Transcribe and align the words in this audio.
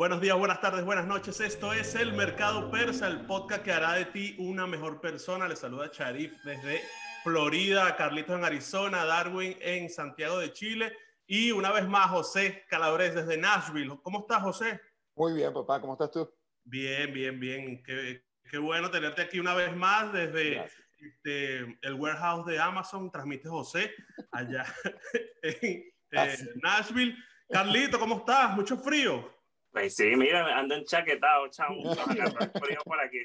Buenos 0.00 0.22
días, 0.22 0.38
buenas 0.38 0.62
tardes, 0.62 0.82
buenas 0.82 1.06
noches. 1.06 1.38
Esto 1.40 1.74
es 1.74 1.94
El 1.94 2.14
Mercado 2.14 2.70
Persa, 2.70 3.06
el 3.06 3.26
podcast 3.26 3.62
que 3.62 3.70
hará 3.70 3.92
de 3.92 4.06
ti 4.06 4.34
una 4.38 4.66
mejor 4.66 4.98
persona. 4.98 5.46
Les 5.46 5.58
saluda 5.58 5.90
Charif 5.90 6.32
desde 6.42 6.80
Florida, 7.22 7.94
Carlitos 7.96 8.38
en 8.38 8.42
Arizona, 8.46 9.04
Darwin 9.04 9.54
en 9.60 9.90
Santiago 9.90 10.38
de 10.38 10.54
Chile 10.54 10.96
y 11.26 11.50
una 11.50 11.70
vez 11.70 11.86
más 11.86 12.08
José 12.08 12.64
Calabres 12.70 13.14
desde 13.14 13.36
Nashville. 13.36 14.00
¿Cómo 14.02 14.20
estás, 14.20 14.42
José? 14.42 14.80
Muy 15.16 15.34
bien, 15.34 15.52
papá. 15.52 15.78
¿Cómo 15.82 15.92
estás 15.92 16.10
tú? 16.12 16.32
Bien, 16.64 17.12
bien, 17.12 17.38
bien. 17.38 17.82
Qué, 17.82 18.24
qué 18.50 18.56
bueno 18.56 18.90
tenerte 18.90 19.20
aquí 19.20 19.38
una 19.38 19.52
vez 19.52 19.76
más 19.76 20.10
desde 20.14 20.64
este, 20.98 21.78
el 21.82 21.92
warehouse 21.92 22.46
de 22.46 22.58
Amazon. 22.58 23.10
Transmite 23.10 23.50
José 23.50 23.92
allá 24.32 24.64
en 25.42 25.92
eh, 26.12 26.38
Nashville. 26.54 27.14
Carlito, 27.50 27.98
¿cómo 27.98 28.16
estás? 28.16 28.56
¿Mucho 28.56 28.78
frío? 28.78 29.39
Pues 29.72 29.94
sí, 29.94 30.16
mira, 30.16 30.58
ando 30.58 30.74
enchaquetado, 30.74 31.48
chamo. 31.48 31.94
frío 32.62 32.80
por 32.84 33.00
aquí. 33.00 33.20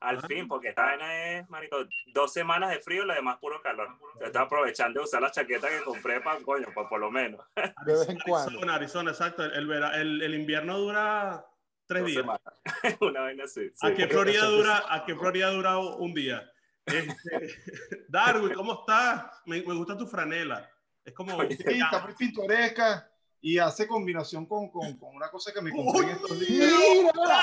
Al 0.00 0.18
ah. 0.18 0.26
fin, 0.26 0.48
porque 0.48 0.68
esta 0.68 0.84
vaina 0.84 1.38
es, 1.38 1.48
marico, 1.48 1.76
dos 2.12 2.32
semanas 2.32 2.70
de 2.70 2.80
frío 2.80 3.04
y 3.04 3.06
lo 3.06 3.14
demás 3.14 3.38
puro 3.38 3.60
calor. 3.62 3.88
Yo 4.18 4.26
estaba 4.26 4.46
aprovechando 4.46 5.00
de 5.00 5.04
usar 5.04 5.22
la 5.22 5.30
chaqueta 5.30 5.68
que 5.68 5.82
compré 5.84 6.20
para, 6.20 6.40
coño, 6.40 6.66
pues 6.74 6.88
por 6.88 6.98
lo 6.98 7.10
menos. 7.10 7.40
De 7.54 7.92
vez 7.92 8.08
en 8.08 8.18
cuando. 8.20 8.50
Arizona, 8.50 8.74
Arizona, 8.74 9.10
exacto. 9.10 9.44
El, 9.44 9.70
el, 9.70 10.22
el 10.22 10.34
invierno 10.34 10.78
dura 10.78 11.46
tres 11.86 12.04
días. 12.06 12.26
Una 13.00 13.20
vaina 13.20 13.44
así. 13.44 13.70
Sí. 13.74 13.86
Aquí 13.86 14.02
en 14.02 14.10
Florida 14.10 14.44
dura, 14.46 14.82
aquí 14.88 15.12
Florida 15.14 15.50
dura 15.50 15.78
un 15.78 16.14
día. 16.14 16.50
Este, 16.86 17.54
Darwin, 18.08 18.54
¿cómo 18.54 18.80
estás? 18.80 19.40
Me, 19.46 19.62
me, 19.62 19.74
gusta 19.74 19.96
tu 19.96 20.06
franela. 20.06 20.68
Es 21.04 21.12
como... 21.12 21.40
Sí, 21.42 21.56
está 21.60 22.00
muy 22.04 22.14
pintoresca 22.14 23.11
y 23.44 23.58
hace 23.58 23.88
combinación 23.88 24.46
con, 24.46 24.70
con, 24.70 24.96
con, 24.96 25.16
una 25.16 25.28
cosa 25.28 25.52
que 25.52 25.60
me 25.60 25.72
compré 25.72 26.02
en 26.02 26.10
estos 26.10 26.40
días. 26.40 26.70
¡Mira! 26.70 27.42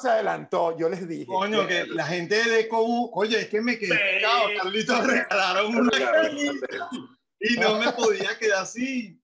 se 0.00 0.08
adelantó, 0.08 0.76
yo 0.78 0.88
les 0.88 1.06
dije. 1.06 1.26
Coño, 1.26 1.66
que 1.66 1.86
la 1.86 2.06
gente 2.06 2.42
de 2.42 2.60
EcoU, 2.60 3.10
oye, 3.12 3.42
es 3.42 3.48
que 3.48 3.60
me 3.60 3.78
quedé 3.78 4.22
cagado, 4.22 4.48
Carlitos 4.56 5.06
regalaron 5.06 5.76
una 5.76 5.90
camisa 5.90 6.90
y 7.38 7.56
no 7.58 7.78
me 7.78 7.92
podía 7.92 8.36
quedar 8.38 8.62
así. 8.62 9.20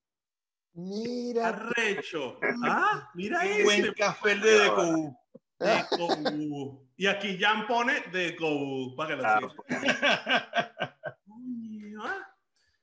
Mira. 0.74 1.48
Arrecho. 1.48 2.38
Ah, 2.62 3.10
mira 3.14 3.40
Qué 3.40 3.64
buen 3.64 3.92
café 3.94 4.36
de 4.36 4.60
Decobu. 4.60 5.16
Decobu. 5.58 6.88
Y 6.96 7.06
aquí 7.06 7.38
Jan 7.40 7.66
pone 7.66 8.02
Decobu, 8.12 8.94
para 8.94 9.08
que 9.08 9.16
lo 9.16 9.22
claro. 9.22 9.54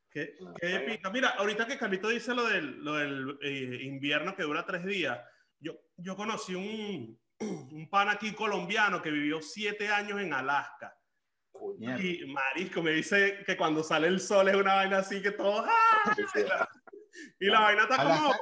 Qué, 0.10 0.36
qué 0.60 0.76
épica. 0.76 1.10
Mira, 1.10 1.30
ahorita 1.30 1.68
que 1.68 1.78
Carlito 1.78 2.10
dice 2.10 2.34
lo 2.34 2.46
del, 2.46 2.84
lo 2.84 2.94
del 2.96 3.38
eh, 3.42 3.80
invierno 3.84 4.36
que 4.36 4.44
dura 4.44 4.66
tres 4.66 4.86
días, 4.86 5.20
yo, 5.60 5.74
yo 5.98 6.16
conocí 6.16 6.56
un, 6.56 7.20
un 7.40 7.90
pan 7.90 8.10
aquí 8.10 8.34
colombiano 8.34 9.02
que 9.02 9.12
vivió 9.12 9.42
siete 9.42 9.90
años 9.90 10.20
en 10.22 10.34
Alaska. 10.34 10.98
y 12.00 12.26
Marisco 12.26 12.82
me 12.82 12.92
dice 12.92 13.44
que 13.46 13.58
cuando 13.58 13.84
sale 13.84 14.08
el 14.08 14.20
sol 14.20 14.48
es 14.50 14.56
una 14.56 14.76
vaina 14.76 15.00
así 15.00 15.22
que 15.22 15.32
todo. 15.32 15.66
¡ah! 15.68 16.16
y 17.40 17.46
la 17.48 17.60
vaina 17.60 17.84
está 17.84 18.04
como. 18.04 18.34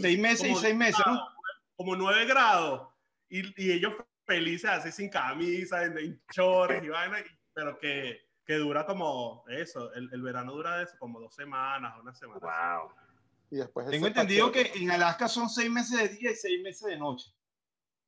Seis 0.00 0.18
meses 0.18 0.50
y 0.50 0.54
seis 0.54 0.74
meses, 0.74 1.02
¿no? 1.06 1.20
Como 1.76 1.96
nueve 1.96 2.24
grados. 2.24 2.88
Y, 3.28 3.62
y 3.62 3.72
ellos 3.72 3.94
felices 4.26 4.70
así 4.70 4.90
sin 4.90 5.10
camisa, 5.10 5.84
en, 5.84 5.98
en 5.98 6.22
chores 6.32 6.82
y 6.82 6.88
vaina, 6.88 7.18
pero 7.52 7.78
que 7.78 8.20
que 8.44 8.54
dura 8.54 8.84
como 8.84 9.44
eso, 9.48 9.92
el, 9.94 10.10
el, 10.12 10.22
verano 10.22 10.52
dura 10.52 10.82
eso, 10.82 10.96
como 10.98 11.20
dos 11.20 11.34
semanas, 11.34 11.94
una 12.00 12.14
semana. 12.14 12.40
Wow. 12.40 12.90
Y 13.50 13.56
después 13.56 13.88
Tengo 13.88 14.06
entendido 14.06 14.52
que 14.52 14.72
en 14.74 14.90
Alaska 14.90 15.28
son 15.28 15.48
seis 15.48 15.70
meses 15.70 15.98
de 15.98 16.08
día 16.16 16.30
y 16.32 16.34
seis 16.34 16.62
meses 16.62 16.88
de 16.88 16.96
noche. 16.98 17.30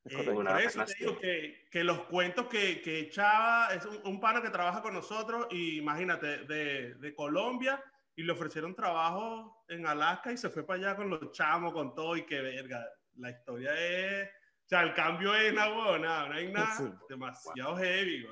Eh, 0.09 0.25
por 0.25 0.61
eso 0.61 0.85
te 0.85 0.95
digo 0.95 1.19
que, 1.19 1.67
que, 1.71 1.83
los 1.83 2.03
cuentos 2.03 2.47
que, 2.47 2.81
que 2.81 3.01
echaba, 3.01 3.75
es 3.75 3.85
un, 3.87 3.99
un 4.05 4.21
pana 4.21 4.41
que 4.41 4.51
trabaja 4.51 4.81
con 4.81 4.95
nosotros 4.95 5.49
y 5.51 5.79
imagínate, 5.79 6.45
de, 6.45 6.95
de, 6.95 7.15
Colombia 7.15 7.83
y 8.15 8.23
le 8.23 8.33
ofrecieron 8.33 8.75
trabajo 8.75 9.65
en 9.69 9.85
Alaska 9.85 10.31
y 10.31 10.37
se 10.37 10.49
fue 10.49 10.65
para 10.65 10.79
allá 10.79 10.97
con 10.97 11.11
los 11.11 11.33
chamos, 11.33 11.73
con 11.73 11.93
todo 11.95 12.17
y 12.17 12.25
que 12.25 12.41
verga, 12.41 12.87
la 13.17 13.31
historia 13.31 13.75
es, 13.75 14.29
o 14.29 14.69
sea, 14.69 14.83
el 14.83 14.95
cambio 14.95 15.35
es 15.35 15.53
nada, 15.53 15.75
no, 15.75 15.99
no 15.99 16.35
hay 16.35 16.53
nada, 16.53 17.01
demasiado 17.09 17.71
wow. 17.71 17.79
heavy, 17.79 18.27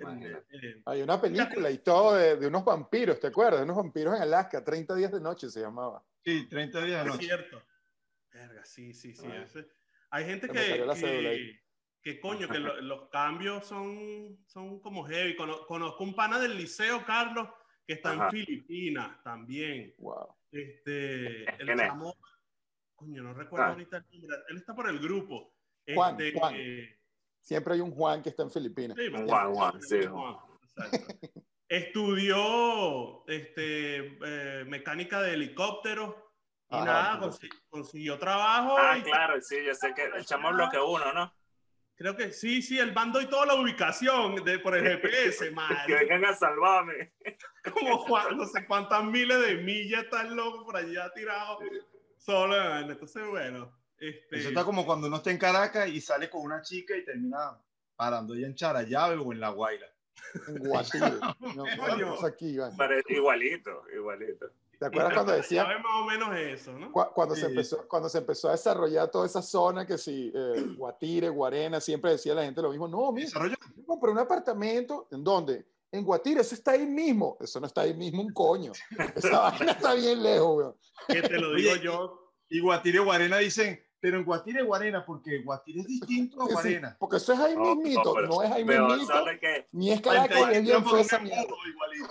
bueno. 0.00 0.38
Hay 0.86 1.02
una 1.02 1.20
película 1.20 1.70
y 1.70 1.78
todo 1.78 2.14
de, 2.14 2.36
de, 2.36 2.46
unos 2.46 2.64
vampiros, 2.64 3.20
¿te 3.20 3.28
acuerdas? 3.28 3.60
De 3.60 3.64
unos 3.64 3.76
vampiros 3.76 4.16
en 4.16 4.22
Alaska, 4.22 4.64
30 4.64 4.94
días 4.94 5.12
de 5.12 5.20
noche 5.20 5.48
se 5.48 5.60
llamaba. 5.60 6.04
Sí, 6.24 6.48
30 6.48 6.84
días 6.84 7.04
de 7.04 7.10
noche. 7.10 7.22
Es 7.22 7.26
cierto. 7.26 7.62
Verga, 8.32 8.64
sí, 8.64 8.92
sí, 8.94 9.14
sí. 9.14 9.26
Ah. 9.28 9.46
Hay 10.10 10.24
gente 10.24 10.48
que, 10.48 10.86
que, 10.94 11.60
que, 12.02 12.20
coño, 12.20 12.48
que 12.48 12.58
lo, 12.58 12.80
los 12.80 13.08
cambios 13.08 13.66
son, 13.66 14.38
son 14.46 14.80
como 14.80 15.04
heavy. 15.04 15.36
Conozco 15.36 16.02
un 16.02 16.14
pana 16.14 16.38
del 16.38 16.56
liceo, 16.56 17.04
Carlos, 17.04 17.48
que 17.86 17.94
está 17.94 18.12
Ajá. 18.12 18.24
en 18.24 18.30
Filipinas 18.30 19.22
también. 19.22 19.94
Wow. 19.98 20.34
Este, 20.50 21.44
el 21.60 21.76
chamo, 21.76 22.16
coño, 22.94 23.22
no 23.22 23.34
recuerdo 23.34 23.66
ah. 23.66 23.70
ahorita 23.70 23.98
el 23.98 24.20
nombre. 24.20 24.36
Él 24.48 24.56
está 24.56 24.74
por 24.74 24.88
el 24.88 24.98
grupo. 24.98 25.54
Juan, 25.94 26.20
este, 26.20 26.38
Juan. 26.38 26.54
Siempre 27.44 27.74
hay 27.74 27.80
un 27.80 27.90
Juan 27.90 28.22
que 28.22 28.30
está 28.30 28.42
en 28.42 28.50
Filipinas. 28.50 28.96
Sí, 28.98 29.10
Juan, 29.10 29.54
Juan, 29.54 29.82
sí. 29.82 30.00
Juan. 30.06 30.36
Estudió 31.68 33.26
este, 33.28 34.16
eh, 34.24 34.64
mecánica 34.64 35.20
de 35.20 35.34
helicópteros 35.34 36.14
y 36.70 36.76
Ajá, 36.76 36.84
nada, 36.84 37.18
consiguió, 37.18 37.60
consiguió, 37.68 38.18
trabajo. 38.18 38.76
Ah, 38.78 38.96
y, 38.96 39.02
claro, 39.02 39.40
sí, 39.42 39.56
yo 39.64 39.74
sé 39.74 39.92
que 39.94 40.08
echamos 40.18 40.54
bloque 40.54 40.78
uno, 40.78 41.12
¿no? 41.12 41.34
Creo 41.96 42.16
que 42.16 42.32
sí, 42.32 42.62
sí, 42.62 42.78
el 42.78 42.94
mando 42.94 43.20
y 43.20 43.26
toda 43.26 43.44
la 43.44 43.54
ubicación 43.56 44.42
de, 44.42 44.58
por 44.58 44.74
el 44.74 44.82
GPS, 44.82 45.50
man. 45.50 45.68
que 45.86 45.94
vengan 45.94 46.24
a 46.24 46.34
salvarme. 46.34 47.12
Como 47.72 47.98
Juan, 47.98 48.38
no 48.38 48.46
sé 48.46 48.66
cuántas 48.66 49.04
miles 49.04 49.38
de 49.46 49.56
millas 49.56 50.04
está 50.04 50.22
el 50.22 50.34
loco 50.34 50.64
por 50.64 50.76
allá 50.78 51.12
tirado. 51.12 51.58
Solo, 52.16 52.78
entonces, 52.78 53.28
bueno. 53.28 53.83
Este... 53.98 54.38
Eso 54.38 54.48
está 54.48 54.64
como 54.64 54.84
cuando 54.84 55.06
uno 55.06 55.16
está 55.16 55.30
en 55.30 55.38
Caracas 55.38 55.88
y 55.88 56.00
sale 56.00 56.28
con 56.28 56.42
una 56.42 56.62
chica 56.62 56.96
y 56.96 57.04
termina 57.04 57.58
parando 57.96 58.34
ya 58.34 58.46
en 58.46 58.54
Charallave 58.54 59.16
o 59.16 59.32
en 59.32 59.40
La 59.40 59.50
Guaira. 59.50 59.86
En 60.48 60.58
Guatire. 60.58 61.12
no, 61.56 61.64
no, 61.96 62.26
aquí, 62.26 62.58
igualito, 63.08 63.82
igualito. 63.94 64.50
¿Te 64.78 64.86
acuerdas 64.86 65.14
cuando 65.14 65.32
decía? 65.32 65.64
más 65.64 66.02
o 66.02 66.04
menos 66.04 66.36
eso, 66.36 66.72
¿no? 66.72 66.92
Cuando, 66.92 67.34
sí. 67.34 67.42
se 67.42 67.46
empezó, 67.46 67.88
cuando 67.88 68.08
se 68.08 68.18
empezó 68.18 68.48
a 68.48 68.52
desarrollar 68.52 69.10
toda 69.10 69.26
esa 69.26 69.40
zona, 69.40 69.86
que 69.86 69.96
si 69.96 70.32
eh, 70.34 70.64
Guatire, 70.76 71.28
Guarena, 71.28 71.80
siempre 71.80 72.12
decía 72.12 72.34
la 72.34 72.44
gente 72.44 72.60
lo 72.60 72.70
mismo. 72.70 72.88
No, 72.88 73.12
mira, 73.12 73.28
yo 73.28 73.86
compré 73.86 74.10
un 74.10 74.18
apartamento. 74.18 75.08
¿En 75.10 75.22
dónde? 75.22 75.66
En 75.92 76.04
Guatire, 76.04 76.40
eso 76.40 76.54
está 76.54 76.72
ahí 76.72 76.86
mismo. 76.86 77.36
Eso 77.40 77.60
no 77.60 77.66
está 77.66 77.82
ahí 77.82 77.94
mismo 77.94 78.22
un 78.22 78.32
coño. 78.32 78.72
Esa 79.14 79.40
vaina 79.50 79.72
está 79.72 79.94
bien 79.94 80.22
lejos, 80.22 80.56
weón. 80.56 80.76
Que 81.08 81.22
te 81.22 81.38
lo 81.38 81.54
digo 81.54 81.76
yo. 81.76 82.23
Y 82.54 82.60
Guatire 82.60 82.98
y 82.98 83.00
Guarena 83.00 83.38
dicen, 83.38 83.84
pero 83.98 84.16
en 84.16 84.24
Guatire 84.24 84.60
y 84.60 84.64
Guarena, 84.64 85.04
porque 85.04 85.42
Guatire 85.42 85.80
es 85.80 85.88
distinto 85.88 86.40
a 86.40 86.44
Guarena. 86.44 86.90
Sí, 86.90 86.96
porque 87.00 87.16
eso 87.16 87.32
es 87.32 87.40
ahí 87.40 87.56
mismito, 87.56 88.14
no, 88.14 88.20
no, 88.20 88.26
no, 88.28 88.42
es 88.44 88.52
ahí 88.52 88.64
mismito, 88.64 89.24
ni 89.72 89.90
es 89.90 90.00
Caracas, 90.00 90.52
es 90.52 90.62
bien 90.62 90.84
fue 90.84 91.00
esa 91.00 91.18
mierda. 91.18 91.42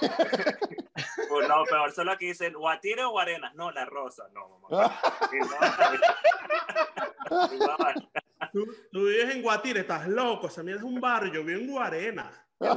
pues 1.30 1.48
no, 1.48 1.64
peor 1.64 1.94
solo 1.94 2.12
aquí 2.12 2.26
dicen 2.26 2.52
Guatire 2.56 3.06
o 3.06 3.12
Guarena. 3.12 3.54
No, 3.56 3.72
la 3.72 3.86
rosa, 3.86 4.26
no, 4.34 4.59
mamá. 4.59 5.00
tú, 8.51 8.68
tú, 8.92 9.06
vives 9.06 9.36
en 9.36 9.42
Guatire, 9.42 9.80
estás 9.80 10.10
loco, 10.10 10.48
esa 10.48 10.62
mierda 10.62 10.81
es 10.81 10.86
un 10.86 11.00
barrio, 11.00 11.36
yo 11.36 11.45
vivo 11.45 11.62
en 11.62 11.72
Guarena. 11.72 12.48
¿Qué 12.60 12.68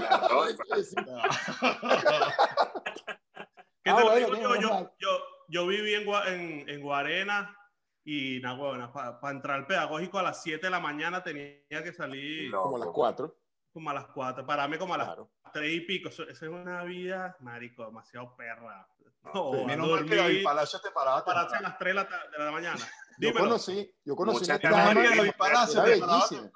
te 3.82 3.90
ah, 3.90 4.00
lo 4.00 4.06
bueno, 4.06 4.36
digo 4.36 4.54
yo? 4.54 4.60
Yo, 4.60 4.90
yo, 5.00 5.35
yo 5.48 5.66
viví 5.66 5.94
en, 5.94 6.08
en, 6.08 6.68
en 6.68 6.80
Guarena 6.82 7.56
y 8.04 8.38
nada, 8.40 8.56
bueno, 8.56 8.92
para 8.92 9.18
pa 9.18 9.30
entrar 9.32 9.56
al 9.56 9.66
pedagógico 9.66 10.18
a 10.18 10.22
las 10.22 10.40
7 10.40 10.64
de 10.64 10.70
la 10.70 10.78
mañana 10.78 11.24
tenía 11.24 11.58
que 11.68 11.92
salir. 11.92 12.50
No, 12.52 12.62
como 12.62 12.76
a 12.76 12.80
las 12.80 12.88
4. 12.88 13.36
Como 13.72 13.90
a 13.90 13.94
las 13.94 14.06
4. 14.06 14.46
Pararme 14.46 14.78
como 14.78 14.94
a 14.94 14.98
las 14.98 15.06
claro. 15.08 15.32
3 15.52 15.74
y 15.74 15.80
pico. 15.80 16.08
Esa 16.08 16.22
es 16.24 16.42
una 16.42 16.84
vida, 16.84 17.36
marico, 17.40 17.84
demasiado 17.84 18.36
perra. 18.36 18.88
No, 19.34 19.52
sí, 19.52 19.64
menos 19.64 19.90
mal 19.90 20.06
que 20.06 20.14
David 20.14 20.44
Palacio 20.44 20.80
te 20.80 20.92
paraba. 20.92 21.24
Pararse 21.24 21.56
a 21.56 21.60
las 21.62 21.78
3 21.78 21.94
de 21.94 21.94
la, 21.94 22.04
de 22.04 22.44
la 22.44 22.52
mañana. 22.52 22.78
Yo 23.18 23.28
Dímelo. 23.28 23.40
conocí, 23.40 23.94
yo 24.04 24.14
conocí 24.14 24.44
una 24.44 24.58
tipa 24.58 24.94
que 24.94 25.32
Palacio 25.32 25.84
era 25.84 26.06
bellísima. 26.06 26.50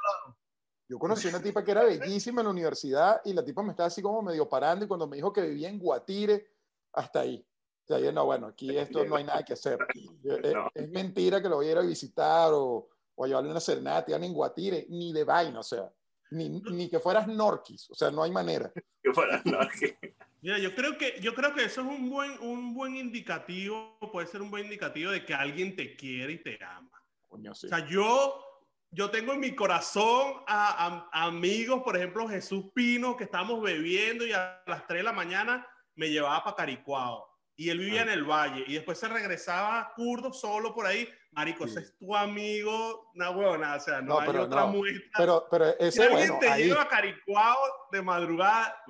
Yo 0.88 0.98
conocí 0.98 1.28
una 1.28 1.42
tipa 1.42 1.64
que 1.64 1.70
era 1.70 1.84
bellísima 1.84 2.42
en 2.42 2.46
la 2.46 2.50
universidad 2.50 3.20
y 3.24 3.32
la 3.32 3.44
tipa 3.44 3.62
me 3.62 3.70
estaba 3.70 3.88
así 3.88 4.02
como 4.02 4.22
medio 4.22 4.48
parando 4.48 4.84
y 4.84 4.88
cuando 4.88 5.08
me 5.08 5.16
dijo 5.16 5.32
que 5.32 5.42
vivía 5.42 5.68
en 5.68 5.78
Guatire, 5.78 6.46
hasta 6.92 7.20
ahí. 7.20 7.44
O 7.90 7.92
sea, 7.92 8.04
yo, 8.04 8.12
no, 8.12 8.24
bueno, 8.24 8.46
aquí 8.46 8.76
esto 8.76 9.04
no 9.04 9.16
hay 9.16 9.24
nada 9.24 9.42
que 9.42 9.54
hacer. 9.54 9.76
No. 10.22 10.70
Es, 10.74 10.84
es, 10.84 10.90
mentira 10.90 11.42
que 11.42 11.48
lo 11.48 11.56
voy 11.56 11.66
a 11.66 11.72
ir 11.72 11.78
a 11.78 11.82
visitar 11.82 12.52
o, 12.52 12.88
o 13.16 13.24
a 13.24 13.26
llevarle 13.26 13.50
una 13.50 13.58
serenata, 13.58 14.16
ni 14.16 14.26
en 14.26 14.32
Guatire, 14.32 14.86
ni 14.90 15.12
de 15.12 15.24
vaina, 15.24 15.58
o 15.58 15.64
sea, 15.64 15.90
ni, 16.30 16.48
ni 16.48 16.88
que 16.88 17.00
fueras 17.00 17.26
Norquis, 17.26 17.90
o 17.90 17.94
sea, 17.94 18.10
no 18.12 18.22
hay 18.22 18.30
manera. 18.30 18.72
Que 19.02 19.14
fueras 19.14 19.44
Norquis. 19.46 19.94
Mira, 20.42 20.58
yo 20.58 20.74
creo 20.74 20.98
que 20.98 21.18
yo 21.20 21.34
creo 21.34 21.54
que 21.54 21.64
eso 21.64 21.80
es 21.80 21.86
un 21.86 22.10
buen 22.10 22.38
un 22.40 22.74
buen 22.74 22.96
indicativo, 22.96 23.98
puede 24.12 24.26
ser 24.26 24.42
un 24.42 24.50
buen 24.50 24.64
indicativo 24.64 25.10
de 25.10 25.24
que 25.24 25.34
alguien 25.34 25.74
te 25.74 25.96
quiere 25.96 26.34
y 26.34 26.42
te 26.42 26.62
ama. 26.62 27.02
O 27.30 27.54
sea, 27.54 27.86
yo, 27.88 28.44
yo 28.90 29.10
tengo 29.10 29.32
en 29.32 29.40
mi 29.40 29.54
corazón 29.54 30.34
a, 30.46 31.08
amigos, 31.12 31.82
por 31.82 31.96
ejemplo, 31.96 32.28
Jesús 32.28 32.66
Pino, 32.74 33.16
que 33.16 33.24
estábamos 33.24 33.62
bebiendo 33.62 34.26
y 34.26 34.32
a 34.32 34.62
las 34.66 34.86
3 34.86 35.00
de 35.00 35.04
la 35.04 35.12
mañana 35.12 35.66
me 35.94 36.10
llevaba 36.10 36.42
para 36.44 36.56
Caricuao. 36.56 37.29
Y 37.56 37.68
él 37.68 37.78
vivía 37.78 38.00
ah. 38.00 38.04
en 38.04 38.10
el 38.10 38.24
valle 38.24 38.64
y 38.66 38.74
después 38.74 38.98
se 38.98 39.08
regresaba 39.08 39.80
a 39.80 39.92
Curdo 39.94 40.32
solo 40.32 40.74
por 40.74 40.86
ahí. 40.86 41.08
Marico, 41.32 41.64
ese 41.64 41.80
es 41.80 41.96
tu 41.96 42.16
amigo, 42.16 43.12
una 43.14 43.30
huevona, 43.30 43.76
o 43.76 43.80
sea, 43.80 44.00
no, 44.00 44.18
hay 44.18 44.28
otra 44.28 44.66
muestra. 44.66 45.10
Pero, 45.16 45.46
pero 45.48 45.78
ese, 45.78 45.92
si 45.92 46.02
alguien 46.02 46.38
te 46.40 46.56
lleva 46.56 46.82
a 46.82 46.88
Caricuao 46.88 47.56
de 47.92 48.02
madrugada, 48.02 48.82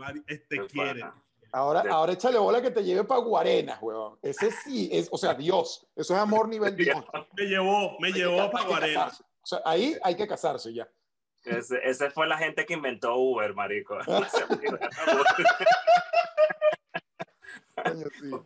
te 0.49 0.67
quiere. 0.67 1.05
Ahora, 1.53 1.83
ahora 1.91 2.13
échale 2.13 2.39
bola 2.39 2.63
que 2.63 2.71
te 2.71 2.85
lleve 2.85 3.05
para 3.05 3.21
Guarena, 3.21 3.79
weón. 3.81 4.19
Ese 4.23 4.51
sí, 4.53 4.89
es, 4.93 5.09
o 5.11 5.19
sea, 5.19 5.35
Dios. 5.35 5.87
Eso 5.97 6.15
es 6.15 6.21
amor 6.21 6.49
nivel 6.49 6.77
Dios. 6.77 7.05
Me 7.37 7.45
llevó, 7.45 7.99
me 7.99 8.13
llevó 8.13 8.51
para 8.51 8.67
Guarena. 8.67 9.07
O 9.07 9.47
sea, 9.47 9.61
ahí 9.65 9.97
hay 10.03 10.15
que 10.15 10.29
casarse 10.29 10.73
ya. 10.73 10.89
Ese, 11.45 11.81
ese, 11.83 12.11
fue 12.11 12.27
la 12.27 12.39
gente 12.39 12.65
que 12.67 12.75
inventó 12.75 13.17
Uber, 13.17 13.55
marico. 13.55 13.99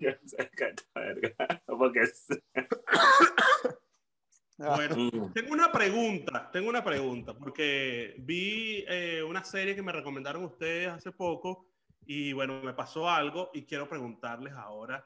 Bueno, 4.57 4.97
mm. 4.97 5.33
tengo 5.33 5.53
una 5.53 5.73
pregunta, 5.73 6.49
tengo 6.53 6.69
una 6.69 6.85
pregunta, 6.85 7.35
porque 7.35 8.15
vi 8.19 8.85
eh, 8.87 9.23
una 9.23 9.43
serie 9.43 9.75
que 9.75 9.83
me 9.83 9.91
recomendaron 9.91 10.45
ustedes 10.45 10.89
hace 10.89 11.11
poco 11.11 11.67
y 12.07 12.33
bueno, 12.33 12.63
me 12.63 12.73
pasó 12.73 13.11
algo 13.11 13.51
y 13.53 13.65
quiero 13.65 13.89
preguntarles 13.89 14.53
ahora, 14.53 15.05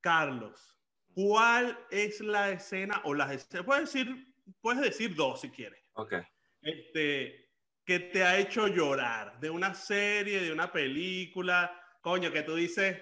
Carlos, 0.00 0.78
¿cuál 1.14 1.78
es 1.90 2.20
la 2.20 2.50
escena 2.50 3.02
o 3.04 3.12
las 3.12 3.32
escenas? 3.32 3.66
Puedes 3.66 3.92
decir, 3.92 4.34
puedes 4.62 4.80
decir 4.80 5.14
dos 5.14 5.42
si 5.42 5.50
quieres. 5.50 5.84
Ok. 5.94 6.14
Este, 6.62 7.50
que 7.84 8.00
te 8.00 8.22
ha 8.22 8.38
hecho 8.38 8.68
llorar 8.68 9.38
de 9.40 9.50
una 9.50 9.74
serie, 9.74 10.40
de 10.40 10.52
una 10.52 10.72
película, 10.72 11.78
coño, 12.00 12.32
que 12.32 12.42
tú 12.42 12.54
dices, 12.54 12.96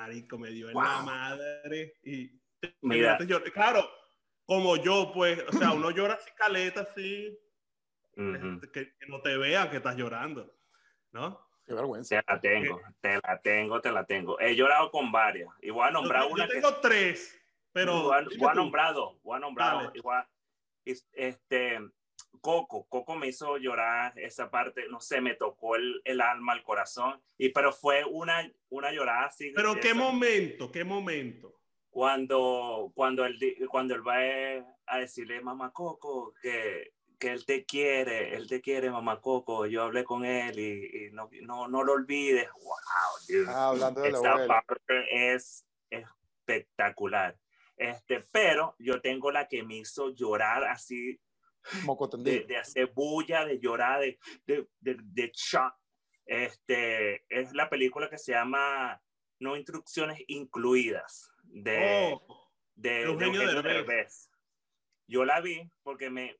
marico, 0.00 0.38
me 0.38 0.50
dio 0.50 0.70
en 0.70 0.74
la 0.74 1.02
madre 1.02 1.94
y 2.02 2.40
Mira. 2.82 3.18
Claro, 3.52 3.88
como 4.44 4.76
yo, 4.76 5.12
pues, 5.14 5.42
o 5.48 5.52
sea, 5.52 5.72
uno 5.72 5.90
llora 5.90 6.14
así 6.14 6.30
caleta, 6.36 6.82
así, 6.82 7.38
este, 8.14 8.70
que, 8.70 8.94
que, 8.98 9.06
no 9.08 9.22
te 9.22 9.36
vean 9.38 9.70
que 9.70 9.78
estás 9.78 9.96
llorando, 9.96 10.52
¿no? 11.12 11.40
Qué 11.66 11.72
vergüenza. 11.72 12.20
Te 12.20 12.32
la 12.32 12.40
tengo, 12.40 12.80
te 13.00 13.14
la 13.16 13.40
tengo, 13.40 13.80
te 13.80 13.92
la 13.92 14.04
tengo. 14.04 14.40
He 14.40 14.54
llorado 14.54 14.90
con 14.90 15.10
varias. 15.10 15.48
Y 15.62 15.70
voy 15.70 15.86
a 15.86 15.90
nombrar 15.90 16.26
una. 16.30 16.46
Yo 16.46 16.52
tengo 16.52 16.74
tres, 16.80 17.40
pero. 17.72 18.10
Voy 18.38 18.48
a, 18.48 18.54
nombrar 18.54 18.92
dos. 18.92 19.22
Voy 19.22 19.36
a 19.36 19.40
nombrar 19.40 19.90
igual. 19.94 20.26
Este. 20.84 21.78
Coco, 22.40 22.86
Coco 22.88 23.16
me 23.16 23.28
hizo 23.28 23.58
llorar 23.58 24.18
esa 24.18 24.50
parte, 24.50 24.88
no 24.88 25.00
sé, 25.00 25.20
me 25.20 25.34
tocó 25.34 25.76
el, 25.76 26.00
el 26.04 26.20
alma, 26.20 26.54
el 26.54 26.62
corazón, 26.62 27.20
y 27.36 27.50
pero 27.50 27.72
fue 27.72 28.04
una, 28.04 28.50
una 28.70 28.92
llorada 28.92 29.26
así. 29.26 29.52
Pero 29.54 29.78
qué 29.78 29.94
momento, 29.94 30.70
qué 30.70 30.84
momento. 30.84 31.54
Cuando, 31.90 32.92
cuando 32.94 33.24
él, 33.24 33.38
cuando 33.68 33.94
él 33.94 34.06
va 34.06 34.16
a 34.86 34.98
decirle, 34.98 35.40
mamá 35.40 35.72
Coco, 35.72 36.32
que, 36.40 36.92
que 37.18 37.32
él 37.32 37.44
te 37.44 37.64
quiere, 37.64 38.34
él 38.34 38.48
te 38.48 38.60
quiere, 38.60 38.90
mamá 38.90 39.20
Coco. 39.20 39.66
Yo 39.66 39.82
hablé 39.82 40.04
con 40.04 40.24
él 40.24 40.58
y, 40.58 41.10
no, 41.12 41.28
no, 41.42 41.68
no, 41.68 41.84
lo 41.84 41.92
olvides. 41.92 42.48
¡Wow! 42.62 43.46
Ah, 43.48 43.68
hablando 43.68 44.00
de 44.00 44.08
Esta 44.08 44.46
parte 44.46 45.34
es 45.34 45.66
espectacular. 45.90 47.36
Este, 47.76 48.20
pero 48.32 48.74
yo 48.78 49.00
tengo 49.00 49.30
la 49.30 49.48
que 49.48 49.62
me 49.62 49.76
hizo 49.76 50.10
llorar 50.10 50.64
así, 50.64 51.18
de, 52.18 52.44
de, 52.44 52.56
hacer 52.56 52.92
bulla, 52.94 53.44
de 53.44 53.58
llorar, 53.58 54.00
de, 54.00 54.18
de, 54.46 54.66
de, 54.80 55.32
shock. 55.34 55.74
Este, 56.26 57.24
es 57.28 57.52
la 57.54 57.68
película 57.68 58.08
que 58.08 58.18
se 58.18 58.32
llama 58.32 59.00
No 59.40 59.56
Instrucciones 59.56 60.22
Incluidas, 60.28 61.30
de, 61.42 62.12
oh, 62.14 62.52
de, 62.74 63.02
Eugenio, 63.02 63.62
Derbez. 63.62 64.30
Yo 65.06 65.24
la 65.24 65.40
vi 65.40 65.68
porque 65.82 66.08
me, 66.08 66.38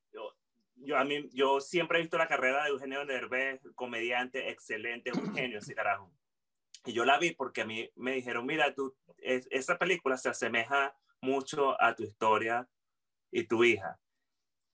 yo, 0.75 0.97
a 0.97 1.03
mí, 1.03 1.29
yo 1.33 1.59
siempre 1.59 1.97
he 1.97 2.01
visto 2.01 2.17
la 2.17 2.27
carrera 2.27 2.63
de 2.63 2.69
Eugenio 2.69 3.05
Derbez, 3.05 3.61
comediante 3.75 4.49
excelente, 4.49 5.11
un 5.11 5.13
genio 5.35 5.59
ese 5.59 5.75
carajo. 5.75 6.11
Y 6.85 6.93
yo 6.93 7.05
la 7.05 7.19
vi 7.19 7.31
porque 7.31 7.61
a 7.61 7.65
mí 7.65 7.89
me 7.95 8.13
dijeron, 8.13 8.45
mira, 8.45 8.73
tú, 8.73 8.95
esa 9.17 9.77
película 9.77 10.17
se 10.17 10.29
asemeja 10.29 10.95
mucho 11.21 11.79
a 11.81 11.95
tu 11.95 12.03
historia 12.03 12.67
y 13.31 13.45
tu 13.45 13.63
hija. 13.63 13.99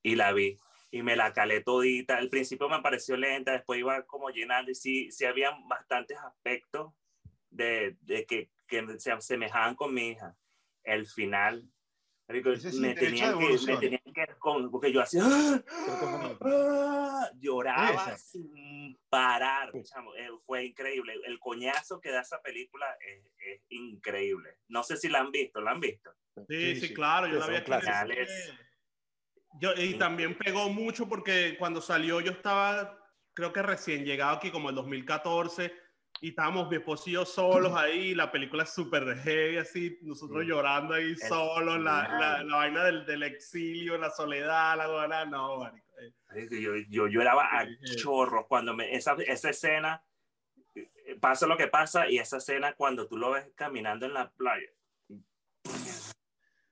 Y 0.02 0.16
la 0.16 0.32
vi. 0.32 0.56
Y 0.90 1.02
me 1.02 1.16
la 1.16 1.32
calé 1.32 1.62
todita. 1.62 2.16
Al 2.16 2.30
principio 2.30 2.68
me 2.68 2.80
pareció 2.80 3.16
lenta, 3.16 3.52
después 3.52 3.80
iba 3.80 4.04
como 4.06 4.30
llenando. 4.30 4.70
Y 4.70 4.74
sí, 4.74 5.10
sí 5.10 5.24
habían 5.24 5.66
bastantes 5.68 6.18
aspectos 6.18 6.92
de, 7.50 7.96
de 8.02 8.24
que, 8.26 8.50
que 8.66 8.98
se 8.98 9.12
asemejaban 9.12 9.74
con 9.74 9.92
mi 9.92 10.08
hija. 10.08 10.36
El 10.84 11.06
final 11.06 11.68
me 12.28 12.94
tenían, 12.94 13.38
que, 13.38 13.58
me 13.66 13.76
tenían 13.78 14.02
que, 14.14 14.26
porque 14.70 14.92
yo 14.92 15.00
hacía, 15.00 15.22
¡Ah! 15.24 17.30
lloraba 17.40 18.18
sin 18.18 18.98
parar, 19.08 19.72
eh, 19.74 20.28
fue 20.44 20.66
increíble. 20.66 21.14
El 21.24 21.38
coñazo 21.38 21.98
que 22.00 22.10
da 22.10 22.20
esa 22.20 22.42
película 22.42 22.86
es, 23.00 23.24
es, 23.38 23.62
increíble. 23.70 24.58
No 24.68 24.82
sé 24.82 24.98
si 24.98 25.08
la 25.08 25.20
han 25.20 25.30
visto, 25.30 25.62
¿la 25.62 25.70
han 25.70 25.80
visto? 25.80 26.10
Sí, 26.48 26.76
sí, 26.76 26.92
claro, 26.92 27.28
yo 27.28 27.38
la 27.38 27.46
vi 27.46 27.56
Yo, 29.60 29.72
y 29.74 29.94
también 29.94 30.36
pegó 30.36 30.68
mucho 30.68 31.08
porque 31.08 31.56
cuando 31.58 31.80
salió 31.80 32.20
yo 32.20 32.32
estaba, 32.32 32.98
creo 33.34 33.52
que 33.52 33.62
recién 33.62 34.04
llegado 34.04 34.36
aquí, 34.36 34.50
como 34.50 34.68
el 34.68 34.74
2014 34.74 35.72
y 36.20 36.30
estábamos 36.30 36.68
mi 36.68 36.76
esposo 36.76 37.08
y 37.08 37.12
yo 37.12 37.24
solos 37.24 37.72
ahí, 37.76 38.14
la 38.14 38.30
película 38.30 38.64
es 38.64 38.70
súper 38.70 39.16
heavy, 39.18 39.58
así, 39.58 39.98
nosotros 40.02 40.44
llorando 40.44 40.94
ahí 40.94 41.16
solos, 41.16 41.80
la, 41.80 42.42
la, 42.44 42.56
vaina 42.56 42.84
del, 42.84 43.06
del, 43.06 43.22
exilio, 43.22 43.98
la 43.98 44.10
soledad, 44.10 44.76
la 44.76 44.86
dona, 44.86 45.24
no, 45.24 45.58
marico. 45.58 45.86
Yo, 46.50 46.76
yo 46.88 47.06
lloraba 47.08 47.48
a 47.58 47.66
chorros 47.96 48.46
cuando 48.46 48.74
me, 48.74 48.94
esa, 48.94 49.14
esa 49.14 49.50
escena, 49.50 50.04
eh, 50.74 51.16
pasa 51.20 51.46
lo 51.46 51.56
que 51.56 51.66
pasa, 51.66 52.08
y 52.08 52.18
esa 52.18 52.36
escena 52.36 52.74
cuando 52.74 53.08
tú 53.08 53.16
lo 53.16 53.32
ves 53.32 53.50
caminando 53.56 54.06
en 54.06 54.14
la 54.14 54.30
playa. 54.30 54.68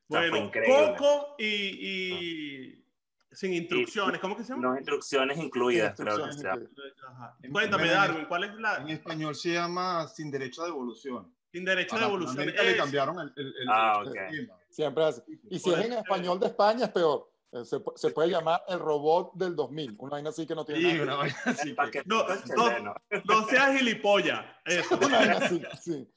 Bueno, 0.09 0.51
Coco 0.67 1.35
y, 1.39 1.45
y 1.45 2.85
sin 3.37 3.53
instrucciones, 3.53 4.21
¿cómo 4.21 4.37
que 4.37 4.45
se 4.45 4.51
llama? 4.51 4.69
No 4.69 4.77
instrucciones 4.77 5.37
incluidas, 5.39 5.95
creo 5.95 6.27
que 6.27 6.33
sea. 6.33 6.57
Cuéntame, 7.53 7.89
Darwin, 7.89 8.25
¿cuál 8.27 8.45
es 8.45 8.55
la...? 8.55 8.77
En 8.77 8.89
español 8.89 9.35
se 9.35 9.53
llama 9.53 10.09
Sin 10.09 10.31
Derecho 10.31 10.63
a 10.63 10.67
Devolución. 10.67 11.31
Sin 11.53 11.65
Derecho 11.65 11.97
a 11.97 12.01
Devolución. 12.01 12.47
le 12.47 12.77
cambiaron 12.77 13.19
el, 13.21 13.33
el, 13.37 13.55
ah, 13.69 14.03
Siempre 14.71 15.05
hace. 15.05 15.23
Y 15.51 15.59
si 15.59 15.71
es 15.71 15.85
en 15.85 15.93
español 15.95 16.41
de 16.41 16.47
España 16.47 16.87
es 16.87 16.91
peor. 16.93 17.31
Eh, 17.53 17.65
se, 17.65 17.79
se, 17.95 18.11
puede 18.11 18.31
llamar 18.31 18.63
el 18.69 18.79
robot 18.79 19.35
del 19.35 19.55
2000. 19.55 19.97
Una 19.99 20.11
vaina 20.13 20.31
así 20.31 20.47
que 20.47 20.55
no 20.55 20.65
tiene 20.65 20.81
sí, 20.81 20.99
nada. 21.05 21.21
Una 21.21 21.35
así 21.45 21.77
que... 21.93 22.03
no, 22.07 22.27
no, 22.57 22.95
no, 23.25 23.49
seas 23.49 23.77
gilipollas. 23.77 24.45
Una 24.91 25.19
vaina 25.19 25.37
así, 25.39 25.63
sí. 25.81 26.09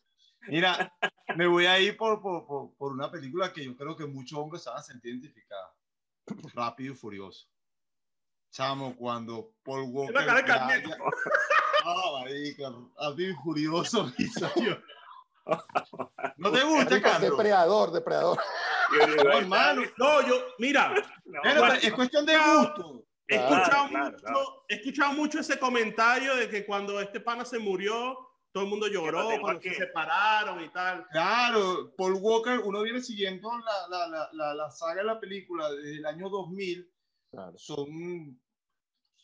Mira, 0.49 0.93
me 1.35 1.47
voy 1.47 1.65
a 1.65 1.79
ir 1.79 1.95
por, 1.95 2.21
por, 2.21 2.45
por, 2.45 2.75
por, 2.75 2.91
una 2.91 3.09
película 3.09 3.53
que 3.53 3.63
yo 3.63 3.75
creo 3.75 3.95
que 3.95 4.05
muchos 4.05 4.37
hombres 4.37 4.63
se 4.63 4.69
van 4.69 4.79
a 4.79 4.83
sentir 4.83 5.13
identificados. 5.13 5.71
Rápido 6.53 6.93
y 6.93 6.95
Furioso. 6.95 7.47
Chamo, 8.51 8.95
cuando 8.95 9.53
Paul 9.63 9.85
Walker. 9.89 10.15
La 10.15 10.25
cara 10.25 10.41
de 10.41 10.45
Carnito. 10.45 10.89
Ah, 11.85 12.19
marica, 12.19 12.71
rápido 12.99 13.31
y 13.31 13.35
Furioso. 13.35 14.11
¿No 16.37 16.51
te 16.51 16.63
gusta, 16.63 17.01
Carlos? 17.01 17.31
Depredador, 17.31 17.91
depredador. 17.91 18.39
No, 19.23 19.37
hermano. 19.37 19.83
No, 19.97 20.27
yo, 20.27 20.35
mira. 20.57 20.93
es 21.81 21.93
cuestión 21.93 22.25
de 22.25 22.37
gusto. 22.37 23.05
He 23.27 23.35
escuchado, 23.35 23.87
mucho, 23.87 24.65
he 24.67 24.75
escuchado 24.75 25.13
mucho 25.13 25.39
ese 25.39 25.59
comentario 25.59 26.35
de 26.35 26.49
que 26.49 26.65
cuando 26.65 26.99
este 26.99 27.19
pana 27.19 27.45
se 27.45 27.59
murió, 27.59 28.28
todo 28.51 28.63
el 28.63 28.69
mundo 28.69 28.87
lloró 28.87 29.29
cuando 29.41 29.61
se 29.61 29.73
separaron 29.73 30.63
y 30.63 30.69
tal. 30.69 31.05
Claro, 31.11 31.93
Paul 31.95 32.17
Walker, 32.19 32.59
uno 32.63 32.81
viene 32.81 33.01
siguiendo 33.01 33.51
la, 33.59 34.07
la, 34.07 34.29
la, 34.31 34.53
la 34.53 34.71
saga 34.71 35.01
de 35.01 35.03
la 35.03 35.19
película 35.19 35.71
desde 35.71 35.97
el 35.97 36.05
año 36.05 36.29
2000. 36.29 36.91
Son, 37.55 38.39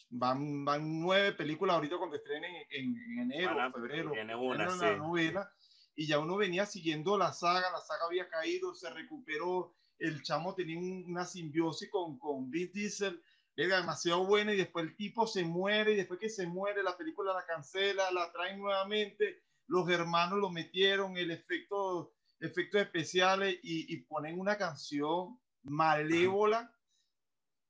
van, 0.09 0.63
van 0.63 1.01
nueve 1.01 1.33
películas 1.33 1.75
ahorita 1.75 1.97
cuando 1.97 2.17
estrenen 2.17 2.51
en, 2.69 2.95
en 2.95 3.19
enero, 3.31 3.59
en 3.59 3.73
febrero. 3.73 4.11
Tiene 4.11 4.35
una, 4.35 4.69
sí. 4.69 4.85
novela, 4.97 5.51
y 5.95 6.07
ya 6.07 6.19
uno 6.19 6.37
venía 6.37 6.65
siguiendo 6.65 7.17
la 7.17 7.33
saga, 7.33 7.71
la 7.71 7.81
saga 7.81 8.05
había 8.05 8.29
caído, 8.29 8.75
se 8.75 8.89
recuperó, 8.91 9.73
el 9.97 10.21
chamo 10.21 10.53
tenía 10.53 10.77
una 10.77 11.25
simbiosis 11.25 11.89
con, 11.89 12.19
con 12.19 12.51
Vin 12.51 12.71
Diesel, 12.71 13.21
era 13.55 13.77
demasiado 13.77 14.25
buena 14.25 14.53
y 14.53 14.57
después 14.57 14.85
el 14.85 14.95
tipo 14.95 15.27
se 15.27 15.43
muere 15.43 15.93
y 15.93 15.95
después 15.95 16.19
que 16.19 16.29
se 16.29 16.45
muere 16.45 16.83
la 16.83 16.97
película 16.97 17.33
la 17.33 17.45
cancela, 17.45 18.11
la 18.11 18.31
traen 18.31 18.59
nuevamente, 18.59 19.43
los 19.67 19.89
hermanos 19.89 20.39
lo 20.39 20.49
metieron, 20.49 21.17
el 21.17 21.31
efecto, 21.31 22.13
efectos 22.39 22.81
especiales 22.81 23.57
y, 23.63 23.93
y 23.93 24.01
ponen 24.01 24.39
una 24.39 24.57
canción 24.57 25.39
malévola, 25.63 26.71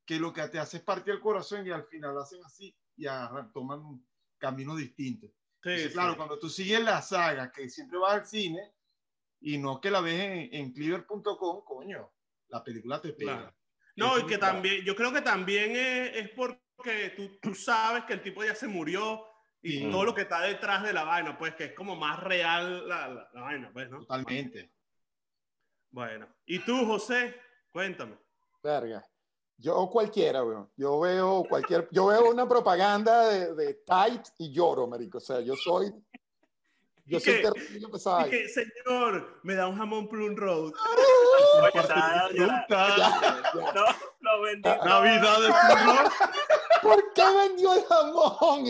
que 0.06 0.20
lo 0.20 0.34
que 0.34 0.48
te 0.48 0.60
hace 0.60 0.78
es 0.78 0.84
partir 0.84 1.14
el 1.14 1.22
corazón 1.22 1.66
y 1.66 1.72
al 1.72 1.86
final 1.86 2.18
hacen 2.18 2.44
así 2.44 2.76
y 2.96 3.08
agarran, 3.08 3.52
toman 3.52 4.06
caminos 4.38 4.78
distintos. 4.78 5.32
Sí, 5.64 5.90
claro, 5.92 6.16
cuando 6.16 6.38
tú 6.38 6.48
sigues 6.48 6.84
la 6.84 7.02
saga, 7.02 7.52
que 7.52 7.70
siempre 7.70 7.98
vas 7.98 8.14
al 8.14 8.26
cine 8.28 8.76
y 9.40 9.58
no 9.58 9.82
que 9.82 9.90
la 9.90 10.02
ves 10.02 10.20
en, 10.20 10.50
en 10.54 10.74
cleaver.com, 10.74 11.64
coño, 11.66 12.12
la 12.50 12.64
película 12.64 13.02
te 13.02 13.14
pega. 13.14 13.56
No, 13.96 14.20
y 14.20 14.26
que 14.26 14.38
también, 14.38 14.84
yo 14.84 14.96
creo 14.96 15.12
que 15.14 15.22
también 15.22 15.76
es, 15.76 16.16
es 16.18 16.30
porque 16.30 17.14
tú, 17.16 17.38
tú, 17.42 17.56
sabes 17.56 18.04
que 18.06 18.14
el 18.14 18.22
tipo 18.22 18.44
ya 18.44 18.54
se 18.54 18.68
murió 18.68 19.26
y 19.62 19.90
todo 19.90 20.04
lo 20.04 20.14
que 20.14 20.22
está 20.22 20.42
detrás 20.42 20.84
de 20.84 20.94
la 20.94 21.04
vaina, 21.04 21.38
pues 21.38 21.56
que 21.56 21.66
es 21.66 21.74
como 21.74 21.96
más 21.96 22.22
real 22.22 22.88
la, 22.88 23.08
la, 23.08 23.30
la 23.34 23.42
vaina, 23.42 23.72
pues, 23.74 23.90
¿no? 23.90 24.00
Totalmente. 24.00 24.72
Bueno, 25.92 26.28
¿y 26.46 26.60
tú, 26.60 26.86
José? 26.86 27.36
Cuéntame. 27.72 28.18
Verga. 28.62 29.04
Yo 29.58 29.90
cualquiera, 29.90 30.44
weón. 30.44 30.70
Yo 30.76 31.00
veo 31.00 31.46
cualquier, 31.48 31.88
yo 31.92 32.08
veo 32.08 32.30
una 32.30 32.48
propaganda 32.48 33.30
de, 33.30 33.56
de 33.56 33.74
Tight 33.86 34.28
y 34.38 34.52
lloro, 34.52 34.88
marico. 34.88 35.20
O 35.20 35.22
sea, 35.22 35.40
yo 35.40 35.56
soy, 35.56 35.94
yo 37.06 37.20
soy 37.20 37.42
terrible 37.42 37.88
pesado. 37.90 38.30
que, 38.30 38.48
señor, 38.50 39.40
me 39.44 39.56
da 39.56 39.68
un 39.68 39.78
jamón 39.78 40.08
Plum 40.08 40.36
Road. 40.36 40.72
no, 42.74 43.86
no 44.22 44.42
vendí. 44.42 44.70
Navidad 44.70 45.42
de 45.42 45.48
Plum 45.48 45.98
Road. 45.98 46.12
¿Por 46.82 47.14
qué 47.14 47.24
vendió 47.24 47.74
el 47.74 47.84
jamón? 47.86 48.64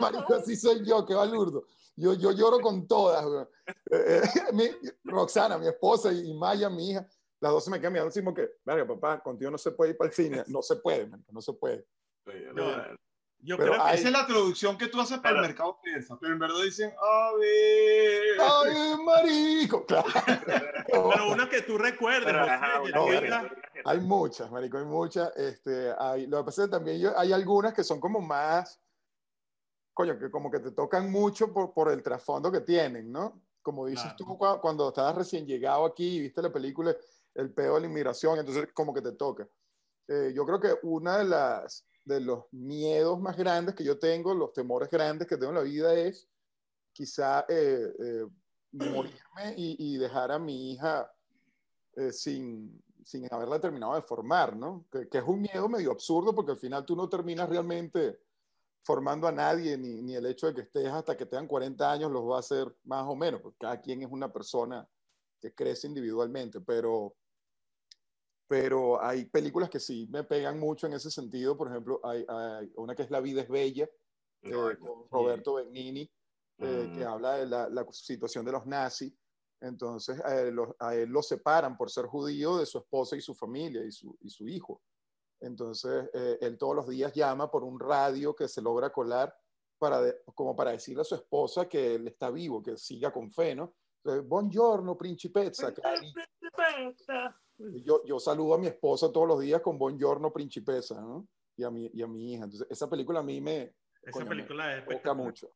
Marico, 0.00 0.34
así 0.34 0.56
soy 0.56 0.84
yo, 0.84 1.04
que 1.04 1.14
balurdo. 1.14 1.64
Yo, 1.96 2.14
yo 2.14 2.32
lloro 2.32 2.60
con 2.60 2.86
todas. 2.86 3.48
Eh, 3.66 3.74
eh, 3.90 4.22
mi, 4.52 4.70
Roxana, 5.04 5.58
mi 5.58 5.66
esposa, 5.66 6.12
y 6.12 6.32
Maya, 6.32 6.70
mi 6.70 6.90
hija, 6.90 7.06
las 7.40 7.52
dos 7.52 7.64
se 7.64 7.70
me 7.70 7.78
quedan 7.80 7.92
mirando 7.92 8.10
decimos 8.10 8.34
que, 8.34 8.48
verga, 8.64 8.86
papá, 8.86 9.20
contigo 9.20 9.50
no 9.50 9.58
se 9.58 9.72
puede 9.72 9.90
ir 9.90 9.96
para 9.96 10.08
el 10.08 10.14
cine. 10.14 10.44
No 10.46 10.62
se 10.62 10.76
puede, 10.76 11.10
no 11.30 11.40
se 11.40 11.52
puede. 11.52 11.86
Yo 13.40 13.56
creo 13.56 13.72
que 13.72 13.94
esa 13.94 14.08
es 14.08 14.12
la 14.12 14.26
traducción 14.26 14.76
que 14.76 14.88
tú 14.88 15.00
haces 15.00 15.18
para 15.18 15.36
el 15.36 15.42
mercado 15.42 15.78
piensa, 15.82 16.18
pero 16.20 16.32
en 16.32 16.38
verdad 16.38 16.62
dicen, 16.62 16.92
a 17.00 17.32
ver. 17.38 18.40
¡Ay, 18.40 19.04
marico! 19.04 19.86
Claro. 19.86 20.08
pero 20.86 21.32
una 21.32 21.48
que 21.48 21.62
tú 21.62 21.78
recuerdes. 21.78 22.34
hay 23.84 24.00
muchas, 24.00 24.50
marico, 24.50 24.78
hay 24.78 24.84
muchas. 24.84 25.34
Este, 25.36 25.92
hay, 25.98 26.26
lo 26.26 26.38
que 26.38 26.44
pasa 26.44 26.62
es 26.62 26.68
que 26.68 26.72
también 26.72 27.00
yo, 27.00 27.18
hay 27.18 27.32
algunas 27.32 27.74
que 27.74 27.84
son 27.84 28.00
como 28.00 28.20
más, 28.20 28.80
coño, 29.94 30.18
que 30.18 30.30
como 30.30 30.50
que 30.50 30.60
te 30.60 30.72
tocan 30.72 31.10
mucho 31.10 31.52
por, 31.52 31.72
por 31.72 31.90
el 31.90 32.02
trasfondo 32.02 32.50
que 32.50 32.60
tienen, 32.60 33.12
¿no? 33.12 33.40
Como 33.62 33.86
dices 33.86 34.16
tú 34.16 34.38
cuando 34.38 34.88
estabas 34.88 35.14
recién 35.14 35.46
llegado 35.46 35.84
aquí 35.84 36.16
y 36.16 36.20
viste 36.20 36.40
la 36.40 36.52
película 36.52 36.96
el 37.34 37.52
peor 37.52 37.74
de 37.74 37.80
la 37.82 37.86
inmigración, 37.86 38.38
entonces 38.38 38.68
como 38.74 38.92
que 38.92 39.02
te 39.02 39.12
toca. 39.12 39.48
Eh, 40.08 40.32
yo 40.34 40.44
creo 40.44 40.60
que 40.60 40.74
una 40.82 41.18
de 41.18 41.24
las 41.24 41.86
de 42.08 42.20
los 42.20 42.44
miedos 42.52 43.20
más 43.20 43.36
grandes 43.36 43.74
que 43.74 43.84
yo 43.84 43.98
tengo, 43.98 44.34
los 44.34 44.52
temores 44.52 44.90
grandes 44.90 45.28
que 45.28 45.36
tengo 45.36 45.50
en 45.50 45.58
la 45.58 45.62
vida 45.62 45.94
es 45.94 46.28
quizá 46.92 47.44
eh, 47.48 47.92
eh, 47.98 48.26
morirme 48.72 49.54
y, 49.56 49.94
y, 49.94 49.98
dejar 49.98 50.32
a 50.32 50.38
mi 50.38 50.72
hija 50.72 51.10
sin, 52.10 52.82
sin 53.04 53.26
haberla 53.32 53.60
terminado 53.60 53.94
de 53.94 54.02
formar, 54.02 54.56
¿no? 54.56 54.86
Que, 54.90 55.08
que, 55.08 55.18
es 55.18 55.24
un 55.24 55.40
miedo 55.40 55.68
medio 55.68 55.90
absurdo 55.90 56.34
porque 56.34 56.52
al 56.52 56.58
final 56.58 56.84
tú 56.84 56.94
no 56.94 57.08
terminas 57.08 57.48
realmente 57.48 58.20
formando 58.88 59.26
a 59.26 59.32
nadie, 59.32 59.76
ni, 59.76 60.00
ni 60.00 60.14
el 60.14 60.24
hecho 60.24 60.46
de 60.46 60.54
que 60.54 60.60
estés 60.62 60.88
hasta 60.88 61.16
que 61.16 61.26
tengan 61.26 61.46
40 61.46 61.92
años 61.92 62.10
los 62.10 62.24
va 62.24 62.36
a 62.36 62.40
hacer 62.40 62.74
más 62.84 63.04
o 63.06 63.14
menos, 63.14 63.42
porque 63.42 63.58
cada 63.58 63.80
quien 63.80 64.02
es 64.02 64.10
una 64.10 64.32
persona 64.32 64.88
que 65.40 65.54
crece 65.54 65.86
individualmente, 65.86 66.60
pero, 66.60 67.14
pero 68.48 69.00
hay 69.00 69.26
películas 69.26 69.68
que 69.68 69.78
sí 69.78 70.08
me 70.10 70.24
pegan 70.24 70.58
mucho 70.58 70.86
en 70.86 70.94
ese 70.94 71.10
sentido. 71.10 71.56
Por 71.56 71.68
ejemplo, 71.68 72.00
hay, 72.02 72.24
hay 72.26 72.72
una 72.76 72.96
que 72.96 73.02
es 73.02 73.10
La 73.10 73.20
vida 73.20 73.42
es 73.42 73.48
bella, 73.48 73.88
eh, 74.42 74.50
con 74.80 75.06
Roberto 75.10 75.54
Benigni, 75.54 76.10
eh, 76.58 76.90
que 76.94 77.04
mm. 77.04 77.08
habla 77.08 77.36
de 77.36 77.46
la, 77.46 77.68
la, 77.68 77.86
situación 77.92 78.46
de 78.46 78.52
los 78.52 78.66
nazis. 78.66 79.12
Entonces, 79.60 80.18
a 80.24 80.40
él, 80.40 80.56
a 80.78 80.94
él, 80.94 81.10
lo 81.10 81.22
separan 81.22 81.76
por 81.76 81.90
ser 81.90 82.06
judío 82.06 82.56
de 82.56 82.64
su 82.64 82.78
esposa 82.78 83.16
y 83.16 83.20
su 83.20 83.34
familia 83.34 83.84
y 83.84 83.92
su, 83.92 84.16
y 84.20 84.30
su 84.30 84.48
hijo. 84.48 84.80
Entonces, 85.40 86.08
eh, 86.14 86.38
él 86.40 86.56
todos 86.56 86.74
los 86.74 86.88
días 86.88 87.12
llama 87.12 87.50
por 87.50 87.64
un 87.64 87.78
radio 87.78 88.34
que 88.34 88.48
se 88.48 88.62
logra 88.62 88.90
colar 88.90 89.36
para 89.78 90.00
como 90.34 90.56
para 90.56 90.72
decirle 90.72 91.02
a 91.02 91.04
su 91.04 91.14
esposa 91.14 91.68
que 91.68 91.94
él 91.94 92.08
está 92.08 92.30
vivo, 92.30 92.62
que 92.62 92.76
siga 92.76 93.12
con 93.12 93.30
fe, 93.30 93.54
¿no? 93.54 93.74
buongiorno, 94.24 94.96
principessa. 94.96 95.72
Yo, 97.58 98.04
yo 98.04 98.20
saludo 98.20 98.54
a 98.54 98.58
mi 98.58 98.68
esposa 98.68 99.12
todos 99.12 99.26
los 99.26 99.40
días 99.40 99.60
con 99.60 99.78
buongiorno, 99.78 100.32
principessa, 100.32 101.00
¿no? 101.00 101.26
Y 101.56 101.64
a 101.64 101.70
mi, 101.70 101.90
y 101.92 102.02
a 102.02 102.06
mi 102.06 102.32
hija. 102.32 102.44
Entonces, 102.44 102.68
esa 102.70 102.88
película 102.88 103.20
a 103.20 103.22
mí 103.22 103.40
me... 103.40 103.74
Esa 104.02 104.24
película 104.24 104.84
me 104.86 104.94
toca 104.94 105.12
mucho. 105.12 105.50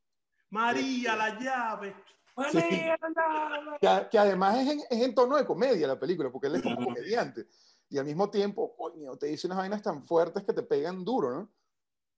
María, 0.50 1.14
la 1.14 1.38
llave. 1.38 1.94
María, 2.36 2.98
la 3.00 3.78
llave. 3.80 4.08
Que, 4.10 4.18
además 4.18 4.58
es 4.58 4.68
en, 4.68 4.80
es 4.90 5.02
en, 5.06 5.14
tono 5.14 5.36
de 5.36 5.46
comedia 5.46 5.86
la 5.86 5.98
película, 5.98 6.30
porque 6.30 6.48
él 6.48 6.56
es 6.56 6.62
como 6.62 6.84
comediante. 6.84 7.46
Y 7.88 7.98
al 7.98 8.04
mismo 8.04 8.28
tiempo, 8.30 8.74
coño, 8.76 9.16
te 9.16 9.26
dice 9.26 9.46
unas 9.46 9.58
vainas 9.58 9.82
tan 9.82 10.04
fuertes 10.04 10.42
que 10.44 10.52
te 10.52 10.62
pegan 10.62 11.04
duro, 11.04 11.30
¿no? 11.30 11.52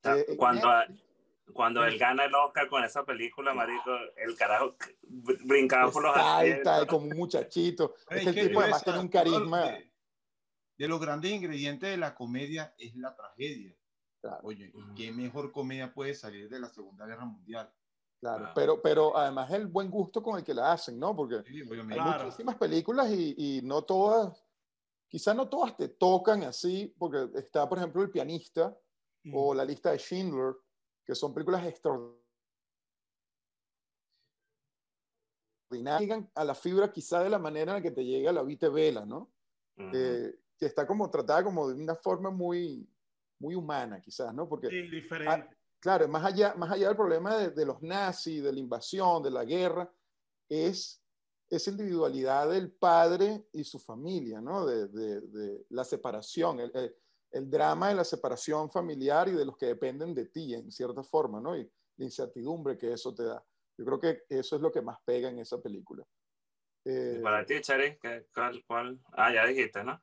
Eh, 0.05 0.37
cuando, 0.37 0.69
cuando 1.53 1.85
él 1.85 1.99
gana 1.99 2.25
el 2.25 2.35
Oscar 2.35 2.69
con 2.69 2.83
esa 2.85 3.05
película, 3.05 3.53
marico, 3.53 3.91
el 4.17 4.35
carajo 4.37 4.77
brincaba 5.45 5.91
por 5.91 6.05
los 6.05 6.17
asientos. 6.17 6.87
como 6.87 7.07
un 7.07 7.17
muchachito. 7.17 7.95
Es 8.11 8.27
el 8.27 8.35
tipo 8.35 8.61
además 8.61 8.83
tiene 8.83 8.99
un 9.01 9.09
carisma. 9.09 9.79
De, 10.77 10.89
los 10.89 11.01
grandes 11.01 11.31
ingredientes 11.31 11.91
de 11.91 11.97
la 11.97 12.15
comedia 12.15 12.75
es 12.79 12.95
la 12.97 13.15
tragedia. 13.15 13.77
Oye, 14.43 14.73
¿qué 14.97 15.13
mejor 15.13 15.53
comedia 15.53 15.93
puede 15.93 16.15
salir 16.15 16.49
de 16.49 16.59
la 16.59 16.69
Segunda 16.69 17.07
Guerra 17.07 17.27
Mundial? 17.27 17.71
Claro, 18.19 18.51
pero, 18.55 18.81
pero 18.81 19.17
además 19.17 19.51
el 19.51 19.67
buen 19.67 19.91
gusto 19.91 20.23
con 20.23 20.39
el 20.39 20.45
que 20.45 20.55
la 20.55 20.73
hacen, 20.73 20.99
¿no? 20.99 21.15
Porque 21.15 21.43
hay 21.47 22.01
muchísimas 22.01 22.57
películas 22.57 23.11
y, 23.11 23.35
y 23.37 23.63
no 23.63 23.83
todas, 23.83 24.43
quizás 25.09 25.37
no 25.37 25.47
todas 25.47 25.77
te 25.77 25.89
tocan 25.89 26.43
así, 26.45 26.95
porque 26.99 27.29
está, 27.35 27.69
por 27.69 27.77
ejemplo, 27.77 28.03
El 28.03 28.11
pianista 28.11 28.75
o 29.31 29.55
La 29.55 29.65
lista 29.65 29.91
de 29.91 29.99
Schindler, 29.99 30.55
que 31.05 31.15
son 31.15 31.35
películas 31.35 31.67
extraordinarias 31.67 32.25
llegan 36.01 36.31
a 36.35 36.45
la 36.45 36.55
fibra 36.55 36.93
quizá 36.93 37.23
de 37.23 37.31
la 37.31 37.39
manera 37.39 37.73
en 37.73 37.77
la 37.79 37.83
que 37.83 37.91
te 37.91 38.05
llega 38.05 38.33
la 38.33 38.43
Vite 38.43 38.69
Vela, 38.69 39.05
¿no? 39.05 39.31
que 40.57 40.67
está 40.67 40.87
como 40.87 41.11
tratada 41.11 41.43
como 41.43 41.69
de 41.69 41.75
una 41.75 41.97
forma 41.97 42.31
muy, 42.31 42.89
muy 43.41 43.55
humana, 43.57 44.01
quizás, 44.01 44.33
¿no? 44.33 44.49
Porque, 44.49 44.69
sí, 44.69 44.83
diferente. 44.89 45.57
claro, 45.81 46.07
más 46.07 46.25
allá, 46.25 46.55
más 46.55 46.71
allá 46.71 46.89
del 46.89 46.97
problema 46.97 47.37
de, 47.37 47.51
de, 47.51 47.67
los 47.67 47.83
nazis, 47.83 48.43
de 48.43 48.53
la 48.53 48.61
invasión, 48.61 49.23
de 49.23 49.33
la 49.33 49.45
guerra, 49.45 49.93
es 50.49 51.03
esa 51.49 51.71
individualidad 51.71 52.49
del 52.51 52.71
padre 52.71 53.49
y 53.53 53.65
su 53.65 53.81
familia, 53.81 54.41
¿no? 54.41 54.65
De, 54.65 54.87
de, 54.87 55.21
de 55.23 55.67
la 55.71 55.85
separación. 55.85 56.61
El, 56.61 56.71
el, 56.75 56.97
el 57.35 57.51
drama 57.51 57.89
de 57.89 57.97
la 57.97 58.05
separación 58.05 58.71
familiar 58.71 59.29
y 59.29 59.33
de 59.33 59.45
los 59.45 59.57
que 59.57 59.67
dependen 59.67 60.15
de 60.15 60.27
ti, 60.27 60.55
en 60.55 60.71
cierta 60.71 61.03
forma, 61.03 61.41
¿no? 61.41 61.57
Y 61.57 61.69
la 61.97 62.05
incertidumbre 62.05 62.79
que 62.79 62.93
eso 62.93 63.13
te 63.13 63.25
da. 63.25 63.45
Yo 63.77 63.85
creo 63.85 64.01
que 64.01 64.23
eso 64.29 64.55
es 64.55 64.63
lo 64.63 64.71
que 64.71 64.81
más 64.81 64.99
pega 65.05 65.29
en 65.29 65.41
esa 65.41 65.61
película. 65.61 66.05
Eh, 66.85 67.19
para 67.23 67.45
ti, 67.45 67.61
Chari, 67.61 67.99
¿cuál, 68.67 69.01
Ah, 69.13 69.33
ya 69.33 69.47
dijiste, 69.47 69.83
¿no? 69.83 70.01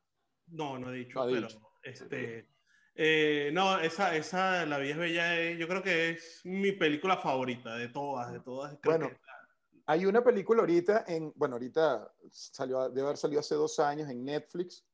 No, 0.48 0.78
no 0.78 0.92
he 0.92 0.98
dicho, 0.98 1.24
pero 1.26 1.48
este, 1.84 2.50
eh, 2.96 3.50
no, 3.54 3.80
esa, 3.80 4.14
esa, 4.16 4.66
La 4.66 4.78
vida 4.78 4.92
es 4.92 4.98
bella, 4.98 5.52
yo 5.52 5.68
creo 5.70 5.82
que 5.82 6.10
es 6.10 6.42
mi 6.44 6.74
película 6.74 7.16
favorita 7.18 7.76
de 7.78 7.88
todas, 7.88 8.34
de 8.34 8.42
todas. 8.42 8.78
bueno, 8.84 9.10
hay 9.86 10.06
una 10.06 10.22
película 10.22 10.62
ahorita 10.62 11.06
en, 11.08 11.32
bueno, 11.36 11.56
ahorita 11.56 12.14
salió, 12.30 12.90
debe 12.90 13.08
haber 13.08 13.18
salido 13.18 13.40
hace 13.40 13.56
dos 13.56 13.80
años 13.80 14.10
en 14.10 14.26
Netflix, 14.26 14.86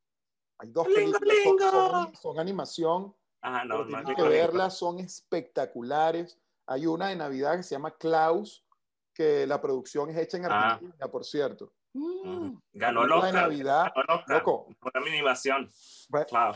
hay 0.59 0.69
dos 0.71 0.87
películas, 0.87 2.19
Son, 2.19 2.39
animación. 2.39 3.15
Ajá, 3.41 3.65
no, 3.65 3.85
no, 3.85 4.15
que 4.15 4.23
verlas, 4.23 4.77
son 4.77 4.99
espectaculares. 4.99 6.37
Hay 6.65 6.85
una 6.85 7.09
de 7.09 7.15
Navidad 7.15 7.55
que 7.55 7.63
se 7.63 7.75
llama 7.75 7.91
Klaus, 7.91 8.65
que 9.13 9.45
la 9.45 9.61
producción 9.61 10.09
es 10.09 10.17
hecha 10.17 10.37
en 10.37 10.45
ah. 10.45 10.73
Argentina, 10.73 11.07
por 11.07 11.23
cierto. 11.23 11.71
Mm. 11.93 12.57
Ganó 12.73 13.05
el 13.05 13.11
Oscar. 13.11 13.33
De 13.33 13.39
Navidad, 13.41 13.93
Loco. 14.27 14.67
Una 14.81 15.05
animación. 15.05 15.69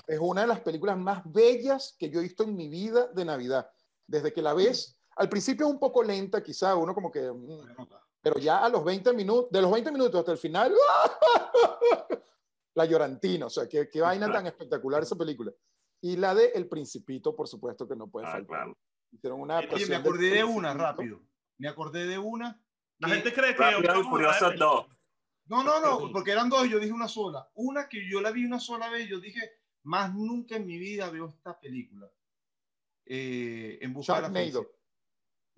Es 0.08 0.20
una 0.20 0.42
de 0.42 0.48
las 0.48 0.60
películas 0.62 0.98
más 0.98 1.22
bellas 1.26 1.96
que 1.98 2.10
yo 2.10 2.20
he 2.20 2.24
visto 2.24 2.44
en 2.44 2.56
mi 2.56 2.68
vida 2.70 3.08
de 3.08 3.26
Navidad. 3.26 3.70
Desde 4.06 4.34
que 4.34 4.42
la 4.42 4.54
ves, 4.54 5.00
al 5.16 5.30
principio 5.30 5.68
es 5.68 5.72
un 5.72 5.80
poco 5.80 6.04
lenta, 6.04 6.44
quizá 6.44 6.76
uno 6.76 6.94
como 6.94 7.12
que... 7.12 7.32
Mm, 7.32 7.88
pero 8.22 8.40
ya 8.40 8.64
a 8.64 8.70
los 8.70 8.84
20 8.84 9.14
minutos, 9.14 9.52
de 9.52 9.62
los 9.62 9.72
20 9.72 9.92
minutos 9.92 10.20
hasta 10.20 10.32
el 10.32 10.38
final, 10.38 10.74
La 12.74 12.86
Llorantina, 12.86 13.48
o 13.48 13.50
sea, 13.50 13.68
qué, 13.68 13.90
qué 13.90 14.02
vaina 14.02 14.32
tan 14.32 14.48
espectacular 14.48 15.04
esa 15.04 15.16
película. 15.16 15.52
Y 16.02 16.18
la 16.18 16.34
de 16.34 16.52
El 16.56 16.68
Principito, 16.68 17.36
por 17.36 17.48
supuesto 17.48 17.88
que 17.88 17.96
no 17.96 18.08
puede 18.08 18.28
ah, 18.28 18.32
faltar. 18.32 18.74
Hicieron 19.12 19.42
una 19.42 19.62
me 19.62 19.96
acordé 19.96 20.30
de 20.30 20.44
una, 20.44 20.74
rápido. 20.74 21.22
Me 21.58 21.68
acordé 21.68 22.08
de 22.08 22.18
una. 22.18 22.60
La 23.00 23.10
gente 23.10 23.34
cree 23.34 23.56
que... 23.56 23.62
Rápido 23.62 23.94
2. 24.58 24.88
No, 25.46 25.64
no, 25.64 25.82
no, 25.82 26.12
porque 26.14 26.32
eran 26.32 26.50
dos, 26.50 26.70
yo 26.70 26.80
dije 26.80 26.94
una 26.94 27.10
sola. 27.10 27.50
Una 27.56 27.90
que 27.90 28.10
yo 28.10 28.22
la 28.22 28.32
vi 28.32 28.46
una 28.46 28.60
sola 28.60 28.90
vez, 28.90 29.10
yo 29.10 29.20
dije, 29.20 29.42
más 29.84 30.14
nunca 30.14 30.56
en 30.56 30.66
mi 30.66 30.78
vida 30.78 31.10
veo 31.10 31.28
esta 31.28 31.60
película. 31.60 32.10
Eh, 33.06 33.78
en 33.82 33.94
busca 33.94 34.22
de 34.22 34.52
la. 34.52 34.62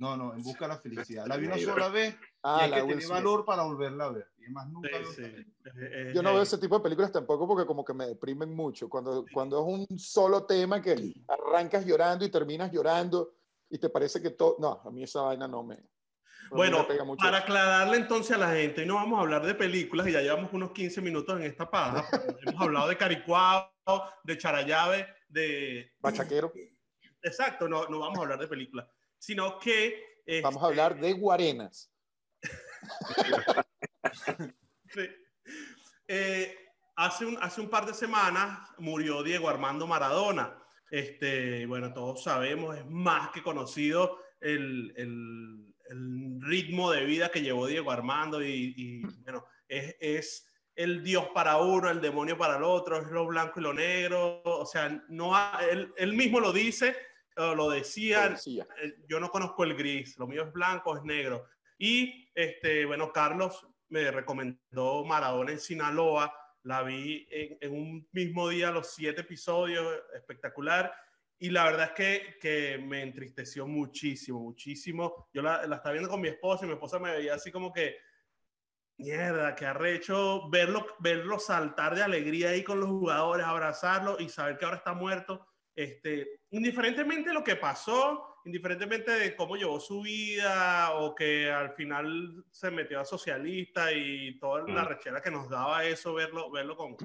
No, 0.03 0.17
no, 0.17 0.33
en 0.33 0.43
busca 0.43 0.65
de 0.65 0.73
la 0.73 0.79
felicidad. 0.79 1.25
La 1.27 1.37
vi 1.37 1.45
una 1.45 1.57
sola 1.57 1.87
vez 1.87 2.13
ah, 2.43 2.67
y 2.67 2.73
hay 2.73 2.81
que 2.81 2.95
tener 2.95 3.07
valor 3.07 3.45
para 3.45 3.63
volverla 3.63 4.03
a 4.03 4.09
ver. 4.11 4.27
Y 4.37 4.51
más 4.51 4.67
nunca 4.67 4.89
Yo 6.13 6.21
no 6.21 6.33
veo 6.33 6.41
ese 6.41 6.57
tipo 6.57 6.75
de 6.77 6.83
películas 6.83 7.09
tampoco 7.09 7.47
porque 7.47 7.65
como 7.65 7.85
que 7.85 7.93
me 7.93 8.07
deprimen 8.07 8.53
mucho. 8.53 8.89
Cuando, 8.89 9.25
cuando 9.33 9.61
es 9.61 9.89
un 9.89 9.97
solo 9.97 10.45
tema 10.45 10.81
que 10.81 11.13
arrancas 11.25 11.85
llorando 11.85 12.25
y 12.25 12.29
terminas 12.29 12.69
llorando 12.69 13.35
y 13.69 13.77
te 13.77 13.89
parece 13.89 14.21
que 14.21 14.31
todo... 14.31 14.57
No, 14.59 14.81
a 14.83 14.91
mí 14.91 15.03
esa 15.03 15.21
vaina 15.21 15.47
no 15.47 15.63
me... 15.63 15.77
bueno, 16.51 16.85
para 17.17 17.37
aclararle 17.37 17.95
entonces 17.95 18.35
a 18.35 18.39
la 18.39 18.51
gente, 18.51 18.81
hoy 18.81 18.87
no 18.87 18.95
vamos 18.95 19.19
a 19.19 19.21
hablar 19.21 19.45
de 19.45 19.55
películas 19.55 20.05
y 20.09 20.11
ya 20.11 20.19
llevamos 20.19 20.51
unos 20.51 20.71
15 20.71 20.99
minutos 20.99 21.39
en 21.39 21.43
esta 21.43 21.71
paja. 21.71 22.05
hemos 22.45 22.61
hablado 22.61 22.89
de 22.89 22.97
Caricuao, 22.97 23.71
de 24.25 24.37
Charayave, 24.37 25.07
de... 25.29 25.93
Bachaquero. 26.01 26.51
Exacto, 27.21 27.69
no, 27.69 27.87
no 27.87 27.99
vamos 27.99 28.19
a 28.19 28.21
hablar 28.23 28.39
de 28.39 28.47
películas, 28.47 28.85
sino 29.23 29.57
que... 29.57 30.03
Vamos 30.41 30.61
a 30.61 30.65
hablar 30.65 30.99
de 30.99 31.13
Guarenas. 31.13 31.89
sí. 34.93 35.09
Eh, 36.09 36.53
hace, 36.97 37.25
un, 37.25 37.37
hace 37.41 37.61
un 37.61 37.69
par 37.69 37.85
de 37.85 37.93
semanas 37.93 38.69
murió 38.79 39.23
Diego 39.23 39.47
Armando 39.47 39.87
Maradona. 39.87 40.61
Este, 40.91 41.65
bueno, 41.67 41.93
todos 41.93 42.21
sabemos, 42.21 42.77
es 42.77 42.85
más 42.85 43.29
que 43.29 43.41
conocido 43.41 44.19
el, 44.41 44.93
el, 44.97 45.73
el 45.85 46.41
ritmo 46.41 46.91
de 46.91 47.05
vida 47.05 47.29
que 47.29 47.41
llevó 47.41 47.67
Diego 47.67 47.91
Armando 47.91 48.43
y, 48.43 48.73
y 48.75 49.03
bueno, 49.23 49.45
es, 49.69 49.95
es 50.01 50.51
el 50.75 51.01
Dios 51.01 51.29
para 51.33 51.59
uno, 51.59 51.89
el 51.89 52.01
demonio 52.01 52.37
para 52.37 52.57
el 52.57 52.63
otro, 52.63 52.97
es 52.97 53.07
lo 53.07 53.25
blanco 53.25 53.61
y 53.61 53.63
lo 53.63 53.73
negro, 53.73 54.41
o 54.43 54.65
sea, 54.65 54.89
no 55.07 55.33
él, 55.61 55.93
él, 55.95 56.13
mismo 56.13 56.41
lo 56.41 56.51
dice, 56.51 56.97
lo 57.35 57.69
decía, 57.69 58.35
eh, 58.45 58.95
yo 59.07 59.19
no 59.19 59.29
conozco 59.29 59.63
el 59.63 59.75
gris, 59.75 60.17
lo 60.17 60.27
mío 60.27 60.43
es 60.43 60.53
blanco, 60.53 60.95
es 60.95 61.03
negro. 61.03 61.47
Y, 61.77 62.29
este, 62.35 62.85
bueno, 62.85 63.11
Carlos 63.11 63.67
me 63.89 64.09
recomendó 64.11 65.03
Maradona 65.05 65.51
en 65.51 65.59
Sinaloa, 65.59 66.33
la 66.63 66.81
vi 66.83 67.27
en, 67.29 67.71
un 67.71 68.07
mismo 68.11 68.49
día, 68.49 68.71
los 68.71 68.93
siete 68.93 69.21
episodios, 69.21 69.85
espectacular. 70.15 70.93
Y 71.39 71.49
la 71.49 71.65
verdad 71.65 71.87
es 71.87 71.91
que, 71.91 72.37
que 72.39 72.77
me 72.77 73.01
entristeció 73.01 73.67
muchísimo, 73.67 74.39
muchísimo. 74.39 75.29
Yo 75.33 75.41
la, 75.41 75.65
la 75.67 75.77
estaba 75.77 75.93
viendo 75.93 76.09
con 76.09 76.21
mi 76.21 76.29
esposa 76.29 76.63
y 76.63 76.67
mi 76.67 76.73
esposa 76.73 76.99
me 76.99 77.11
veía 77.11 77.35
así 77.35 77.51
como 77.51 77.73
que, 77.73 77.97
mierda, 78.97 79.55
que 79.55 79.65
arrecho 79.65 80.49
verlo, 80.49 80.85
verlo 80.99 81.39
saltar 81.39 81.95
de 81.95 82.03
alegría 82.03 82.49
ahí 82.49 82.63
con 82.63 82.79
los 82.79 82.89
jugadores, 82.89 83.45
abrazarlo 83.45 84.17
y 84.19 84.29
saber 84.29 84.57
que 84.57 84.65
ahora 84.65 84.77
está 84.77 84.93
muerto. 84.93 85.45
Este, 85.75 86.41
indiferentemente 86.51 87.29
de 87.29 87.33
lo 87.33 87.43
que 87.43 87.55
pasó, 87.55 88.39
indiferentemente 88.45 89.11
de 89.11 89.35
cómo 89.35 89.55
llevó 89.55 89.79
su 89.79 90.01
vida 90.01 90.91
o 90.91 91.15
que 91.15 91.49
al 91.51 91.73
final 91.73 92.45
se 92.51 92.69
metió 92.69 92.99
a 92.99 93.05
socialista 93.05 93.91
y 93.91 94.37
toda 94.37 94.67
la 94.67 94.83
rechera 94.83 95.21
que 95.21 95.31
nos 95.31 95.49
daba 95.49 95.83
eso, 95.83 96.13
verlo, 96.13 96.51
verlo 96.51 96.75
con, 96.75 96.95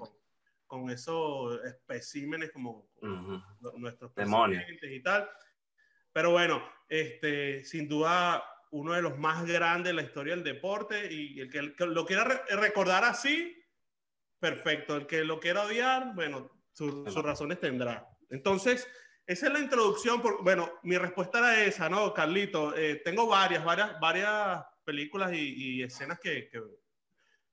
con, 0.66 0.90
esos 0.90 1.64
especímenes 1.64 2.50
como, 2.52 2.90
nuestros 3.76 4.14
demonios 4.14 4.64
y 4.82 5.02
tal. 5.02 5.30
Pero 6.12 6.32
bueno, 6.32 6.62
este, 6.88 7.64
sin 7.64 7.88
duda 7.88 8.44
uno 8.70 8.92
de 8.92 9.00
los 9.00 9.18
más 9.18 9.46
grandes 9.46 9.90
de 9.90 9.94
la 9.94 10.02
historia 10.02 10.35
del 10.35 10.44
deporte 10.44 11.11
y 11.11 11.40
el 11.40 11.50
que, 11.50 11.87
lo 11.87 12.04
quiera 12.04 12.44
recordar 12.50 13.04
así, 13.04 13.57
perfecto. 14.38 14.96
El 14.96 15.07
que 15.07 15.24
lo 15.24 15.40
quiera 15.40 15.62
odiar, 15.62 16.14
bueno, 16.14 16.50
sus 16.72 17.14
razones 17.22 17.61
tendrá. 17.61 18.07
Entonces, 18.31 18.88
esa 19.27 19.47
es 19.47 19.53
la 19.53 19.61
introducción. 19.61 20.23
Por, 20.23 20.43
bueno, 20.43 20.73
mi 20.83 20.97
respuesta 20.97 21.38
era 21.38 21.64
esa, 21.64 21.88
¿no, 21.88 22.14
Carlito? 22.14 22.77
Eh, 22.77 23.03
tengo 23.05 23.27
varias, 23.27 23.64
varias, 23.64 24.01
varias 24.01 24.64
películas 24.85 25.33
y, 25.35 25.83
escenas 25.83 26.19
que, 26.19 26.49
que, 26.49 26.62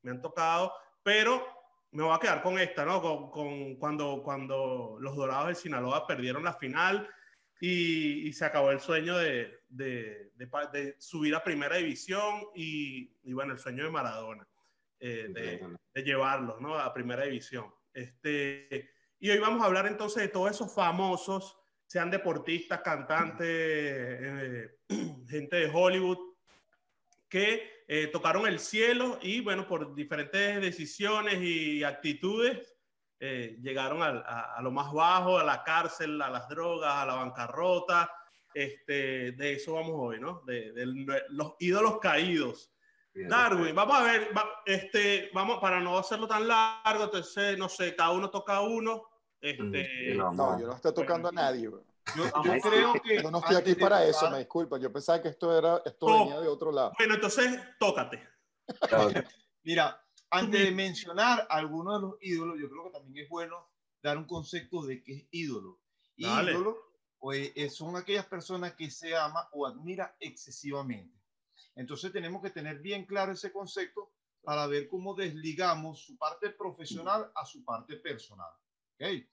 me 0.02 0.12
han 0.12 0.22
tocado, 0.22 0.72
pero 1.04 1.46
me 1.92 2.04
voy 2.04 2.16
a 2.16 2.20
quedar 2.20 2.42
con 2.42 2.58
esta, 2.60 2.86
¿no? 2.86 3.02
Con, 3.02 3.30
con 3.30 3.76
cuando, 3.76 4.22
cuando 4.24 4.98
los 5.00 5.16
Dorados 5.16 5.50
de 5.50 5.56
Sinaloa 5.56 6.08
perdieron 6.08 6.44
la 6.44 6.54
final 6.54 7.10
y, 7.60 8.28
y 8.28 8.34
se 8.34 8.46
acabó 8.46 8.72
el 8.72 8.80
sueño 8.80 9.18
de, 9.18 9.60
de, 9.68 10.32
de, 10.36 10.96
subir 11.00 11.36
a 11.36 11.44
primera 11.44 11.78
división 11.78 12.44
y, 12.56 13.12
y, 13.24 13.34
bueno, 13.34 13.54
el 13.54 13.60
sueño 13.60 13.84
de 13.84 13.90
Maradona, 13.90 14.48
eh, 15.00 15.28
de, 15.30 15.78
de, 15.94 16.04
llevarlos 16.04 16.62
¿no? 16.62 16.78
a 16.78 16.94
primera 16.94 17.24
división. 17.24 17.74
Este, 17.94 18.95
y 19.26 19.32
hoy 19.32 19.40
vamos 19.40 19.64
a 19.64 19.66
hablar 19.66 19.88
entonces 19.88 20.22
de 20.22 20.28
todos 20.28 20.52
esos 20.52 20.72
famosos, 20.72 21.58
sean 21.88 22.12
deportistas, 22.12 22.82
cantantes, 22.82 23.48
eh, 23.50 24.78
gente 25.28 25.56
de 25.56 25.72
Hollywood, 25.74 26.20
que 27.28 27.84
eh, 27.88 28.06
tocaron 28.14 28.46
el 28.46 28.60
cielo 28.60 29.18
y 29.24 29.40
bueno, 29.40 29.68
por 29.68 29.96
diferentes 29.96 30.62
decisiones 30.62 31.42
y 31.42 31.84
actitudes, 31.84 32.76
eh, 33.20 33.58
llegaron 33.64 34.04
a, 34.04 34.10
a, 34.58 34.62
lo 34.62 34.70
más 34.70 34.94
bajo, 34.94 35.40
a 35.40 35.44
la 35.44 35.64
cárcel, 35.64 36.22
a 36.22 36.30
las 36.30 36.48
drogas, 36.48 36.94
a 36.94 37.08
la 37.08 37.16
bancarrota. 37.16 38.12
Este, 38.54 39.32
de 39.32 39.54
eso 39.54 39.74
vamos 39.74 39.94
hoy, 39.96 40.20
¿no? 40.20 40.44
De, 40.46 40.72
los 41.30 41.56
ídolos 41.58 41.98
caídos. 41.98 42.72
Darwin, 43.16 43.74
vamos 43.74 43.96
a 43.96 44.04
ver, 44.04 44.30
este, 44.66 45.32
vamos, 45.34 45.58
para 45.60 45.80
no 45.80 45.98
hacerlo 45.98 46.28
tan 46.28 46.48
largo, 46.48 47.06
entonces, 47.06 47.58
no 47.58 47.70
sé, 47.70 47.96
cada 47.96 48.12
uno 48.12 48.30
toca 48.30 48.62
uno. 48.62 49.15
Este, 49.46 50.16
no, 50.16 50.60
yo 50.60 50.66
no 50.66 50.74
estoy 50.74 50.92
tocando 50.92 51.30
a 51.30 51.32
nadie. 51.32 51.64
Yo, 51.64 51.82
creo 52.62 52.94
que. 52.94 53.22
Yo 53.22 53.30
no 53.30 53.38
estoy 53.38 53.58
aquí 53.58 53.76
para 53.76 54.04
eso, 54.04 54.30
me 54.32 54.40
disculpa. 54.40 54.80
Yo 54.80 54.92
pensaba 54.92 55.22
que 55.22 55.30
esto, 55.30 55.56
era, 55.56 55.84
esto 55.86 56.08
venía 56.08 56.40
de 56.40 56.48
otro 56.48 56.72
lado. 56.72 56.94
Bueno, 56.98 57.14
entonces, 57.14 57.60
tócate. 57.80 58.28
Mira, 59.64 60.04
antes 60.32 60.62
de 60.64 60.72
mencionar 60.72 61.46
algunos 61.48 62.02
de 62.02 62.08
los 62.08 62.16
ídolos, 62.22 62.60
yo 62.60 62.70
creo 62.70 62.86
que 62.86 62.90
también 62.98 63.24
es 63.26 63.30
bueno 63.30 63.70
dar 64.02 64.18
un 64.18 64.26
concepto 64.26 64.84
de 64.84 65.04
qué 65.04 65.14
es 65.14 65.28
ídolo. 65.30 65.80
Ídolo 66.16 66.78
pues, 67.20 67.54
son 67.72 67.96
aquellas 67.96 68.26
personas 68.26 68.74
que 68.74 68.90
se 68.90 69.16
ama 69.16 69.48
o 69.52 69.68
admira 69.68 70.16
excesivamente. 70.20 71.22
Entonces 71.76 72.12
tenemos 72.12 72.42
que 72.42 72.50
tener 72.50 72.80
bien 72.80 73.06
claro 73.06 73.34
ese 73.34 73.52
concepto 73.52 74.12
para 74.42 74.66
ver 74.66 74.88
cómo 74.88 75.14
desligamos 75.14 76.00
su 76.00 76.18
parte 76.18 76.50
profesional 76.50 77.32
a 77.36 77.46
su 77.46 77.64
parte 77.64 77.98
personal. 77.98 78.50
¿Okay? 78.96 79.28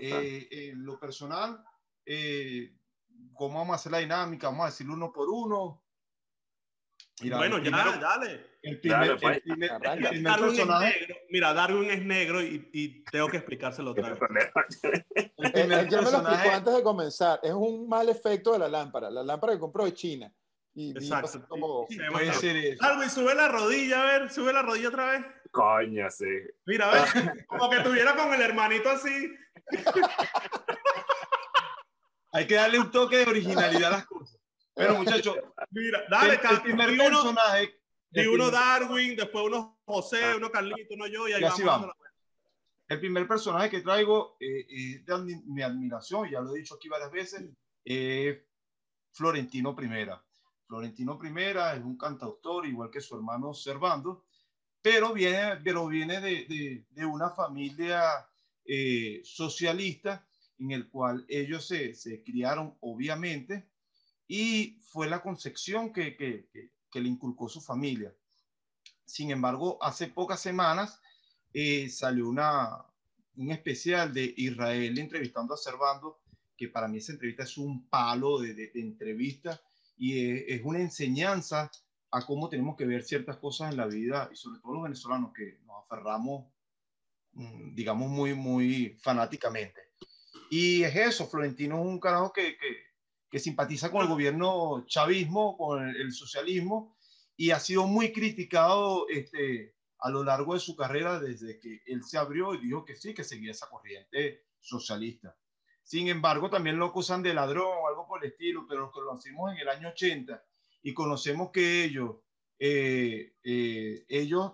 Eh, 0.00 0.48
en 0.50 0.84
lo 0.84 0.98
personal, 0.98 1.62
eh, 2.04 2.74
¿cómo 3.32 3.58
vamos 3.58 3.74
a 3.74 3.76
hacer 3.76 3.92
la 3.92 3.98
dinámica? 3.98 4.48
Vamos 4.48 4.64
a 4.64 4.70
decirlo 4.70 4.94
uno 4.94 5.12
por 5.12 5.28
uno. 5.28 5.84
bueno, 7.20 7.58
ya, 7.58 7.96
dale. 7.98 8.54
El 8.62 8.80
primer, 8.80 9.18
pues. 9.20 9.42
personaje. 10.22 11.26
Mira, 11.28 11.52
Darwin 11.52 11.90
es 11.90 12.02
negro 12.02 12.42
y, 12.42 12.68
y 12.72 13.04
tengo 13.04 13.28
que 13.28 13.36
explicárselo 13.36 13.90
otra 13.90 14.10
vez. 14.10 14.18
el 14.20 14.26
primer 14.26 14.52
me 15.68 15.76
lo 15.76 15.98
explicó 16.00 16.50
antes 16.50 16.74
de 16.74 16.82
comenzar. 16.82 17.40
Es 17.42 17.52
un 17.52 17.88
mal 17.88 18.08
efecto 18.08 18.52
de 18.52 18.60
la 18.60 18.68
lámpara. 18.68 19.10
La 19.10 19.22
lámpara 19.22 19.52
que 19.52 19.58
compró 19.58 19.84
de 19.84 19.94
China. 19.94 20.32
Y 20.74 20.90
Exacto. 20.90 21.46
Como... 21.46 21.86
puede 22.10 22.32
ser 22.32 22.56
eso. 22.56 22.82
Darwin, 22.82 23.10
sube 23.10 23.34
la 23.34 23.48
rodilla, 23.48 24.02
a 24.02 24.04
ver, 24.06 24.30
sube 24.30 24.52
la 24.52 24.62
rodilla 24.62 24.88
otra 24.88 25.10
vez. 25.12 25.26
Coño, 25.54 26.10
sí. 26.10 26.26
Mira, 26.66 26.90
a 26.90 26.92
ver, 26.92 27.04
como 27.46 27.70
que 27.70 27.78
tuviera 27.78 28.16
con 28.16 28.34
el 28.34 28.42
hermanito 28.42 28.90
así. 28.90 29.32
Hay 32.32 32.48
que 32.48 32.56
darle 32.56 32.80
un 32.80 32.90
toque 32.90 33.18
de 33.18 33.30
originalidad 33.30 33.84
a 33.84 33.96
las 33.98 34.06
cosas. 34.06 34.36
Pero 34.74 34.96
muchachos, 34.96 35.36
mira, 35.70 36.02
dale, 36.10 36.40
el, 36.50 36.62
primer 36.62 36.96
personaje. 36.96 37.80
Y 38.10 38.26
uno 38.26 38.50
Darwin, 38.50 39.14
después 39.14 39.44
uno 39.46 39.78
José, 39.84 40.24
ah. 40.24 40.34
uno 40.36 40.50
Carlito, 40.50 40.94
uno 40.94 41.06
yo, 41.06 41.28
y 41.28 41.34
ahí 41.34 41.40
y 41.40 41.44
vamos. 41.44 41.64
vamos. 41.64 41.90
El 42.88 42.98
primer 42.98 43.28
personaje 43.28 43.70
que 43.70 43.82
traigo 43.82 44.36
eh, 44.40 44.66
eh, 44.68 45.04
de 45.06 45.40
mi 45.46 45.62
admiración, 45.62 46.28
ya 46.28 46.40
lo 46.40 46.52
he 46.52 46.58
dicho 46.58 46.74
aquí 46.74 46.88
varias 46.88 47.12
veces, 47.12 47.48
es 47.84 48.38
Florentino 49.12 49.76
Primera. 49.76 50.20
Florentino 50.66 51.16
Primera 51.16 51.76
es 51.76 51.84
un 51.84 51.96
cantautor, 51.96 52.66
igual 52.66 52.90
que 52.90 53.00
su 53.00 53.14
hermano 53.14 53.54
Servando, 53.54 54.24
pero 54.84 55.14
viene, 55.14 55.56
pero 55.64 55.86
viene 55.86 56.20
de, 56.20 56.44
de, 56.44 56.84
de 56.90 57.06
una 57.06 57.30
familia 57.30 58.02
eh, 58.66 59.22
socialista 59.24 60.28
en 60.58 60.72
el 60.72 60.90
cual 60.90 61.24
ellos 61.26 61.66
se, 61.66 61.94
se, 61.94 62.22
criaron, 62.22 62.76
obviamente, 62.80 63.66
y 64.28 64.78
fue 64.82 65.08
la 65.08 65.22
concepción 65.22 65.90
que, 65.90 66.14
que, 66.18 66.50
que, 66.92 67.00
le 67.00 67.08
inculcó 67.08 67.48
su 67.48 67.62
familia. 67.62 68.14
Sin 69.06 69.30
embargo, 69.30 69.78
hace 69.80 70.08
pocas 70.08 70.40
semanas 70.42 71.00
eh, 71.54 71.88
salió 71.88 72.28
una, 72.28 72.84
un 73.36 73.52
especial 73.52 74.12
de 74.12 74.34
Israel 74.36 74.98
entrevistando 74.98 75.54
a 75.54 75.56
Servando, 75.56 76.20
que 76.58 76.68
para 76.68 76.88
mí 76.88 76.98
esa 76.98 77.12
entrevista 77.12 77.44
es 77.44 77.56
un 77.56 77.88
palo 77.88 78.38
de, 78.38 78.52
de, 78.52 78.70
entrevista 78.74 79.58
y 79.96 80.28
es, 80.30 80.44
es, 80.46 80.60
una 80.62 80.80
enseñanza 80.80 81.70
a 82.14 82.24
cómo 82.24 82.48
tenemos 82.48 82.76
que 82.76 82.86
ver 82.86 83.02
ciertas 83.02 83.38
cosas 83.38 83.72
en 83.72 83.76
la 83.76 83.86
vida 83.86 84.30
y 84.32 84.36
sobre 84.36 84.60
todo 84.60 84.74
los 84.74 84.84
venezolanos 84.84 85.32
que 85.34 85.58
nos 85.66 85.84
aferramos, 85.84 86.46
mm, 87.32 87.74
digamos, 87.74 88.08
muy, 88.08 88.34
muy 88.34 88.96
fanáticamente. 89.02 89.80
Y 90.48 90.84
es 90.84 90.94
eso, 90.94 91.26
Florentino 91.26 91.80
es 91.80 91.84
un 91.84 91.98
carajo 91.98 92.32
que, 92.32 92.56
que, 92.56 92.76
que 93.28 93.40
simpatiza 93.40 93.90
con 93.90 94.02
el 94.02 94.08
gobierno 94.08 94.84
chavismo, 94.86 95.56
con 95.58 95.88
el, 95.88 96.12
socialismo, 96.12 96.96
y 97.36 97.50
ha 97.50 97.58
sido 97.58 97.88
muy 97.88 98.12
criticado 98.12 99.08
este, 99.08 99.74
a 99.98 100.08
lo 100.08 100.22
largo 100.22 100.54
de 100.54 100.60
su 100.60 100.76
carrera 100.76 101.18
desde 101.18 101.58
que 101.58 101.82
él 101.86 102.04
se 102.04 102.16
abrió 102.16 102.54
y 102.54 102.58
dijo 102.58 102.84
que 102.84 102.94
sí, 102.94 103.12
que 103.12 103.24
seguía 103.24 103.50
esa 103.50 103.68
corriente 103.68 104.44
socialista. 104.60 105.36
Sin 105.82 106.06
embargo, 106.06 106.48
también 106.48 106.78
lo 106.78 106.86
acusan 106.86 107.24
de 107.24 107.34
ladrón 107.34 107.76
o 107.76 107.88
algo 107.88 108.06
por 108.06 108.24
el 108.24 108.30
estilo, 108.30 108.66
pero 108.68 108.92
lo 108.94 109.12
hacemos 109.14 109.50
en 109.52 109.58
el 109.58 109.68
año 109.68 109.88
80 109.88 110.40
y 110.84 110.92
conocemos 110.92 111.50
que 111.50 111.82
ellos, 111.82 112.16
eh, 112.58 113.32
eh, 113.42 114.04
ellos 114.06 114.52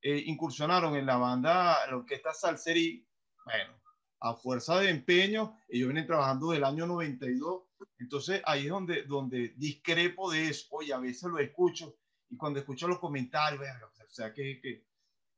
eh, 0.00 0.22
incursionaron 0.24 0.96
en 0.96 1.04
la 1.04 1.18
banda, 1.18 1.86
lo 1.90 2.04
que 2.06 2.14
está 2.14 2.32
Salseri, 2.32 3.06
bueno, 3.44 3.74
a 4.20 4.34
fuerza 4.34 4.80
de 4.80 4.88
empeño, 4.88 5.54
ellos 5.68 5.88
vienen 5.88 6.06
trabajando 6.06 6.50
del 6.50 6.64
año 6.64 6.86
92, 6.86 7.64
entonces 7.98 8.40
ahí 8.46 8.64
es 8.64 8.70
donde, 8.70 9.02
donde 9.02 9.50
discrepo 9.58 10.32
de 10.32 10.48
eso, 10.48 10.66
oye, 10.70 10.94
a 10.94 10.98
veces 10.98 11.24
lo 11.24 11.38
escucho 11.38 11.94
y 12.30 12.38
cuando 12.38 12.58
escucho 12.58 12.88
los 12.88 12.98
comentarios, 12.98 13.62
o 13.62 14.10
sea, 14.10 14.32
que, 14.32 14.58
que 14.62 14.86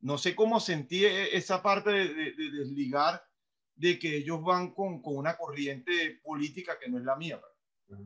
no 0.00 0.18
sé 0.18 0.36
cómo 0.36 0.60
sentí 0.60 1.04
e, 1.04 1.36
esa 1.36 1.60
parte 1.60 1.90
de, 1.90 2.14
de, 2.14 2.50
desligar 2.52 3.26
de 3.74 3.98
que 3.98 4.18
ellos 4.18 4.40
van 4.44 4.72
con, 4.72 5.02
con, 5.02 5.16
una 5.16 5.36
corriente 5.36 6.20
política 6.22 6.78
que 6.78 6.88
no 6.88 6.98
es 6.98 7.04
la 7.04 7.16
mía. 7.16 7.40
Pues. 7.86 8.00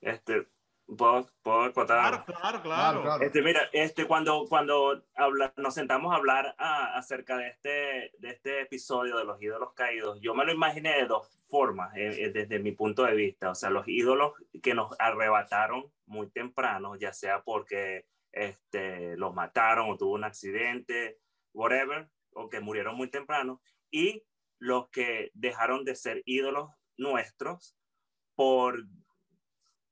Este, 0.00 0.48
¿Puedo, 0.96 1.28
puedo 1.42 1.72
Claro, 1.72 2.24
claro, 2.24 2.62
claro. 2.62 3.20
Este, 3.20 3.42
mira, 3.42 3.60
este, 3.72 4.06
cuando, 4.06 4.46
cuando 4.48 5.02
habla, 5.14 5.52
nos 5.56 5.74
sentamos 5.74 6.12
a 6.12 6.16
hablar 6.16 6.54
ah, 6.58 6.96
acerca 6.96 7.36
de 7.36 7.48
este, 7.48 8.12
de 8.18 8.30
este 8.30 8.62
episodio 8.62 9.16
de 9.16 9.24
los 9.24 9.40
ídolos 9.40 9.72
caídos, 9.74 10.20
yo 10.20 10.34
me 10.34 10.44
lo 10.44 10.52
imaginé 10.52 10.94
de 10.96 11.06
dos 11.06 11.28
formas, 11.48 11.94
eh, 11.96 12.24
eh, 12.24 12.30
desde 12.30 12.58
mi 12.58 12.72
punto 12.72 13.04
de 13.04 13.14
vista. 13.14 13.50
O 13.50 13.54
sea, 13.54 13.70
los 13.70 13.86
ídolos 13.86 14.32
que 14.62 14.74
nos 14.74 14.94
arrebataron 14.98 15.92
muy 16.06 16.30
temprano, 16.30 16.96
ya 16.96 17.12
sea 17.12 17.42
porque 17.42 18.06
este, 18.32 19.16
los 19.16 19.34
mataron 19.34 19.90
o 19.90 19.96
tuvo 19.96 20.14
un 20.14 20.24
accidente, 20.24 21.18
whatever, 21.52 22.08
o 22.34 22.48
que 22.48 22.60
murieron 22.60 22.96
muy 22.96 23.08
temprano, 23.08 23.60
y 23.90 24.24
los 24.58 24.88
que 24.90 25.30
dejaron 25.34 25.84
de 25.84 25.94
ser 25.94 26.22
ídolos 26.24 26.70
nuestros 26.96 27.76
por 28.34 28.86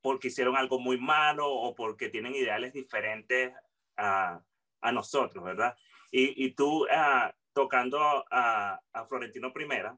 porque 0.03 0.29
hicieron 0.29 0.57
algo 0.57 0.79
muy 0.79 0.99
malo 0.99 1.49
o 1.49 1.75
porque 1.75 2.09
tienen 2.09 2.35
ideales 2.35 2.73
diferentes 2.73 3.53
a, 3.97 4.43
a 4.81 4.93
nosotros, 4.93 5.45
¿verdad? 5.45 5.77
Y, 6.11 6.45
y 6.45 6.53
tú 6.53 6.85
uh, 6.85 7.31
tocando 7.53 8.25
a, 8.31 8.81
a, 8.93 9.05
Florentino 9.07 9.53
Primera, 9.53 9.97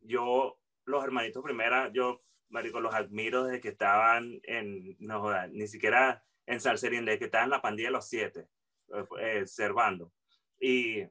yo, 0.00 0.58
los 0.84 1.04
hermanitos 1.04 1.42
Primera, 1.42 1.90
yo, 1.92 2.22
marico, 2.48 2.80
los 2.80 2.94
admiro 2.94 3.44
desde 3.44 3.60
que 3.60 3.68
estaban 3.68 4.40
en, 4.44 4.96
no 4.98 5.46
ni 5.48 5.66
siquiera 5.66 6.24
en 6.46 6.60
Salserín, 6.60 7.04
desde 7.04 7.18
que 7.18 7.24
estaban 7.26 7.46
en 7.46 7.50
la 7.50 7.62
pandilla 7.62 7.88
de 7.88 7.92
los 7.92 8.08
siete, 8.08 8.48
eh, 8.94 9.04
eh, 9.20 9.46
servando. 9.46 10.12
Y 10.60 11.04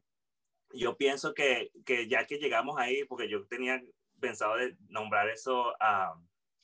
yo 0.73 0.97
pienso 0.97 1.33
que, 1.33 1.71
que 1.85 2.07
ya 2.07 2.25
que 2.25 2.37
llegamos 2.37 2.77
ahí, 2.77 3.05
porque 3.05 3.29
yo 3.29 3.45
tenía 3.47 3.81
pensado 4.19 4.55
de 4.55 4.75
nombrar 4.89 5.29
eso 5.29 5.75
a... 5.79 6.15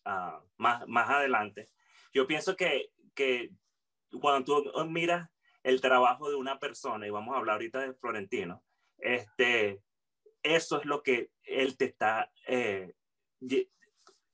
Ah, 0.06 0.42
más, 0.58 0.88
más 0.88 1.10
adelante. 1.10 1.70
Yo 2.14 2.28
pienso 2.28 2.56
que, 2.56 2.92
que 3.16 3.52
cuando 4.20 4.64
tú 4.64 4.86
miras 4.86 5.30
el 5.64 5.82
trabajo 5.82 6.30
de 6.30 6.36
una 6.36 6.60
persona, 6.60 7.08
y 7.08 7.10
vamos 7.10 7.34
a 7.34 7.38
hablar 7.40 7.54
ahorita 7.54 7.80
de 7.80 7.94
Florentino, 7.94 8.64
este, 8.98 9.82
eso 10.44 10.80
es 10.80 10.86
lo 10.86 11.04
que 11.04 11.32
él 11.44 11.78
te 11.78 11.86
está 11.86 12.32
eh, 12.48 12.94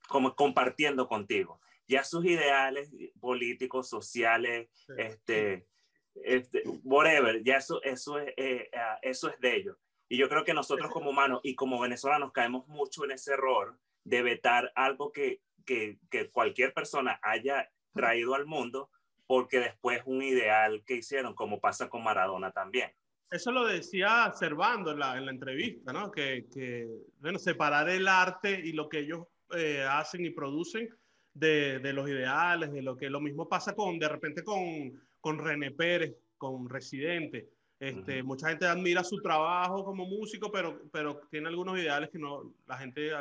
como 0.08 0.36
compartiendo 0.36 1.08
contigo. 1.08 1.62
Ya 1.88 2.04
sus 2.04 2.26
ideales 2.26 2.92
políticos, 3.20 3.90
sociales, 3.90 4.70
este, 4.98 5.68
este, 6.16 6.64
whatever, 6.84 7.44
ya 7.44 7.58
eso, 7.58 7.82
eso, 7.84 8.20
es, 8.20 8.34
eh, 8.38 8.70
ah, 8.76 9.00
eso 9.02 9.30
es 9.30 9.40
de 9.40 9.56
ellos. 9.56 9.78
Y 10.08 10.18
yo 10.18 10.28
creo 10.30 10.44
que 10.44 10.56
nosotros 10.56 10.92
como 10.92 11.12
humanos 11.12 11.42
y 11.44 11.56
como 11.56 11.80
venezolanos 11.80 12.32
caemos 12.32 12.68
mucho 12.68 13.06
en 13.06 13.12
ese 13.12 13.34
error 13.34 13.80
de 14.04 14.24
vetar 14.24 14.72
algo 14.76 15.12
que, 15.12 15.42
que, 15.70 16.30
cualquier 16.32 16.74
persona 16.74 17.20
haya 17.22 17.70
traído 17.94 18.34
al 18.36 18.46
mundo 18.46 18.90
porque 19.28 19.60
después 19.60 20.02
un 20.06 20.24
ideal 20.24 20.84
que 20.86 20.96
hicieron, 20.96 21.36
como 21.36 21.60
pasa 21.60 21.88
con 21.88 22.04
Maradona 22.04 22.52
también. 22.52 22.92
Eso 23.30 23.52
lo 23.52 23.68
decía 23.68 24.32
Servando 24.34 24.92
en 24.92 25.00
la, 25.00 25.18
en 25.18 25.26
la 25.26 25.32
entrevista, 25.32 25.94
¿no? 25.94 26.12
Que, 26.12 26.48
que, 26.52 26.88
bueno, 27.20 27.38
separar 27.38 27.88
el 27.90 28.08
arte 28.08 28.60
y 28.64 28.72
lo 28.72 28.90
que 28.90 29.00
ellos 29.00 29.28
eh, 29.56 29.86
hacen 29.88 30.26
y 30.26 30.32
producen 30.32 30.90
de, 31.32 31.78
de, 31.78 31.94
los 31.94 32.10
ideales, 32.10 32.72
de 32.72 32.82
lo 32.82 32.98
que 32.98 33.10
lo 33.10 33.22
mismo 33.22 33.48
pasa 33.48 33.76
con, 33.76 34.00
de 34.00 34.10
repente 34.10 34.44
con, 34.44 35.00
con 35.22 35.38
René 35.38 35.72
Pérez, 35.72 36.16
con 36.38 36.68
Residente. 36.68 37.50
Este, 37.80 38.24
Mucha 38.24 38.50
gente 38.50 38.66
admira 38.66 39.04
su 39.04 39.22
trabajo 39.22 39.86
como 39.86 40.06
músico, 40.06 40.52
pero, 40.52 40.82
pero 40.92 41.22
tiene 41.30 41.48
algunos 41.50 41.78
ideales 41.78 42.10
que 42.10 42.18
no, 42.18 42.52
la 42.66 42.78
gente 42.78 43.12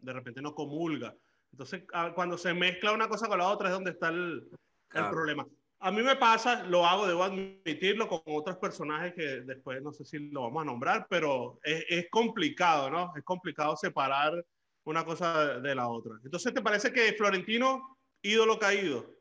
de 0.00 0.12
repente 0.12 0.40
no 0.40 0.54
comulga. 0.54 1.14
Entonces, 1.52 1.82
cuando 2.14 2.38
se 2.38 2.54
mezcla 2.54 2.92
una 2.92 3.08
cosa 3.08 3.26
con 3.26 3.38
la 3.38 3.48
otra 3.48 3.68
es 3.68 3.74
donde 3.74 3.90
está 3.90 4.08
el, 4.08 4.48
el 4.92 5.08
problema. 5.10 5.46
A 5.80 5.90
mí 5.90 6.02
me 6.02 6.16
pasa, 6.16 6.64
lo 6.64 6.86
hago, 6.86 7.06
debo 7.06 7.24
admitirlo, 7.24 8.06
con 8.06 8.20
otros 8.26 8.58
personajes 8.58 9.14
que 9.14 9.40
después 9.40 9.82
no 9.82 9.92
sé 9.92 10.04
si 10.04 10.18
lo 10.30 10.42
vamos 10.42 10.62
a 10.62 10.66
nombrar, 10.66 11.06
pero 11.08 11.58
es, 11.62 11.84
es 11.88 12.06
complicado, 12.10 12.90
¿no? 12.90 13.12
Es 13.16 13.24
complicado 13.24 13.76
separar 13.76 14.44
una 14.84 15.04
cosa 15.04 15.58
de 15.58 15.74
la 15.74 15.88
otra. 15.88 16.12
Entonces, 16.22 16.52
¿te 16.52 16.60
parece 16.60 16.92
que 16.92 17.14
Florentino, 17.14 17.98
ídolo 18.22 18.58
caído? 18.58 19.20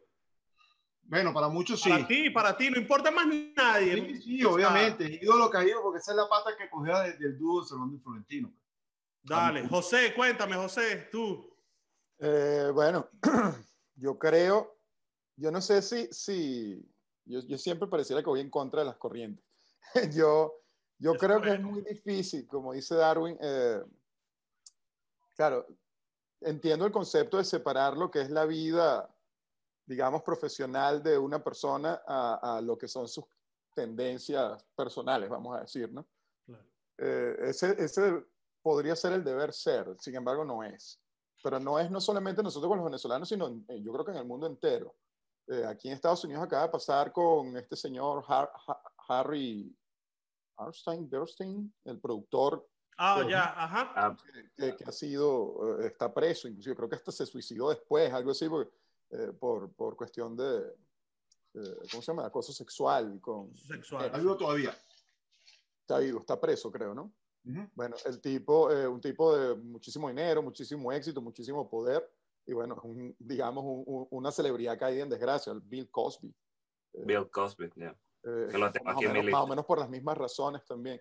Bueno, 1.03 1.33
para 1.33 1.49
muchos 1.49 1.81
sí. 1.81 1.89
Para 1.89 2.07
ti, 2.07 2.29
para 2.29 2.57
ti, 2.57 2.69
no 2.69 2.77
importa 2.77 3.09
más 3.09 3.25
nadie. 3.55 3.95
Sí, 3.95 4.21
sí 4.21 4.43
obviamente, 4.43 5.19
ídolo 5.21 5.49
caído, 5.49 5.81
porque 5.81 5.99
esa 5.99 6.11
es 6.11 6.17
la 6.17 6.29
pata 6.29 6.55
que 6.55 6.69
cogió 6.69 6.99
del 6.99 7.37
dúo 7.37 7.63
Salón 7.63 7.91
de 7.91 7.99
Florentino. 7.99 8.53
Dale, 9.23 9.67
José, 9.67 10.13
cuéntame, 10.13 10.55
José, 10.55 11.09
tú. 11.11 11.49
Eh, 12.19 12.71
bueno, 12.73 13.09
yo 13.95 14.19
creo, 14.19 14.77
yo 15.35 15.51
no 15.51 15.61
sé 15.61 15.81
si, 15.81 16.07
si 16.11 16.85
yo, 17.25 17.39
yo, 17.41 17.57
siempre 17.57 17.87
pareciera 17.87 18.21
que 18.21 18.29
voy 18.29 18.41
en 18.41 18.49
contra 18.49 18.81
de 18.81 18.87
las 18.87 18.97
corrientes. 18.97 19.45
yo 20.13 20.59
yo 20.99 21.13
creo 21.13 21.41
que 21.41 21.53
es 21.53 21.61
muy 21.61 21.81
difícil, 21.81 22.45
como 22.45 22.73
dice 22.73 22.93
Darwin, 22.93 23.37
eh, 23.39 23.81
claro, 25.33 25.65
entiendo 26.41 26.85
el 26.85 26.91
concepto 26.91 27.37
de 27.37 27.45
separar 27.45 27.95
lo 27.95 28.11
que 28.11 28.19
es 28.19 28.29
la 28.29 28.45
vida, 28.45 29.09
digamos, 29.85 30.23
profesional 30.23 31.01
de 31.01 31.17
una 31.17 31.41
persona 31.41 32.01
a, 32.05 32.57
a 32.57 32.61
lo 32.61 32.77
que 32.77 32.89
son 32.89 33.07
sus 33.07 33.23
tendencias 33.73 34.61
personales, 34.75 35.29
vamos 35.29 35.57
a 35.57 35.61
decir, 35.61 35.89
¿no? 35.89 36.05
Eh, 36.97 37.37
ese, 37.43 37.81
ese 37.81 38.21
podría 38.61 38.93
ser 38.93 39.13
el 39.13 39.23
deber 39.23 39.53
ser, 39.53 39.95
sin 40.01 40.15
embargo 40.15 40.43
no 40.43 40.65
es 40.65 40.99
pero 41.41 41.59
no 41.59 41.79
es 41.79 41.89
no 41.89 42.01
solamente 42.01 42.43
nosotros 42.43 42.69
con 42.69 42.77
los 42.77 42.85
venezolanos, 42.85 43.29
sino 43.29 43.49
yo 43.67 43.91
creo 43.93 44.05
que 44.05 44.11
en 44.11 44.17
el 44.17 44.25
mundo 44.25 44.47
entero. 44.47 44.95
Eh, 45.47 45.65
aquí 45.65 45.87
en 45.87 45.95
Estados 45.95 46.23
Unidos 46.23 46.43
acaba 46.43 46.63
de 46.63 46.69
pasar 46.69 47.11
con 47.11 47.57
este 47.57 47.75
señor 47.75 48.23
Harry 49.07 49.75
Arstein, 50.57 51.09
Bernstein, 51.09 51.73
el 51.85 51.99
productor. 51.99 52.67
Ah, 52.97 53.25
ya, 53.27 53.45
ajá. 53.57 54.15
Que, 54.55 54.75
ha 54.85 54.91
sido, 54.91 55.79
eh, 55.79 55.87
está 55.87 56.13
preso, 56.13 56.47
inclusive 56.47 56.75
creo 56.75 56.89
que 56.89 56.97
hasta 56.97 57.11
se 57.11 57.25
suicidó 57.25 57.69
después, 57.69 58.11
algo 58.13 58.31
así, 58.31 58.45
eh, 59.11 59.33
por, 59.39 59.71
por 59.73 59.95
cuestión 59.95 60.35
de, 60.35 60.75
¿cómo 61.89 62.03
se 62.03 62.11
llama? 62.11 62.27
Acoso 62.27 62.53
sexual. 62.53 63.19
Con, 63.19 63.57
sexual. 63.57 64.05
Está 64.05 64.17
vivo 64.19 64.37
todavía. 64.37 64.77
Está 65.81 65.97
vivo, 65.97 66.19
está 66.19 66.39
preso, 66.39 66.71
creo, 66.71 66.93
¿no? 66.93 67.11
Bueno, 67.43 67.95
el 68.05 68.21
tipo, 68.21 68.71
eh, 68.71 68.87
un 68.87 69.01
tipo 69.01 69.35
de 69.35 69.55
muchísimo 69.55 70.07
dinero, 70.09 70.41
muchísimo 70.41 70.91
éxito, 70.91 71.21
muchísimo 71.21 71.69
poder, 71.69 72.07
y 72.45 72.53
bueno, 72.53 72.81
digamos, 73.17 73.63
una 74.11 74.31
celebridad 74.31 74.77
caída 74.77 75.03
en 75.03 75.09
desgracia, 75.09 75.51
el 75.53 75.61
Bill 75.61 75.89
Cosby. 75.89 76.29
Eh, 76.93 77.03
Bill 77.05 77.29
Cosby, 77.29 77.69
yeah. 77.75 77.95
Eh, 78.23 78.57
más, 78.57 78.75
o 78.97 79.01
menos, 79.01 79.25
más, 79.25 79.41
o 79.43 79.47
menos, 79.47 79.65
por 79.65 79.79
las 79.79 79.89
mismas 79.89 80.17
razones 80.17 80.65
también. 80.65 80.99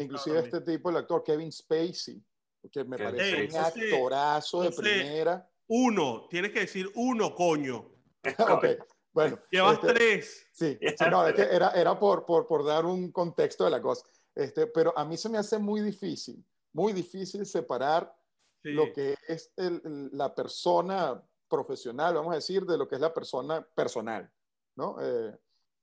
inclusive 0.00 0.38
este 0.38 0.60
tipo, 0.60 0.90
el 0.90 0.96
actor 0.98 1.24
Kevin 1.24 1.50
Spacey, 1.50 2.22
que 2.70 2.84
me 2.84 2.96
parece 2.96 3.48
un 3.48 3.56
actorazo 3.56 4.62
de 4.62 4.70
primera. 4.70 5.48
Uno, 5.66 6.26
tienes 6.28 6.52
que 6.52 6.60
decir 6.60 6.90
uno, 6.94 7.34
coño. 7.34 7.90
okay. 8.38 8.76
Bueno, 9.12 9.38
Llevas 9.50 9.74
este, 9.74 9.94
tres. 9.94 10.46
Sí, 10.52 10.78
no, 11.10 11.26
es 11.26 11.34
que 11.34 11.42
era, 11.42 11.70
era 11.70 11.98
por, 11.98 12.26
por, 12.26 12.46
por 12.46 12.64
dar 12.64 12.84
un 12.84 13.10
contexto 13.10 13.64
de 13.64 13.70
la 13.70 13.80
cosa. 13.80 14.06
Este, 14.34 14.66
pero 14.66 14.96
a 14.96 15.04
mí 15.04 15.16
se 15.16 15.28
me 15.28 15.38
hace 15.38 15.58
muy 15.58 15.80
difícil, 15.80 16.44
muy 16.72 16.92
difícil 16.92 17.44
separar 17.44 18.14
lo 18.62 18.92
que 18.92 19.16
es 19.26 19.52
la 19.56 20.34
persona 20.34 21.22
profesional, 21.48 22.14
vamos 22.14 22.32
a 22.32 22.36
decir, 22.36 22.64
de 22.64 22.78
lo 22.78 22.86
que 22.86 22.96
es 22.96 23.00
la 23.00 23.12
persona 23.12 23.66
personal. 23.74 24.30
¿no? 24.76 24.96
Eh, 25.00 25.36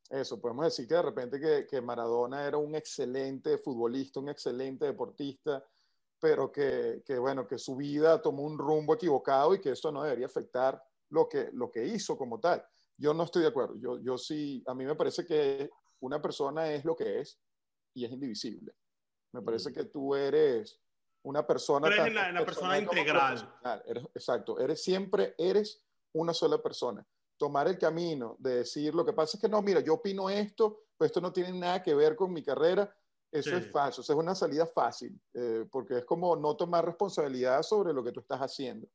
eso, 0.10 0.40
podemos 0.40 0.66
decir 0.66 0.88
que 0.88 0.96
de 0.96 1.02
repente 1.02 1.40
que, 1.40 1.68
que, 1.68 1.82
Maradona 1.82 2.46
era 2.46 2.58
un 2.58 2.76
excelente 2.76 3.58
futbolista, 3.58 4.20
un 4.20 4.30
excelente 4.30 4.86
deportista, 4.86 5.64
pero 6.20 6.52
que, 6.52 7.04
que, 7.06 7.18
bueno, 7.18 7.46
que 7.46 7.58
su 7.58 7.76
vida 7.76 8.22
tomó 8.22 8.44
un 8.44 8.58
rumbo 8.58 8.94
equivocado 8.94 9.54
y 9.54 9.60
que 9.60 9.72
eso 9.72 9.92
no 9.92 10.04
debería 10.04 10.28
afectar 10.28 10.82
lo 11.10 11.28
que, 11.28 11.50
lo 11.54 11.70
que 11.70 11.86
hizo 11.86 12.18
como 12.18 12.40
tal. 12.40 12.66
Yo 12.98 13.14
no 13.14 13.24
estoy 13.24 13.44
de 13.44 13.50
acuerdo. 13.50 13.76
Yo, 13.78 14.00
yo 14.00 14.18
sí, 14.18 14.64
a 14.66 14.74
mí 14.74 14.86
me 14.86 14.96
parece 14.96 15.26
que 15.26 15.70
una 16.00 16.22
persona 16.22 16.72
es 16.72 16.86
lo 16.86 16.96
que 16.96 17.20
es 17.20 17.40
y 17.98 18.06
es 18.06 18.12
indivisible. 18.12 18.74
Me 19.34 19.42
parece 19.42 19.74
que 19.74 19.86
tú 19.86 20.14
eres 20.14 20.80
una 21.24 21.46
persona. 21.46 21.90
Pero 21.90 22.04
eres 22.04 22.14
la, 22.14 22.46
persona 22.46 22.78
integral. 22.78 23.58
exacto. 24.14 24.60
Eres 24.60 24.84
siempre, 24.84 25.34
eres 25.38 25.84
una 26.14 26.34
sola 26.34 26.62
persona. 26.62 27.06
Tomar 27.38 27.68
el 27.68 27.78
camino 27.78 28.36
de 28.40 28.58
decir, 28.58 28.94
lo 28.94 29.04
que 29.04 29.14
pasa 29.14 29.38
es 29.38 29.42
que 29.42 29.50
no, 29.50 29.62
mira, 29.64 29.80
yo 29.80 29.96
opino 29.96 30.30
esto, 30.30 30.84
pues 30.96 31.10
esto 31.10 31.22
no 31.22 31.34
tiene 31.34 31.52
nada 31.54 31.82
que 31.82 31.96
ver 31.96 32.16
con 32.16 32.32
mi 32.32 32.44
carrera. 32.44 32.96
Eso 33.32 33.58
es 33.58 33.70
falso, 33.70 34.02
eso 34.02 34.14
es 34.14 34.20
una 34.20 34.34
salida 34.34 34.66
fácil, 34.66 35.20
eh, 35.34 35.66
porque 35.70 35.98
es 35.98 36.06
como 36.06 36.36
no 36.38 36.56
tomar 36.56 36.86
responsabilidad 36.86 37.62
sobre 37.62 37.94
lo 37.94 38.04
que 38.04 38.12
tú 38.12 38.22
estás 38.22 38.40
haciendo. 38.40 38.88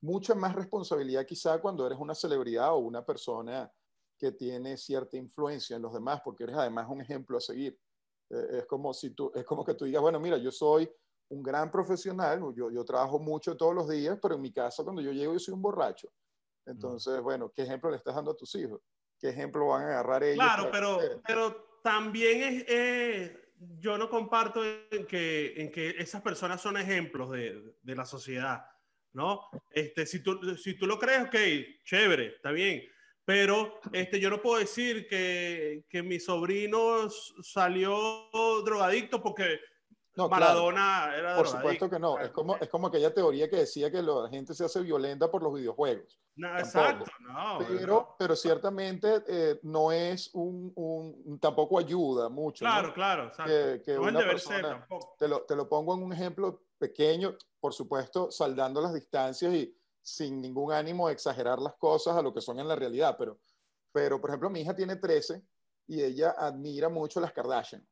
Mucha 0.00 0.34
más 0.34 0.54
responsabilidad 0.54 1.26
quizá 1.26 1.60
cuando 1.60 1.84
eres 1.84 1.98
una 1.98 2.14
celebridad 2.14 2.72
o 2.72 2.78
una 2.78 3.04
persona 3.04 3.70
que 4.16 4.32
tiene 4.32 4.76
cierta 4.76 5.16
influencia 5.16 5.76
en 5.76 5.82
los 5.82 5.92
demás, 5.92 6.20
porque 6.24 6.44
eres 6.44 6.56
además 6.56 6.86
un 6.88 7.00
ejemplo 7.00 7.36
a 7.36 7.40
seguir. 7.40 7.78
Eh, 8.30 8.58
es, 8.58 8.66
como 8.66 8.92
si 8.92 9.10
tú, 9.10 9.30
es 9.34 9.44
como 9.44 9.64
que 9.64 9.74
tú 9.74 9.84
digas, 9.84 10.02
bueno, 10.02 10.18
mira, 10.20 10.36
yo 10.38 10.50
soy 10.50 10.90
un 11.28 11.42
gran 11.42 11.70
profesional, 11.70 12.40
yo, 12.54 12.70
yo 12.70 12.84
trabajo 12.84 13.18
mucho 13.18 13.56
todos 13.56 13.74
los 13.74 13.88
días, 13.88 14.18
pero 14.20 14.34
en 14.34 14.42
mi 14.42 14.52
casa 14.52 14.84
cuando 14.84 15.02
yo 15.02 15.12
llego 15.12 15.32
yo 15.32 15.38
soy 15.38 15.54
un 15.54 15.62
borracho. 15.62 16.08
Entonces, 16.66 17.20
bueno, 17.20 17.52
¿qué 17.54 17.62
ejemplo 17.62 17.90
le 17.90 17.96
estás 17.96 18.14
dando 18.14 18.30
a 18.30 18.36
tus 18.36 18.54
hijos? 18.54 18.80
¿Qué 19.18 19.28
ejemplo 19.28 19.68
van 19.68 19.82
a 19.82 19.88
agarrar 19.88 20.22
ellos? 20.22 20.36
Claro, 20.44 20.70
pero, 20.70 20.98
pero 21.26 21.80
también 21.82 22.42
es, 22.42 22.64
eh, 22.68 23.52
yo 23.78 23.98
no 23.98 24.08
comparto 24.08 24.62
en 24.64 25.06
que, 25.06 25.54
en 25.56 25.70
que 25.70 25.90
esas 25.98 26.22
personas 26.22 26.60
son 26.60 26.76
ejemplos 26.76 27.30
de, 27.30 27.76
de 27.82 27.94
la 27.94 28.04
sociedad, 28.04 28.64
¿no? 29.12 29.40
Este, 29.70 30.06
si, 30.06 30.22
tú, 30.22 30.56
si 30.56 30.74
tú 30.78 30.86
lo 30.86 30.98
crees, 30.98 31.24
ok, 31.24 31.36
chévere, 31.84 32.36
está 32.36 32.50
bien, 32.50 32.82
pero 33.24 33.80
este, 33.92 34.20
yo 34.20 34.30
no 34.30 34.42
puedo 34.42 34.58
decir 34.58 35.06
que, 35.08 35.84
que 35.88 36.02
mi 36.02 36.20
sobrino 36.20 37.08
salió 37.42 38.28
drogadicto 38.64 39.22
porque 39.22 39.60
no, 40.16 40.28
Maradona 40.28 41.12
era 41.16 41.36
Por 41.36 41.48
supuesto 41.48 41.90
que 41.90 41.98
no. 41.98 42.18
Es 42.20 42.30
como, 42.30 42.56
es 42.56 42.68
como 42.68 42.86
aquella 42.86 43.12
teoría 43.12 43.50
que 43.50 43.56
decía 43.56 43.90
que 43.90 44.00
la 44.00 44.28
gente 44.28 44.54
se 44.54 44.64
hace 44.64 44.80
violenta 44.80 45.28
por 45.28 45.42
los 45.42 45.54
videojuegos. 45.54 46.20
No, 46.36 46.56
exacto, 46.56 47.10
no. 47.20 47.58
Pero, 47.58 48.14
pero 48.18 48.36
ciertamente 48.36 49.22
eh, 49.26 49.58
no 49.62 49.90
es 49.90 50.30
un, 50.34 50.72
un, 50.76 51.38
tampoco 51.40 51.78
ayuda 51.78 52.28
mucho. 52.28 52.64
Claro, 52.64 52.92
claro. 52.92 53.32
Que, 53.44 53.82
que 53.84 53.98
una 53.98 54.20
persona, 54.20 54.86
te, 55.18 55.26
lo, 55.26 55.42
te 55.42 55.56
lo 55.56 55.68
pongo 55.68 55.94
en 55.94 56.02
un 56.02 56.12
ejemplo 56.12 56.62
pequeño, 56.78 57.36
por 57.58 57.72
supuesto, 57.72 58.30
saldando 58.30 58.80
las 58.80 58.94
distancias 58.94 59.52
y 59.52 59.76
sin 60.04 60.40
ningún 60.40 60.72
ánimo 60.72 61.08
de 61.08 61.14
exagerar 61.14 61.58
las 61.58 61.74
cosas 61.74 62.14
a 62.16 62.22
lo 62.22 62.32
que 62.32 62.40
son 62.40 62.60
en 62.60 62.68
la 62.68 62.76
realidad. 62.76 63.16
Pero, 63.18 63.40
pero 63.90 64.20
por 64.20 64.30
ejemplo, 64.30 64.50
mi 64.50 64.60
hija 64.60 64.76
tiene 64.76 64.96
13 64.96 65.42
y 65.88 66.02
ella 66.02 66.36
admira 66.38 66.88
mucho 66.88 67.20
las 67.20 67.32
Kardashian 67.32 67.84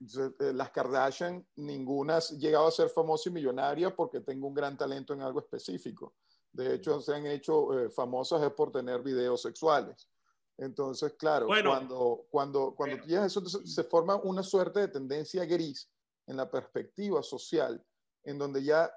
eh, 0.00 0.52
las 0.52 0.70
Kardashian, 0.70 1.46
ninguna 1.56 2.16
ha 2.16 2.20
llegado 2.20 2.66
a 2.66 2.70
ser 2.70 2.88
famosa 2.88 3.28
y 3.28 3.32
millonaria 3.32 3.94
porque 3.94 4.20
tengo 4.20 4.48
un 4.48 4.54
gran 4.54 4.76
talento 4.76 5.14
en 5.14 5.22
algo 5.22 5.38
específico. 5.38 6.14
De 6.52 6.74
hecho, 6.74 7.00
se 7.00 7.14
han 7.14 7.26
hecho 7.26 7.78
eh, 7.78 7.90
famosas 7.90 8.42
es 8.42 8.52
por 8.52 8.70
tener 8.70 9.02
videos 9.02 9.42
sexuales. 9.42 10.08
Entonces, 10.56 11.14
claro, 11.14 11.46
cuando, 11.46 12.26
cuando, 12.30 12.74
cuando 12.76 12.96
eso, 13.24 13.44
se 13.44 13.84
forma 13.84 14.16
una 14.16 14.42
suerte 14.42 14.80
de 14.80 14.88
tendencia 14.88 15.44
gris 15.44 15.90
en 16.26 16.36
la 16.36 16.48
perspectiva 16.48 17.22
social, 17.22 17.84
en 18.22 18.38
donde 18.38 18.62
ya 18.62 18.92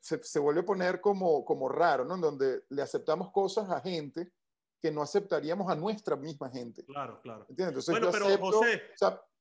se, 0.00 0.22
se, 0.22 0.38
vuelve 0.38 0.60
a 0.60 0.64
poner 0.64 1.00
como, 1.00 1.44
como 1.44 1.68
raro, 1.68 2.04
¿no? 2.04 2.14
En 2.14 2.20
donde 2.20 2.64
le 2.68 2.82
aceptamos 2.82 3.30
cosas 3.32 3.70
a 3.70 3.80
gente 3.80 4.32
que 4.80 4.90
no 4.90 5.02
aceptaríamos 5.02 5.70
a 5.70 5.74
nuestra 5.74 6.16
misma 6.16 6.50
gente. 6.50 6.84
Claro, 6.84 7.20
claro. 7.22 7.46
¿Entiendes? 7.48 7.88
Entonces, 7.88 7.92
bueno, 7.92 8.10
pero 8.12 8.38
José 8.38 8.82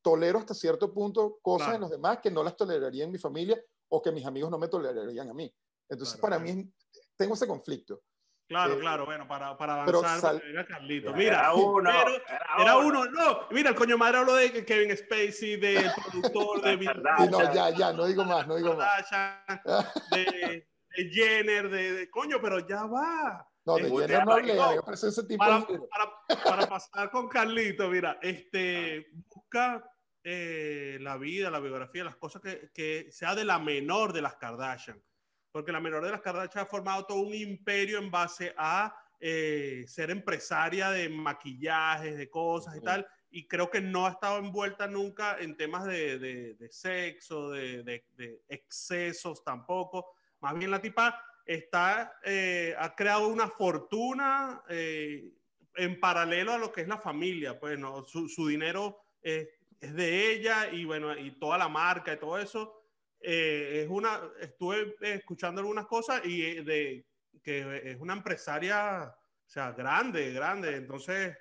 tolero 0.06 0.38
hasta 0.38 0.54
cierto 0.54 0.94
punto 0.94 1.40
cosas 1.42 1.74
en 1.74 1.82
los 1.82 1.90
demás 1.90 2.20
que 2.22 2.30
no 2.30 2.44
las 2.44 2.56
toleraría 2.56 3.06
en 3.06 3.12
mi 3.12 3.18
familia 3.18 3.60
o 3.90 4.04
que 4.04 4.12
mis 4.12 4.24
amigos 4.24 4.52
no 4.52 4.60
me 4.60 4.68
tolerarían 4.68 5.30
a 5.30 5.34
mí. 5.34 5.52
Entonces, 5.90 6.20
para 6.20 6.38
mí, 6.38 6.72
tengo 7.18 7.34
ese 7.34 7.48
conflicto. 7.48 8.04
Claro, 8.48 8.76
eh, 8.76 8.80
claro, 8.80 9.06
bueno, 9.06 9.28
para, 9.28 9.58
para 9.58 9.84
avanzar, 9.84 10.42
era 10.46 10.66
Carlito. 10.66 11.14
Mira, 11.14 11.40
era 11.40 11.54
uno, 11.54 11.90
era, 12.60 12.78
uno. 12.78 13.06
no, 13.06 13.48
mira, 13.50 13.72
el 13.72 13.76
coño 13.76 13.98
madre 13.98 14.20
habló 14.20 14.36
de 14.36 14.64
Kevin 14.64 14.96
Spacey, 14.96 15.58
del 15.58 15.92
productor 16.12 16.62
de 16.62 16.78
No, 17.32 17.54
ya, 17.54 17.72
ya, 17.72 17.92
no 17.92 18.06
digo 18.06 18.24
más, 18.24 18.48
no 18.48 18.56
digo 18.56 18.76
más. 18.76 19.10
De, 20.12 20.68
de 20.96 21.10
Jenner, 21.10 21.70
de, 21.70 22.10
coño, 22.12 22.38
pero 22.40 22.60
ya 22.60 22.86
va. 22.86 23.48
No, 23.66 23.78
de 23.78 23.90
Jenner 23.90 24.26
no 24.26 24.34
hablé, 24.34 24.56
no, 24.56 24.94
ese 24.94 25.24
tipo 25.24 25.44
para, 25.44 25.66
para, 25.66 26.44
para, 26.44 26.68
pasar 26.68 27.10
con 27.10 27.28
Carlito, 27.28 27.90
mira, 27.90 28.20
este, 28.22 29.08
busca 29.28 29.84
eh, 30.24 31.00
la 31.02 31.18
vida, 31.18 31.50
la 31.50 31.60
biografía, 31.60 32.04
las 32.04 32.16
cosas 32.16 32.44
que, 32.44 32.70
que, 32.72 33.08
sea 33.12 33.34
de 33.34 33.44
la 33.44 33.58
menor 33.58 34.14
de 34.14 34.22
las 34.22 34.36
Kardashian. 34.36 35.02
Porque 35.56 35.72
la 35.72 35.80
menor 35.80 36.04
de 36.04 36.12
las 36.12 36.20
Kardashian 36.20 36.66
ha 36.66 36.68
formado 36.68 37.06
todo 37.06 37.20
un 37.20 37.34
imperio 37.34 37.98
en 37.98 38.12
base 38.12 38.54
a 38.58 38.94
eh, 39.22 39.86
ser 39.88 40.12
empresaria 40.12 40.90
de 40.90 41.08
maquillajes, 41.08 42.18
de 42.18 42.30
cosas 42.30 42.76
y 42.76 42.82
tal. 42.82 43.08
Y 43.32 43.48
creo 43.48 43.72
que 43.72 43.80
no 43.80 44.06
ha 44.06 44.10
estado 44.10 44.38
envuelta 44.38 44.86
nunca 44.86 45.38
en 45.40 45.56
temas 45.56 45.86
de, 45.86 46.20
de, 46.20 46.70
sexo, 46.72 47.52
de, 47.52 47.84
de, 47.84 48.42
excesos 48.50 49.46
tampoco. 49.46 50.18
Más 50.42 50.56
bien 50.56 50.72
la 50.72 50.82
tipa 50.82 51.24
está, 51.46 52.20
eh, 52.26 52.76
ha 52.78 52.94
creado 52.94 53.30
una 53.30 53.48
fortuna 53.48 54.62
en 54.68 56.00
paralelo 56.02 56.52
a 56.52 56.58
lo 56.58 56.74
que 56.74 56.82
es 56.82 56.90
la 56.90 56.98
familia. 56.98 57.58
Pues 57.58 57.80
¿no? 57.80 58.04
su, 58.04 58.28
su 58.28 58.46
dinero 58.46 59.06
es 59.22 59.48
de 59.80 60.34
ella 60.34 60.68
y 60.70 60.84
bueno, 60.84 61.18
y 61.18 61.32
toda 61.40 61.58
la 61.58 61.70
marca 61.70 62.12
y 62.12 62.20
todo 62.20 62.38
eso. 62.38 62.75
Eh, 63.28 63.82
es 63.82 63.90
una, 63.90 64.22
estuve 64.40 64.96
escuchando 65.02 65.60
algunas 65.60 65.88
cosas 65.88 66.24
y 66.26 66.46
eh, 66.46 66.64
de 66.64 67.06
que 67.42 67.92
es 67.92 68.00
una 68.00 68.14
empresaria, 68.14 69.04
o 69.04 69.50
sea, 69.50 69.72
grande, 69.72 70.32
grande. 70.32 70.76
Entonces, 70.76 71.36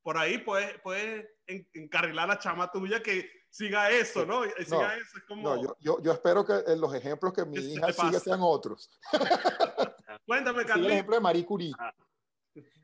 por 0.00 0.16
ahí 0.16 0.38
puedes, 0.38 0.78
puedes 0.80 1.26
encarrilar 1.46 2.30
a 2.30 2.34
la 2.34 2.38
chama 2.38 2.70
tuya 2.70 3.02
que 3.02 3.28
siga 3.50 3.90
eso, 3.90 4.24
¿no? 4.24 4.44
Siga 4.44 4.96
eso. 4.96 5.18
Es 5.18 5.24
como... 5.24 5.42
no 5.42 5.62
yo, 5.62 5.76
yo, 5.80 6.02
yo, 6.02 6.12
espero 6.12 6.44
que 6.44 6.62
los 6.76 6.94
ejemplos 6.94 7.32
que 7.32 7.44
mi 7.44 7.58
hija 7.58 7.92
siga 7.92 8.20
sean 8.20 8.40
otros. 8.40 8.88
Cuéntame, 10.26 10.64
Carlos. 10.64 10.86
El 10.86 10.92
ejemplo 10.92 11.16
de 11.16 11.20
Marie 11.20 11.44
Curie. 11.44 11.72
Ah. 11.78 11.92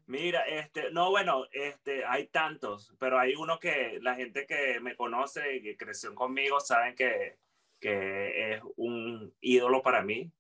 Mira, 0.07 0.43
este, 0.49 0.91
no, 0.91 1.11
bueno, 1.11 1.45
este, 1.53 2.05
hay 2.05 2.27
tantos, 2.27 2.93
pero 2.99 3.17
hay 3.17 3.37
uno 3.37 3.61
que 3.61 4.01
la 4.03 4.17
gente 4.17 4.45
que 4.45 4.81
me 4.81 4.97
conoce 4.97 5.55
y 5.55 5.63
que 5.63 5.77
creció 5.77 6.13
conmigo 6.17 6.59
saben 6.59 6.97
que, 6.97 7.39
que 7.81 8.55
es 8.55 8.63
un 8.77 9.35
ídolo 9.41 9.83
para 9.83 10.03
mí 10.03 10.31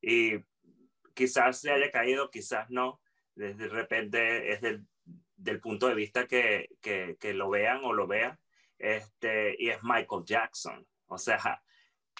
y 0.00 0.38
quizás 1.14 1.60
se 1.60 1.70
haya 1.70 1.90
caído, 1.90 2.30
quizás 2.30 2.70
no, 2.70 3.00
desde 3.34 3.68
repente 3.68 4.52
es 4.52 4.60
del, 4.60 4.86
punto 5.60 5.88
de 5.88 5.94
vista 5.94 6.26
que, 6.26 6.68
que, 6.80 7.16
que, 7.18 7.34
lo 7.34 7.48
vean 7.50 7.80
o 7.84 7.92
lo 7.92 8.06
vean, 8.06 8.38
este, 8.78 9.56
y 9.58 9.70
es 9.70 9.82
Michael 9.82 10.24
Jackson. 10.24 10.86
O 11.06 11.18
sea, 11.18 11.62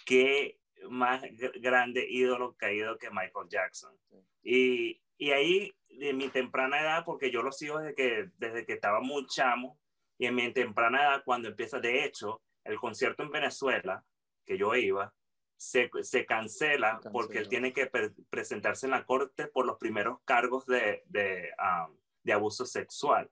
qué 0.05 0.59
más 0.89 1.23
grande 1.61 2.07
ídolo 2.09 2.57
caído 2.57 2.99
que 2.99 3.11
Michael 3.11 3.49
Jackson. 3.49 3.95
Y, 4.43 5.01
y 5.19 5.31
ahí 5.31 5.73
de 5.89 6.13
mi 6.13 6.29
temprana 6.29 6.81
edad, 6.81 7.05
porque 7.05 7.31
yo 7.31 7.43
lo 7.43 7.53
sigo 7.53 7.79
desde 7.79 7.95
que, 7.95 8.31
desde 8.39 8.65
que 8.65 8.75
estaba 8.75 9.01
muy 9.01 9.27
chamo, 9.27 9.79
y 10.19 10.27
en 10.27 10.35
mi 10.35 10.53
temprana 10.53 11.03
edad, 11.03 11.23
cuando 11.25 11.49
empieza, 11.49 11.81
de 11.81 12.05
hecho, 12.05 12.43
el 12.65 12.79
concierto 12.79 13.23
en 13.23 13.31
Venezuela, 13.31 14.05
que 14.45 14.59
yo 14.59 14.75
iba, 14.75 15.15
se, 15.57 15.91
se 16.03 16.25
cancela, 16.25 17.01
porque 17.13 17.39
él 17.39 17.49
tiene 17.49 17.73
que 17.73 17.91
presentarse 18.31 18.87
en 18.87 18.93
la 18.93 19.05
corte 19.05 19.47
por 19.47 19.67
los 19.67 19.77
primeros 19.77 20.19
cargos 20.25 20.65
de, 20.67 21.03
de, 21.07 21.51
de, 22.23 22.33
abuso 22.33 22.65
sexual. 22.65 23.31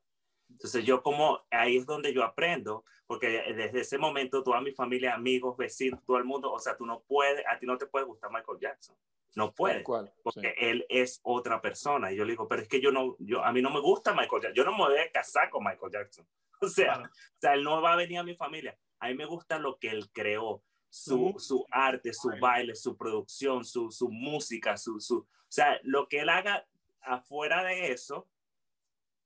Entonces 0.51 0.85
yo 0.85 1.03
como, 1.03 1.41
ahí 1.51 1.79
es 1.79 1.87
donde 1.87 2.13
yo 2.13 2.23
aprendo, 2.23 2.85
porque 3.07 3.29
desde 3.55 3.81
ese 3.81 3.97
momento 3.97 4.43
toda 4.43 4.61
mi 4.61 4.73
familia, 4.73 5.15
amigos, 5.15 5.57
vecinos, 5.57 6.05
todo 6.05 6.19
el 6.19 6.25
mundo, 6.25 6.53
o 6.53 6.59
sea, 6.59 6.77
tú 6.77 6.85
no 6.85 7.03
puedes, 7.07 7.45
a 7.47 7.59
ti 7.59 7.67
no 7.67 7.79
te 7.79 7.87
puede 7.87 8.05
gustar 8.05 8.31
Michael 8.31 8.59
Jackson. 8.61 8.97
No 9.35 9.55
puede, 9.55 9.85
porque 10.23 10.55
él 10.59 10.85
es 10.89 11.21
otra 11.23 11.61
persona. 11.61 12.11
Y 12.13 12.17
yo 12.17 12.25
le 12.25 12.33
digo, 12.33 12.49
pero 12.49 12.63
es 12.63 12.69
que 12.69 12.81
yo 12.81 12.91
no, 12.91 13.17
yo, 13.21 13.45
a 13.45 13.53
mí 13.53 13.63
no 13.63 13.71
me 13.71 13.81
gusta 13.81 14.13
Michael 14.13 14.43
Jackson. 14.43 14.55
Yo 14.55 14.65
no 14.65 14.73
me 14.73 14.85
voy 14.85 14.99
a 14.99 15.11
casar 15.11 15.49
con 15.49 15.65
Michael 15.65 15.93
Jackson. 15.93 16.27
O 16.61 16.67
sea, 16.67 16.99
o 16.99 17.41
sea, 17.41 17.55
él 17.55 17.63
no 17.63 17.81
va 17.81 17.93
a 17.93 17.97
venir 17.97 18.19
a 18.19 18.25
mi 18.25 18.35
familia. 18.35 18.77
A 18.99 19.07
mí 19.07 19.15
me 19.15 19.27
gusta 19.27 19.61
lo 19.61 19.79
que 19.79 19.91
él 19.91 20.11
creó, 20.11 20.65
su, 20.89 21.35
su 21.39 21.67
arte, 21.71 22.13
su 22.13 22.31
baile, 22.41 22.75
su 22.75 22.97
producción, 22.97 23.65
su, 23.65 23.91
su 23.91 24.09
música, 24.09 24.77
su, 24.77 25.01
su, 25.01 25.19
o 25.19 25.27
sea, 25.49 25.79
lo 25.83 26.09
que 26.09 26.21
él 26.21 26.29
haga 26.29 26.67
afuera 27.01 27.65
de 27.65 27.93
eso, 27.93 28.29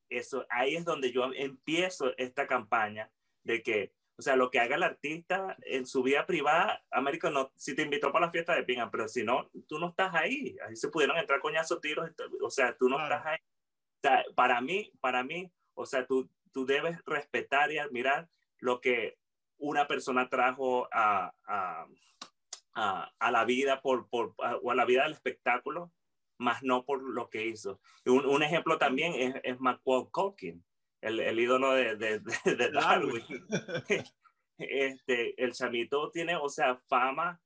eso, 0.08 0.46
ahí 0.50 0.76
es 0.76 0.84
donde 0.84 1.12
yo 1.12 1.30
empiezo 1.34 2.16
esta 2.16 2.46
campaña 2.46 3.10
de 3.44 3.62
que, 3.62 3.92
o 4.16 4.22
sea, 4.22 4.36
lo 4.36 4.50
que 4.50 4.60
haga 4.60 4.76
el 4.76 4.82
artista 4.82 5.56
en 5.62 5.86
su 5.86 6.02
vida 6.02 6.26
privada, 6.26 6.84
América 6.90 7.30
no, 7.30 7.50
si 7.56 7.74
te 7.74 7.82
invitó 7.82 8.12
para 8.12 8.26
la 8.26 8.32
fiesta 8.32 8.54
de 8.54 8.62
Pinga, 8.62 8.90
pero 8.90 9.08
si 9.08 9.24
no, 9.24 9.50
tú 9.66 9.78
no 9.78 9.88
estás 9.88 10.14
ahí. 10.14 10.56
Ahí 10.66 10.76
se 10.76 10.88
pudieron 10.88 11.16
entrar 11.16 11.40
coñazos 11.40 11.80
tiros, 11.80 12.10
o 12.42 12.50
sea, 12.50 12.76
tú 12.76 12.88
no 12.88 13.02
estás 13.02 13.24
ahí. 13.24 13.38
O 13.38 14.00
sea, 14.02 14.24
para 14.34 14.60
mí, 14.60 14.92
para 15.00 15.24
mí, 15.24 15.50
o 15.74 15.86
sea, 15.86 16.06
tú, 16.06 16.28
tú 16.52 16.66
debes 16.66 17.02
respetar 17.06 17.72
y 17.72 17.78
admirar 17.78 18.28
lo 18.58 18.80
que 18.80 19.18
una 19.62 19.86
persona 19.86 20.28
trajo 20.28 20.88
a, 20.92 21.32
a, 21.46 21.86
a, 23.18 23.30
la 23.30 23.44
vida 23.44 23.80
por, 23.80 24.08
por, 24.08 24.34
o 24.62 24.70
a 24.70 24.74
la 24.74 24.84
vida 24.84 25.04
del 25.04 25.12
espectáculo, 25.12 25.92
más 26.38 26.62
no 26.62 26.84
por 26.84 27.02
lo 27.02 27.30
que 27.30 27.46
hizo. 27.46 27.80
Un, 28.04 28.26
un 28.26 28.42
ejemplo 28.42 28.76
también 28.76 29.14
es, 29.14 29.34
es 29.44 29.60
McCall 29.60 30.10
Culkin, 30.10 30.64
el, 31.00 31.20
el 31.20 31.38
ídolo 31.38 31.72
de, 31.72 31.96
de, 31.96 32.18
de, 32.18 32.70
Darwin. 32.70 33.22
este, 34.58 35.42
el 35.42 35.52
chamito 35.52 36.10
tiene, 36.10 36.36
o 36.36 36.48
sea, 36.48 36.76
fama 36.88 37.40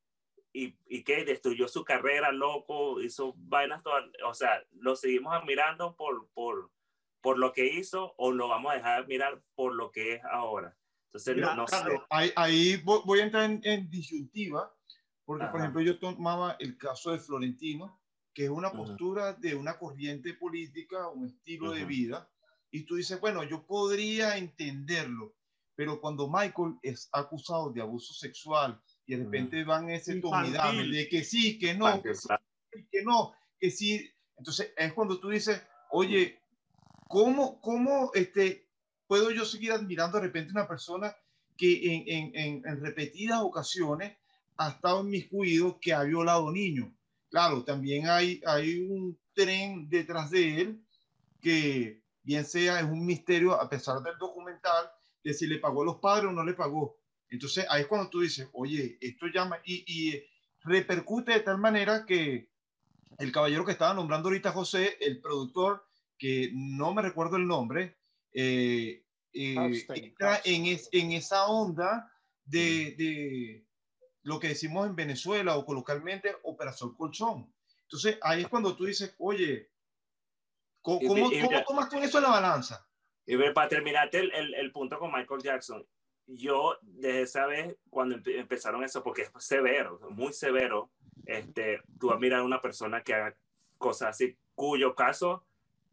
y, 0.51 0.75
y 0.87 1.03
que 1.03 1.23
destruyó 1.23 1.67
su 1.67 1.83
carrera, 1.83 2.31
loco, 2.31 2.99
hizo 2.99 3.33
vainas 3.37 3.83
todas, 3.83 4.05
o 4.25 4.33
sea, 4.33 4.63
lo 4.71 4.95
seguimos 4.95 5.35
admirando 5.35 5.95
por, 5.95 6.29
por, 6.33 6.71
por 7.21 7.37
lo 7.37 7.53
que 7.53 7.67
hizo 7.67 8.15
o 8.17 8.31
lo 8.31 8.47
vamos 8.47 8.71
a 8.71 8.75
dejar 8.75 9.01
de 9.01 9.07
mirar 9.07 9.41
por 9.53 9.75
lo 9.75 9.91
que 9.91 10.13
es 10.13 10.23
ahora. 10.25 10.75
Entonces, 11.25 11.37
no, 11.37 11.67
sé. 11.67 12.01
Ahí, 12.09 12.31
ahí, 12.35 12.81
voy 12.83 13.19
a 13.19 13.23
entrar 13.23 13.59
en, 13.63 13.89
disyuntiva, 13.89 14.73
porque, 15.25 15.45
por 15.47 15.59
ejemplo, 15.59 15.81
yo 15.81 15.99
tomaba 15.99 16.55
el 16.59 16.77
caso 16.77 17.11
de 17.11 17.19
Florentino, 17.19 17.99
que 18.33 18.45
es 18.45 18.49
una 18.49 18.71
postura 18.71 19.33
de 19.33 19.55
una 19.55 19.79
corriente 19.79 20.33
política, 20.35 21.07
un 21.09 21.25
estilo 21.25 21.71
de 21.71 21.85
vida, 21.85 22.29
y 22.71 22.83
tú 22.83 22.95
dices, 22.95 23.19
bueno, 23.19 23.43
yo 23.43 23.65
podría 23.65 24.37
entenderlo, 24.37 25.35
pero 25.75 25.99
cuando 25.99 26.29
Michael 26.29 26.75
es 26.81 27.09
acusado 27.11 27.71
de 27.71 27.81
abuso 27.81 28.13
sexual 28.13 28.79
y 29.05 29.15
de 29.15 29.23
repente 29.23 29.63
van 29.63 29.89
ese 29.89 30.19
tomidame 30.19 30.87
de 30.87 31.07
que 31.07 31.23
sí, 31.23 31.57
que 31.57 31.73
no, 31.73 32.01
que, 32.01 32.13
sí, 32.13 32.27
que 32.91 33.03
no, 33.03 33.33
que 33.59 33.71
sí, 33.71 34.11
entonces 34.37 34.73
es 34.75 34.93
cuando 34.93 35.19
tú 35.19 35.29
dices, 35.29 35.61
oye, 35.91 36.39
¿cómo, 37.07 37.59
cómo 37.61 38.11
este, 38.13 38.66
puedo 39.07 39.31
yo 39.31 39.45
seguir 39.45 39.71
admirando 39.71 40.17
de 40.17 40.23
repente 40.23 40.51
una 40.51 40.67
persona 40.67 41.15
que 41.57 41.93
en, 41.93 42.33
en, 42.35 42.61
en, 42.65 42.81
repetidas 42.81 43.41
ocasiones 43.41 44.17
ha 44.57 44.69
estado 44.69 45.01
en 45.01 45.09
mis 45.09 45.27
cuidados, 45.27 45.77
que 45.81 45.93
ha 45.93 46.03
violado 46.03 46.51
niños? 46.51 46.89
Claro, 47.29 47.63
también 47.63 48.07
hay, 48.07 48.41
hay 48.45 48.79
un 48.81 49.17
tren 49.33 49.89
detrás 49.89 50.29
de 50.31 50.61
él 50.61 50.83
que 51.41 52.01
bien 52.23 52.45
sea 52.45 52.79
es 52.79 52.85
un 52.85 53.05
misterio 53.05 53.53
a 53.53 53.69
pesar 53.69 54.01
del 54.01 54.17
documental 54.17 54.89
de 55.23 55.33
si 55.33 55.47
le 55.47 55.59
pagó 55.59 55.81
a 55.81 55.85
los 55.85 55.97
padres 55.97 56.29
o 56.29 56.31
no 56.31 56.43
le 56.43 56.53
pagó. 56.53 56.97
Entonces 57.29 57.65
ahí 57.69 57.81
es 57.81 57.87
cuando 57.87 58.09
tú 58.09 58.21
dices, 58.21 58.47
oye, 58.53 58.97
esto 59.01 59.27
llama 59.27 59.57
y, 59.65 59.83
y 59.87 60.23
repercute 60.61 61.33
de 61.33 61.39
tal 61.41 61.57
manera 61.57 62.05
que 62.05 62.49
el 63.17 63.31
caballero 63.31 63.65
que 63.65 63.71
estaba 63.71 63.93
nombrando 63.93 64.29
ahorita 64.29 64.51
José, 64.51 64.97
el 65.01 65.19
productor, 65.19 65.85
que 66.17 66.51
no 66.53 66.93
me 66.93 67.01
recuerdo 67.01 67.37
el 67.37 67.47
nombre, 67.47 67.97
eh, 68.33 69.03
eh, 69.33 69.85
entra 69.95 70.41
en, 70.43 70.77
en 70.91 71.11
esa 71.11 71.47
onda 71.47 72.11
de, 72.45 72.95
de, 72.97 73.65
lo 74.23 74.39
que 74.39 74.49
decimos 74.49 74.87
en 74.87 74.95
Venezuela 74.95 75.57
o 75.57 75.65
coloquialmente 75.65 76.35
Operación 76.43 76.95
Colchón. 76.95 77.53
Entonces, 77.83 78.17
ahí 78.21 78.41
es 78.41 78.47
cuando 78.47 78.75
tú 78.75 78.85
dices, 78.85 79.15
oye, 79.17 79.71
¿cómo, 80.81 80.99
cómo, 81.07 81.29
tomas 81.65 81.89
tú 81.89 81.97
eso 81.99 82.17
en 82.17 82.23
la 82.23 82.31
balanza? 82.31 82.85
Y 83.25 83.37
para 83.51 83.69
terminarte 83.69 84.19
el, 84.19 84.33
el, 84.33 84.53
el, 84.53 84.71
punto 84.71 84.99
con 84.99 85.11
Michael 85.11 85.41
Jackson, 85.41 85.85
yo 86.25 86.77
desde 86.81 87.21
esa 87.21 87.45
vez, 87.45 87.77
cuando 87.89 88.17
empezaron 88.25 88.83
eso, 88.83 89.03
porque 89.03 89.23
es 89.23 89.31
severo, 89.39 89.99
muy 90.11 90.33
severo, 90.33 90.91
este, 91.25 91.81
tú 91.99 92.11
admiras 92.11 92.41
a 92.41 92.43
una 92.43 92.61
persona 92.61 93.01
que 93.01 93.13
haga 93.13 93.37
cosas 93.77 94.09
así, 94.09 94.37
cuyo 94.55 94.95
caso, 94.95 95.46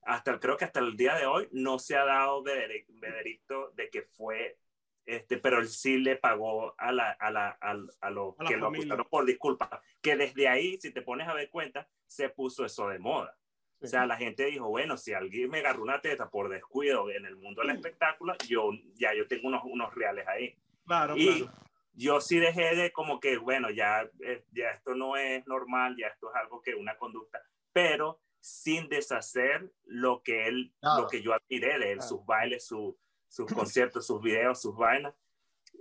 hasta 0.07 0.39
creo 0.39 0.57
que 0.57 0.65
hasta 0.65 0.81
el 0.81 0.97
día 0.97 1.15
de 1.17 1.27
hoy, 1.27 1.49
no 1.53 1.79
se 1.79 1.97
ha 1.97 2.05
dado 2.05 2.43
veredicto 2.43 3.71
de 3.75 3.91
que 3.91 4.03
fue 4.03 4.59
este, 5.07 5.37
pero 5.37 5.59
él 5.59 5.69
sí 5.69 5.99
le 5.99 6.17
pagó 6.17 6.75
a, 6.79 6.91
la, 6.91 7.11
a, 7.11 7.31
la, 7.31 7.59
a, 7.61 7.77
a 8.01 8.11
lo 8.11 8.37
que 8.47 8.57
lo 8.57 8.69
acusaron 8.69 9.07
por 9.11 9.27
disculpa. 9.27 9.83
Que 10.01 10.17
desde 10.17 10.49
ahí, 10.49 10.79
si 10.81 10.93
te 10.93 11.03
pones 11.03 11.29
a 11.29 11.35
ver 11.35 11.51
cuenta, 11.51 11.89
se 12.07 12.31
puso 12.31 12.65
eso 12.65 12.89
de 12.89 12.99
moda. 12.99 13.37
O 13.81 13.87
sea, 13.87 14.07
la 14.07 14.17
gente 14.17 14.47
dijo, 14.47 14.69
bueno, 14.69 14.97
si 14.97 15.13
alguien 15.13 15.51
me 15.51 15.59
agarró 15.59 15.83
una 15.83 16.01
teta 16.01 16.31
por 16.31 16.49
descuido 16.49 17.11
en 17.11 17.27
el 17.27 17.37
mundo 17.37 17.61
del 17.61 17.77
espectáculo, 17.77 18.35
yo 18.49 18.71
ya 18.95 19.13
yo 19.15 19.29
tengo 19.29 19.49
unos, 19.49 19.63
unos 19.65 19.95
reales 19.95 20.27
ahí. 20.27 20.57
Claro, 20.87 21.15
y 21.19 21.43
claro. 21.43 21.53
yo 21.93 22.21
sí 22.21 22.39
dejé 22.39 22.75
de 22.75 22.93
como 22.93 23.21
que, 23.21 23.37
bueno, 23.37 23.71
ya, 23.71 24.09
eh, 24.21 24.45
ya 24.53 24.71
esto 24.71 24.95
no 24.95 25.17
es 25.17 25.47
normal, 25.47 25.97
ya 25.99 26.07
esto 26.07 26.31
es 26.31 26.37
algo 26.37 26.63
que 26.63 26.75
una 26.75 26.97
conducta, 26.97 27.43
pero 27.75 28.23
sin 28.45 28.91
deshacer 28.91 29.73
lo 29.87 30.23
que 30.23 30.47
él, 30.49 30.75
lo 30.83 31.09
que 31.09 31.23
yo 31.23 31.33
admiré 31.33 31.79
de 31.79 31.93
él, 31.93 32.03
sus 32.03 32.27
bailes, 32.27 32.67
su, 32.67 32.95
sus 33.27 33.47
conciertos, 33.55 34.07
sus 34.07 34.21
videos, 34.21 34.61
sus 34.61 34.77
vainas. 34.77 35.15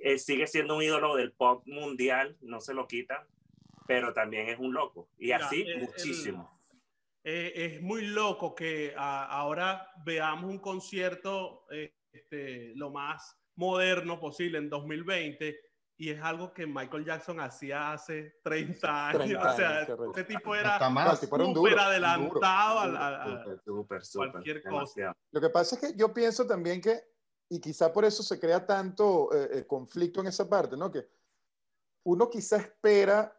Eh, 0.02 0.18
sigue 0.18 0.48
siendo 0.48 0.78
un 0.78 0.82
ídolo 0.82 1.18
del 1.18 1.34
pop 1.34 1.68
mundial, 1.68 2.38
no 2.40 2.62
se 2.62 2.74
lo 2.74 2.88
quita, 2.88 3.28
pero 3.86 4.14
también 4.14 4.48
es 4.48 4.60
un 4.60 4.74
loco. 4.74 5.10
Y 5.18 5.34
así 5.34 5.66
muchísimo. 5.78 6.50
Eh, 7.26 7.52
es 7.54 7.82
muy 7.82 8.06
loco 8.08 8.56
que 8.56 8.94
ahora 8.96 9.92
veamos 10.06 10.50
un 10.50 10.60
concierto 10.60 11.66
eh, 11.70 11.94
este, 12.14 12.72
lo 12.76 12.92
más 12.92 13.38
moderno 13.56 14.22
posible 14.22 14.58
en 14.58 14.70
2020 14.70 15.60
y 15.98 16.10
es 16.10 16.22
algo 16.22 16.54
que 16.54 16.66
Michael 16.66 17.06
Jackson 17.06 17.40
hacía 17.40 17.94
hace 17.94 18.40
30 18.44 19.08
años. 19.10 19.44
o 19.46 19.56
sea, 19.56 19.82
este 19.82 20.24
tipo 20.24 20.56
era 20.56 20.80
súper 21.16 21.80
adelantado 21.80 22.80
a, 22.80 23.44
cualquier 24.14 24.64
cosa. 24.64 25.16
Lo 25.32 25.42
que 25.42 25.50
pasa 25.50 25.76
es 25.76 25.82
que 25.82 25.98
yo 25.98 26.14
pienso 26.14 26.46
también 26.46 26.82
que 26.82 27.14
y 27.50 27.60
quizá 27.60 27.94
por 27.94 28.06
eso 28.06 28.24
se 28.24 28.40
crea 28.40 28.66
tanto 28.66 29.30
eh, 29.34 29.60
eh, 29.60 29.68
conflicto 29.68 30.22
en 30.22 30.28
esa 30.28 30.50
parte, 30.50 30.76
¿no? 30.76 30.92
Que 30.92 31.08
uno 32.04 32.30
quizá 32.30 32.58
espera 32.58 33.38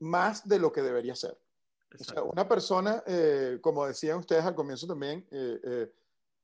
más 0.00 0.46
de 0.46 0.58
lo 0.58 0.70
que 0.70 0.82
debería 0.82 1.14
ser. 1.14 1.38
O 1.98 2.04
sea, 2.04 2.22
una 2.22 2.46
persona, 2.46 3.02
eh, 3.06 3.58
como 3.62 3.86
decían 3.86 4.18
ustedes 4.18 4.44
al 4.44 4.54
comienzo 4.54 4.86
también, 4.86 5.26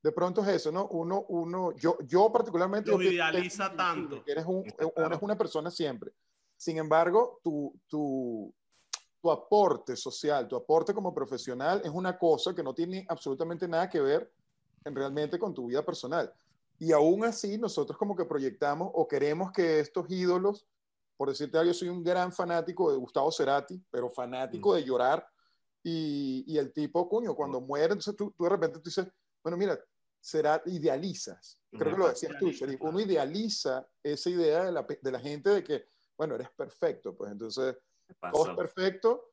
de 0.04 0.12
pronto 0.12 0.42
es 0.42 0.48
eso, 0.48 0.70
¿no? 0.70 0.86
Uno, 0.88 1.24
uno 1.28 1.72
yo, 1.76 1.96
yo 2.06 2.30
particularmente... 2.30 2.90
Lo 2.90 3.00
idealiza 3.00 3.74
tanto. 3.74 4.22
Eres, 4.26 4.44
un, 4.44 4.62
eres 4.62 5.18
una 5.22 5.34
persona 5.34 5.70
siempre. 5.70 6.12
Sin 6.58 6.76
embargo, 6.76 7.40
tu, 7.42 7.74
tu, 7.88 8.52
tu 9.22 9.30
aporte 9.30 9.96
social, 9.96 10.46
tu 10.46 10.56
aporte 10.56 10.92
como 10.92 11.14
profesional 11.14 11.80
es 11.82 11.90
una 11.90 12.18
cosa 12.18 12.54
que 12.54 12.62
no 12.62 12.74
tiene 12.74 13.06
absolutamente 13.08 13.66
nada 13.66 13.88
que 13.88 13.98
ver 13.98 14.30
en 14.84 14.94
realmente 14.94 15.38
con 15.38 15.54
tu 15.54 15.68
vida 15.68 15.82
personal. 15.82 16.30
Y 16.78 16.92
aún 16.92 17.24
así, 17.24 17.56
nosotros 17.56 17.96
como 17.96 18.14
que 18.14 18.26
proyectamos 18.26 18.90
o 18.92 19.08
queremos 19.08 19.52
que 19.52 19.80
estos 19.80 20.04
ídolos, 20.10 20.66
por 21.16 21.30
decirte 21.30 21.56
algo, 21.56 21.72
yo 21.72 21.78
soy 21.78 21.88
un 21.88 22.04
gran 22.04 22.30
fanático 22.30 22.92
de 22.92 22.98
Gustavo 22.98 23.32
Cerati, 23.32 23.82
pero 23.90 24.10
fanático 24.10 24.72
mm. 24.72 24.74
de 24.74 24.84
llorar. 24.84 25.26
Y, 25.82 26.44
y, 26.46 26.58
el 26.58 26.74
tipo, 26.74 27.08
coño, 27.08 27.34
cuando 27.34 27.62
muere, 27.62 27.94
entonces 27.94 28.14
tú, 28.14 28.34
tú, 28.36 28.44
de 28.44 28.50
repente 28.50 28.80
tú 28.80 28.84
dices, 28.84 29.06
bueno, 29.42 29.56
mira, 29.56 29.78
Cerati, 30.24 30.70
idealizas. 30.70 31.60
Creo 31.70 31.92
que 31.92 31.98
lo 31.98 32.08
decías 32.08 32.32
tú, 32.38 32.50
Uno 32.80 33.00
idealiza 33.00 33.86
esa 34.02 34.30
idea 34.30 34.64
de 34.64 34.72
la, 34.72 34.86
de 35.00 35.12
la, 35.12 35.20
gente 35.20 35.50
de 35.50 35.64
que, 35.64 35.84
bueno, 36.16 36.36
eres 36.36 36.50
perfecto. 36.50 37.14
Pues 37.14 37.32
entonces, 37.32 37.76
todo 38.32 38.50
es 38.50 38.56
perfecto. 38.56 39.32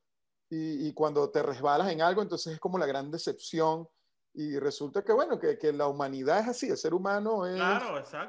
Y, 0.49 0.88
y 0.88 0.93
cuando 0.93 1.30
te 1.30 1.41
resbalas 1.41 1.89
en 1.91 2.01
algo, 2.01 2.22
entonces 2.22 2.53
es 2.53 2.59
como 2.59 2.78
la 2.78 2.86
gran 2.86 3.09
decepción 3.09 3.88
y 4.34 4.57
resulta 4.59 5.03
que, 5.03 5.11
bueno, 5.11 5.39
que, 5.39 5.57
que, 5.57 5.74
la 5.74 5.88
humanidad 5.88 6.39
es 6.39 6.47
así, 6.49 6.70
el 6.70 6.78
ser 6.78 6.93
humano 6.93 7.45
es, 7.45 7.61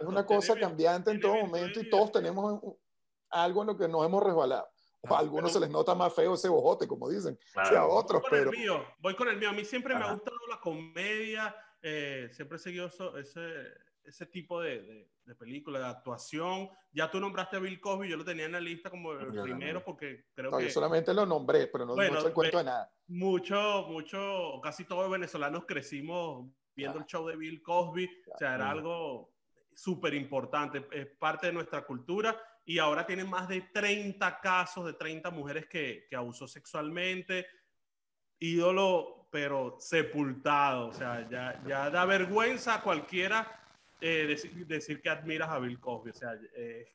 es 0.00 0.06
una 0.06 0.26
cosa 0.26 0.56
cambiante 0.56 1.12
en 1.12 1.20
todo 1.20 1.34
momento 1.36 1.80
y 1.80 1.88
todos 1.88 2.10
tenemos 2.10 2.60
algo 3.30 3.60
en 3.62 3.66
lo 3.68 3.76
que 3.76 3.88
nos 3.88 4.04
hemos 4.04 4.22
resbalado. 4.22 4.68
O 5.08 5.14
a 5.14 5.18
algunos 5.18 5.52
se 5.52 5.58
les 5.58 5.70
nota 5.70 5.94
más 5.94 6.14
feo 6.14 6.34
ese 6.34 6.48
bojote, 6.48 6.86
como 6.86 7.08
dicen, 7.08 7.36
que 7.68 7.76
a 7.76 7.86
otros. 7.86 8.22
Voy 8.22 8.30
con 8.30 8.38
pero... 8.38 8.50
el 8.52 8.58
mío, 8.58 8.84
voy 8.98 9.16
con 9.16 9.28
el 9.28 9.36
mío. 9.36 9.50
A 9.50 9.52
mí 9.52 9.64
siempre 9.64 9.96
me 9.96 10.04
ha 10.04 10.12
gustado 10.12 10.36
la 10.48 10.60
comedia, 10.60 11.54
eh, 11.82 12.28
siempre 12.32 12.56
he 12.56 12.60
seguido 12.60 12.86
ese, 13.18 13.42
ese 14.04 14.26
tipo 14.26 14.60
de, 14.60 14.82
de, 14.82 15.10
de, 15.24 15.34
película, 15.34 15.80
de 15.80 15.86
actuación. 15.86 16.70
Ya 16.92 17.10
tú 17.10 17.18
nombraste 17.18 17.56
a 17.56 17.60
Bill 17.60 17.80
Cosby, 17.80 18.08
yo 18.08 18.16
lo 18.16 18.24
tenía 18.24 18.46
en 18.46 18.52
la 18.52 18.60
lista 18.60 18.88
como 18.88 19.12
el 19.12 19.42
primero 19.42 19.84
porque 19.84 20.26
creo 20.32 20.50
no, 20.50 20.58
que... 20.58 20.64
Yo 20.64 20.70
solamente 20.70 21.12
lo 21.12 21.26
nombré, 21.26 21.66
pero 21.66 21.84
no, 21.84 21.94
bueno, 21.94 22.14
no 22.14 22.20
se 22.20 22.32
cuento 22.32 22.58
de 22.58 22.64
nada. 22.64 22.92
Mucho, 23.08 23.86
mucho, 23.88 24.60
casi 24.62 24.84
todos 24.84 25.02
los 25.02 25.12
venezolanos 25.12 25.64
crecimos 25.66 26.48
viendo 26.74 26.98
el 26.98 27.06
show 27.06 27.26
de 27.26 27.36
Bill 27.36 27.62
Cosby, 27.62 28.08
o 28.32 28.38
sea, 28.38 28.54
era 28.54 28.70
algo 28.70 29.34
súper 29.74 30.14
importante, 30.14 30.86
es 30.92 31.06
parte 31.18 31.48
de 31.48 31.52
nuestra 31.52 31.84
cultura 31.84 32.40
y 32.64 32.78
ahora 32.78 33.04
tienen 33.04 33.28
más 33.28 33.48
de 33.48 33.60
30 33.72 34.40
casos 34.40 34.86
de 34.86 34.94
30 34.94 35.30
mujeres 35.30 35.66
que, 35.66 36.06
que 36.08 36.16
abusó 36.16 36.46
sexualmente, 36.46 37.46
ídolo 38.38 39.21
pero 39.32 39.76
sepultado. 39.80 40.88
O 40.88 40.92
sea, 40.92 41.26
ya, 41.28 41.60
ya 41.66 41.90
da 41.90 42.04
vergüenza 42.04 42.74
a 42.74 42.82
cualquiera 42.82 43.50
eh, 44.00 44.26
decir, 44.28 44.66
decir, 44.66 45.00
que 45.00 45.08
admiras 45.08 45.48
a 45.48 45.58
Bill 45.58 45.80
Cosby. 45.80 46.10
O 46.10 46.14
sea, 46.14 46.38
eh, 46.54 46.92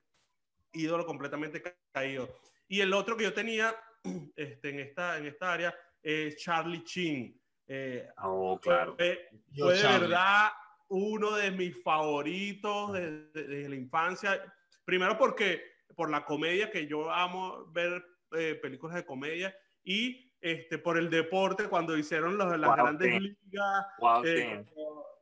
ídolo 0.72 1.06
completamente 1.06 1.62
caído. 1.92 2.30
Y 2.68 2.80
el 2.80 2.94
otro 2.94 3.18
que 3.18 3.24
yo 3.24 3.34
tenía 3.34 3.76
este, 4.36 4.70
en, 4.70 4.80
esta, 4.80 5.18
en 5.18 5.26
esta 5.26 5.52
área 5.52 5.76
es 6.04 6.38
Charlie 6.38 6.84
Chin. 6.84 7.42
Eh, 7.68 8.08
oh, 8.24 8.60
claro. 8.62 8.96
Fue, 8.96 9.30
fue 9.58 9.76
de 9.76 9.84
verdad 9.84 10.52
uno 10.90 11.36
de 11.36 11.52
mis 11.52 11.82
favoritos 11.82 12.94
desde, 12.94 13.32
desde, 13.34 13.70
la 13.70 13.76
infancia. 13.76 14.54
Primero 14.86 15.18
porque 15.18 15.64
por 15.96 16.12
la 16.12 16.24
comedia, 16.24 16.70
que 16.70 16.86
yo 16.86 17.12
amo 17.12 17.66
ver 17.72 18.06
eh, 18.38 18.60
películas 18.62 18.96
de 18.96 19.06
comedia, 19.06 19.58
y 19.84 20.27
este, 20.52 20.78
por 20.78 20.98
el 20.98 21.10
deporte, 21.10 21.68
cuando 21.68 21.98
hicieron 21.98 22.38
los, 22.38 22.58
las 22.58 22.76
grandes 22.76 23.22
ligas, 23.22 23.86
eh, 24.26 24.66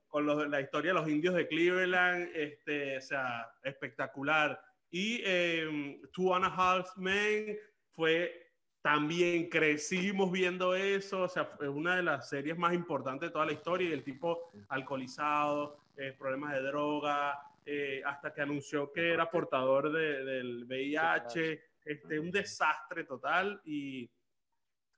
con, 0.07 0.25
los, 0.25 0.47
la 0.47 0.61
historia 0.61 0.91
de 0.91 0.99
los 0.99 1.09
indios 1.09 1.35
de 1.35 1.47
Cleveland, 1.47 2.29
este, 2.33 2.97
o 2.97 3.01
sea, 3.01 3.49
espectacular. 3.63 4.61
Y 4.91 5.21
eh, 5.25 5.99
Two 6.13 6.33
and 6.35 6.45
a 6.45 6.47
Half 6.47 6.97
Men 6.97 7.57
fue 7.93 8.45
también 8.81 9.49
crecimos 9.49 10.31
viendo 10.31 10.75
eso, 10.75 11.23
o 11.23 11.27
sea, 11.27 11.49
es 11.59 11.67
una 11.67 11.95
de 11.95 12.03
las 12.03 12.29
series 12.29 12.55
más 12.55 12.73
importantes 12.75 13.29
de 13.29 13.33
toda 13.33 13.47
la 13.47 13.53
historia 13.53 13.89
y 13.89 13.93
el 13.93 14.03
tipo 14.03 14.51
alcoholizado, 14.69 15.79
eh, 15.97 16.13
problemas 16.15 16.53
de 16.53 16.61
droga, 16.61 17.39
eh, 17.65 18.03
hasta 18.05 18.31
que 18.31 18.41
anunció 18.41 18.91
que 18.91 19.11
era 19.11 19.31
portador 19.31 19.91
de, 19.91 20.23
del 20.23 20.65
VIH, 20.65 21.63
este, 21.83 22.19
un 22.19 22.29
desastre 22.29 23.05
total 23.05 23.59
y 23.65 24.07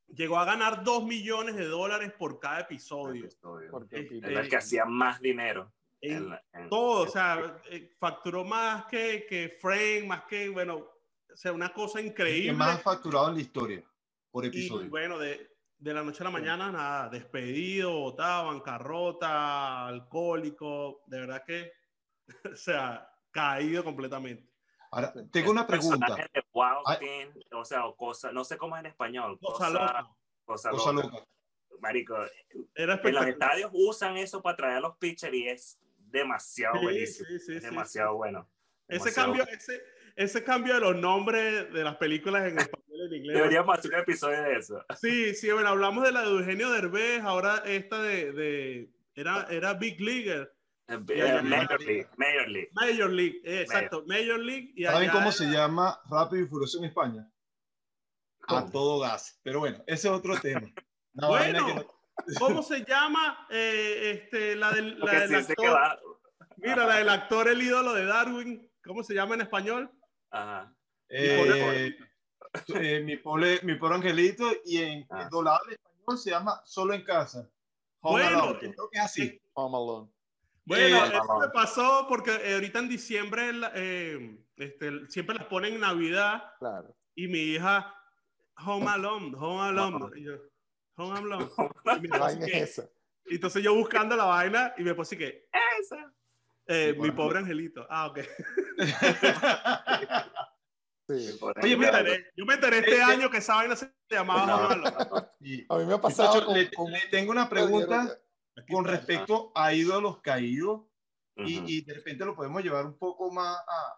llegó 0.08 0.38
a 0.40 0.46
ganar 0.46 0.84
2 0.84 1.06
millones 1.06 1.56
de 1.56 1.66
dólares 1.66 2.12
por 2.18 2.40
cada 2.40 2.62
episodio. 2.62 3.26
Este, 3.26 4.18
el 4.18 4.50
que 4.50 4.58
hacía 4.58 4.86
más 4.86 5.22
dinero. 5.22 5.72
En, 6.00 6.30
todo, 6.70 7.04
o 7.04 7.08
sea, 7.08 7.60
eh, 7.72 7.90
facturó 8.00 8.44
más 8.44 8.86
que, 8.86 9.26
que 9.28 9.58
Frame, 9.60 10.04
más 10.04 10.26
que, 10.26 10.48
bueno, 10.50 10.76
o 10.78 11.36
sea, 11.36 11.52
una 11.52 11.74
cosa 11.74 12.00
increíble. 12.00 12.52
El 12.52 12.56
más 12.56 12.82
facturado 12.82 13.30
en 13.30 13.36
la 13.36 13.42
historia 13.42 13.84
por 14.30 14.46
episodio. 14.46 14.86
Y 14.86 14.90
bueno, 14.90 15.18
de, 15.18 15.58
de 15.80 15.94
la 15.94 16.04
noche 16.04 16.22
a 16.22 16.26
la 16.26 16.32
mañana, 16.32 16.72
nada, 16.72 17.10
despedido, 17.10 17.92
botado, 17.92 18.48
bancarrota, 18.48 19.88
alcohólico, 19.88 21.04
de 21.08 21.20
verdad 21.20 21.44
que, 21.46 21.72
o 22.54 22.56
sea, 22.56 23.10
caído 23.32 23.84
completamente. 23.84 24.48
Ahora, 24.92 25.14
tengo 25.32 25.52
una 25.52 25.68
pregunta. 25.68 26.16
De 26.16 26.44
o 27.52 27.66
sea, 27.66 27.86
o 27.86 27.96
cosa, 27.96 28.32
no 28.32 28.44
sé 28.44 28.58
cómo 28.58 28.76
es 28.76 28.82
en 28.82 28.88
español. 28.88 29.38
Cosa, 29.40 29.70
loca. 29.70 30.10
Cosa, 30.46 30.72
loca. 30.72 31.26
Marico, 31.80 32.18
en 32.76 33.14
los 33.14 33.28
estadios 33.28 33.72
usan 33.74 34.18
eso 34.18 34.42
para 34.42 34.58
traer 34.58 34.78
a 34.78 34.80
los 34.80 34.98
pitchers 34.98 35.34
y 35.34 35.48
es 35.48 35.80
demasiado 35.98 36.82
buenísimo. 36.82 37.28
Sí, 37.30 37.40
sí, 37.40 37.60
demasiado 37.60 38.16
bueno. 38.16 38.50
Ese 38.88 39.14
cambio, 39.14 39.46
ese, 39.48 39.82
ese 40.16 40.44
cambio 40.44 40.76
de 40.76 40.80
los 40.80 40.96
nombres 40.96 41.72
de 41.72 41.84
las 41.84 41.98
películas 41.98 42.48
en 42.48 42.58
español 42.58 43.00
y 43.00 43.06
en 43.06 43.14
inglés. 43.14 43.38
Deberíamos 43.38 43.78
hacer 43.78 43.94
un 43.94 44.00
episodio 44.00 44.42
de 44.42 44.56
eso. 44.56 44.86
Sí, 45.00 45.36
sí, 45.36 45.52
bueno, 45.52 45.70
hablamos 45.70 46.04
de 46.04 46.12
la 46.12 46.22
de 46.22 46.30
Eugenio 46.30 46.72
Derbez, 46.72 47.22
ahora 47.22 47.62
esta 47.66 48.02
de, 48.02 48.32
de 48.32 48.90
era, 49.14 49.48
era 49.50 49.74
Big 49.74 50.00
Leaguer. 50.00 50.54
Major 50.88 51.82
League. 51.82 52.08
Major 52.18 52.48
League. 52.48 52.70
Major 52.74 53.10
League, 53.10 53.42
exacto, 53.44 54.04
Major 54.08 54.40
League. 54.40 54.72
Y 54.76 54.86
¿Saben 54.86 55.10
cómo 55.10 55.32
se 55.32 55.46
llama 55.46 56.00
Rápido 56.10 56.44
y 56.44 56.48
Furioso 56.48 56.80
en 56.80 56.86
España? 56.86 57.30
A 58.48 58.66
todo 58.66 59.00
gas. 59.00 59.40
Pero 59.44 59.60
bueno, 59.60 59.84
ese 59.86 60.08
es 60.08 60.14
otro 60.14 60.40
tema. 60.42 60.72
bueno, 61.14 61.86
¿cómo 62.40 62.64
se 62.64 62.86
llama 62.86 63.48
eh, 63.50 64.12
este, 64.14 64.56
la 64.56 64.72
del, 64.72 65.00
la 65.00 65.12
del 65.20 65.36
actor? 65.36 66.00
Mira, 66.58 66.88
la 66.88 66.96
del 66.98 67.10
actor, 67.10 67.50
el 67.50 67.62
ídolo 67.62 67.94
de 67.94 68.06
Darwin. 68.06 68.72
¿Cómo 68.84 69.04
se 69.04 69.14
llama 69.14 69.36
en 69.36 69.42
español? 69.42 69.92
Ajá. 70.32 70.74
Eh, 71.10 71.96
eh, 72.76 73.02
mi, 73.02 73.18
pobre, 73.18 73.60
mi 73.64 73.76
pobre 73.76 73.96
angelito 73.96 74.50
y 74.66 74.78
en 74.78 75.06
ah. 75.10 75.28
doblado 75.30 75.60
español 75.70 76.18
se 76.18 76.30
llama 76.30 76.62
Solo 76.64 76.94
en 76.94 77.04
casa. 77.04 77.50
Home 78.02 78.24
bueno, 78.24 78.44
Alone. 78.44 78.60
Creo 78.60 78.90
que 78.90 78.98
es 79.00 79.04
así. 79.04 79.42
Home 79.54 79.78
Alone. 79.78 80.17
Bueno, 80.68 81.06
eh, 81.06 81.12
eso 81.14 81.40
me 81.40 81.48
pasó 81.50 82.06
porque 82.10 82.32
ahorita 82.54 82.80
en 82.80 82.90
diciembre 82.90 83.52
eh, 83.74 84.38
este, 84.58 85.08
siempre 85.08 85.36
las 85.38 85.46
ponen 85.46 85.76
en 85.76 85.80
Navidad. 85.80 86.44
Claro. 86.60 86.94
Y 87.16 87.30
mi 87.30 87.40
hija, 87.40 87.96
Home 88.66 88.88
Alone, 88.90 89.34
Home 89.38 89.62
Alone. 89.62 90.20
Y 90.20 90.26
yo, 90.26 90.34
home 90.98 91.20
Alone. 91.20 91.50
y 92.48 92.52
esa. 92.52 92.90
entonces 93.26 93.64
yo 93.64 93.74
buscando 93.76 94.18
la 94.18 94.26
vaina 94.26 94.74
y 94.78 94.84
me 94.84 94.94
puse 94.94 95.18
que, 95.18 95.48
esa. 95.80 96.14
Eh, 96.68 96.94
mi 97.00 97.12
pobre 97.12 97.40
angelito. 97.40 97.88
Ah, 97.90 98.08
ok. 98.08 98.20
Sí. 101.10 101.40
Oye, 101.40 101.70
yo 101.70 101.78
me 101.78 101.88
enteré, 101.88 102.32
yo 102.36 102.46
me 102.46 102.54
enteré 102.56 102.80
este 102.80 102.98
eh, 102.98 103.02
año 103.02 103.30
que 103.30 103.38
esa 103.38 103.56
vaina 103.56 103.78
se 103.78 103.90
llamaba 104.10 105.32
sí. 105.40 105.66
A 105.70 105.78
mí 105.78 105.86
me 105.86 105.94
ha 105.94 106.02
pasado. 106.02 106.46
con, 106.46 106.54
le, 106.54 106.70
con... 106.70 106.92
tengo 107.10 107.32
una 107.32 107.48
pregunta 107.48 108.20
con 108.70 108.86
respecto 108.86 109.52
a 109.56 109.74
ídolos 109.74 110.22
caídos 110.22 110.82
y, 111.36 111.78
y, 111.78 111.82
de 111.82 111.94
repente 111.94 112.26
lo 112.26 112.36
podemos 112.36 112.64
llevar 112.64 112.86
un 112.86 112.98
poco 112.98 113.32
más 113.32 113.58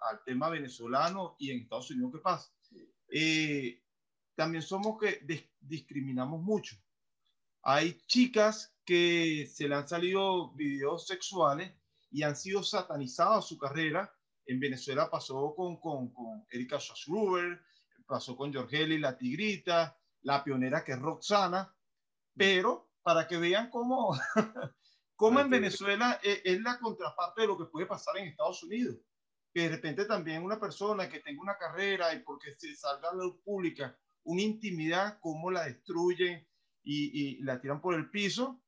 al 0.10 0.22
tema 0.26 0.50
venezolano 0.50 1.38
y 1.40 1.52
en 1.52 1.62
Estados 1.62 1.90
Unidos, 1.92 2.12
¿qué 2.14 2.20
pasa? 2.20 2.52
Eh, 3.10 3.82
también 4.36 4.62
somos 4.62 4.98
que 5.00 5.22
discriminamos 5.60 6.42
mucho. 6.42 6.76
Hay 7.62 8.02
chicas 8.08 8.76
que 8.86 9.50
se 9.52 9.70
le 9.70 9.76
han 9.76 9.88
salido 9.88 10.52
videos 10.54 11.08
sexuales 11.08 11.74
y 12.12 12.24
han 12.24 12.36
sido 12.36 12.62
satanizados 12.64 13.48
su 13.48 13.58
carrera. 13.58 14.14
En 14.46 14.60
Venezuela 14.60 15.10
pasó 15.10 15.54
con, 15.56 15.80
con, 15.80 16.12
con 16.14 16.46
Erika 16.50 16.80
Schasruber, 16.80 17.62
pasó 18.06 18.36
con 18.36 18.54
Jorgeli, 18.54 18.98
la 18.98 19.18
tigrita, 19.18 19.98
la 20.22 20.44
pionera 20.44 20.84
que 20.84 20.94
es 20.94 21.00
Roxana, 21.00 21.74
pero 22.36 22.89
para 23.02 23.28
que 23.28 23.38
vean 23.38 23.70
cómo, 23.70 24.18
cómo 25.16 25.40
en 25.40 25.50
Venezuela 25.50 26.20
es, 26.24 26.42
es, 26.44 26.62
la 26.62 26.80
contraparte 26.80 27.42
de 27.42 27.48
lo 27.48 27.58
que 27.58 27.66
puede 27.66 27.86
pasar 27.86 28.18
en 28.18 28.28
Estados 28.28 28.64
Unidos. 28.64 28.98
Que 29.54 29.62
de 29.62 29.70
repente 29.70 30.06
también 30.06 30.44
una 30.44 30.60
persona 30.60 31.10
que 31.10 31.20
tenga 31.20 31.42
una 31.42 31.58
carrera 31.58 32.14
y 32.14 32.20
porque 32.20 32.54
se 32.58 32.76
salga 32.76 33.10
a 33.10 33.16
la 33.16 33.24
luz 33.24 33.42
pública 33.44 33.98
una 34.24 34.42
intimidad, 34.42 35.18
cómo 35.22 35.50
la 35.50 35.66
destruyen 35.66 36.48
y, 36.84 37.38
y 37.38 37.44
la 37.44 37.60
tiran 37.60 37.82
por 37.82 37.96
el 37.96 38.10
piso 38.10 38.62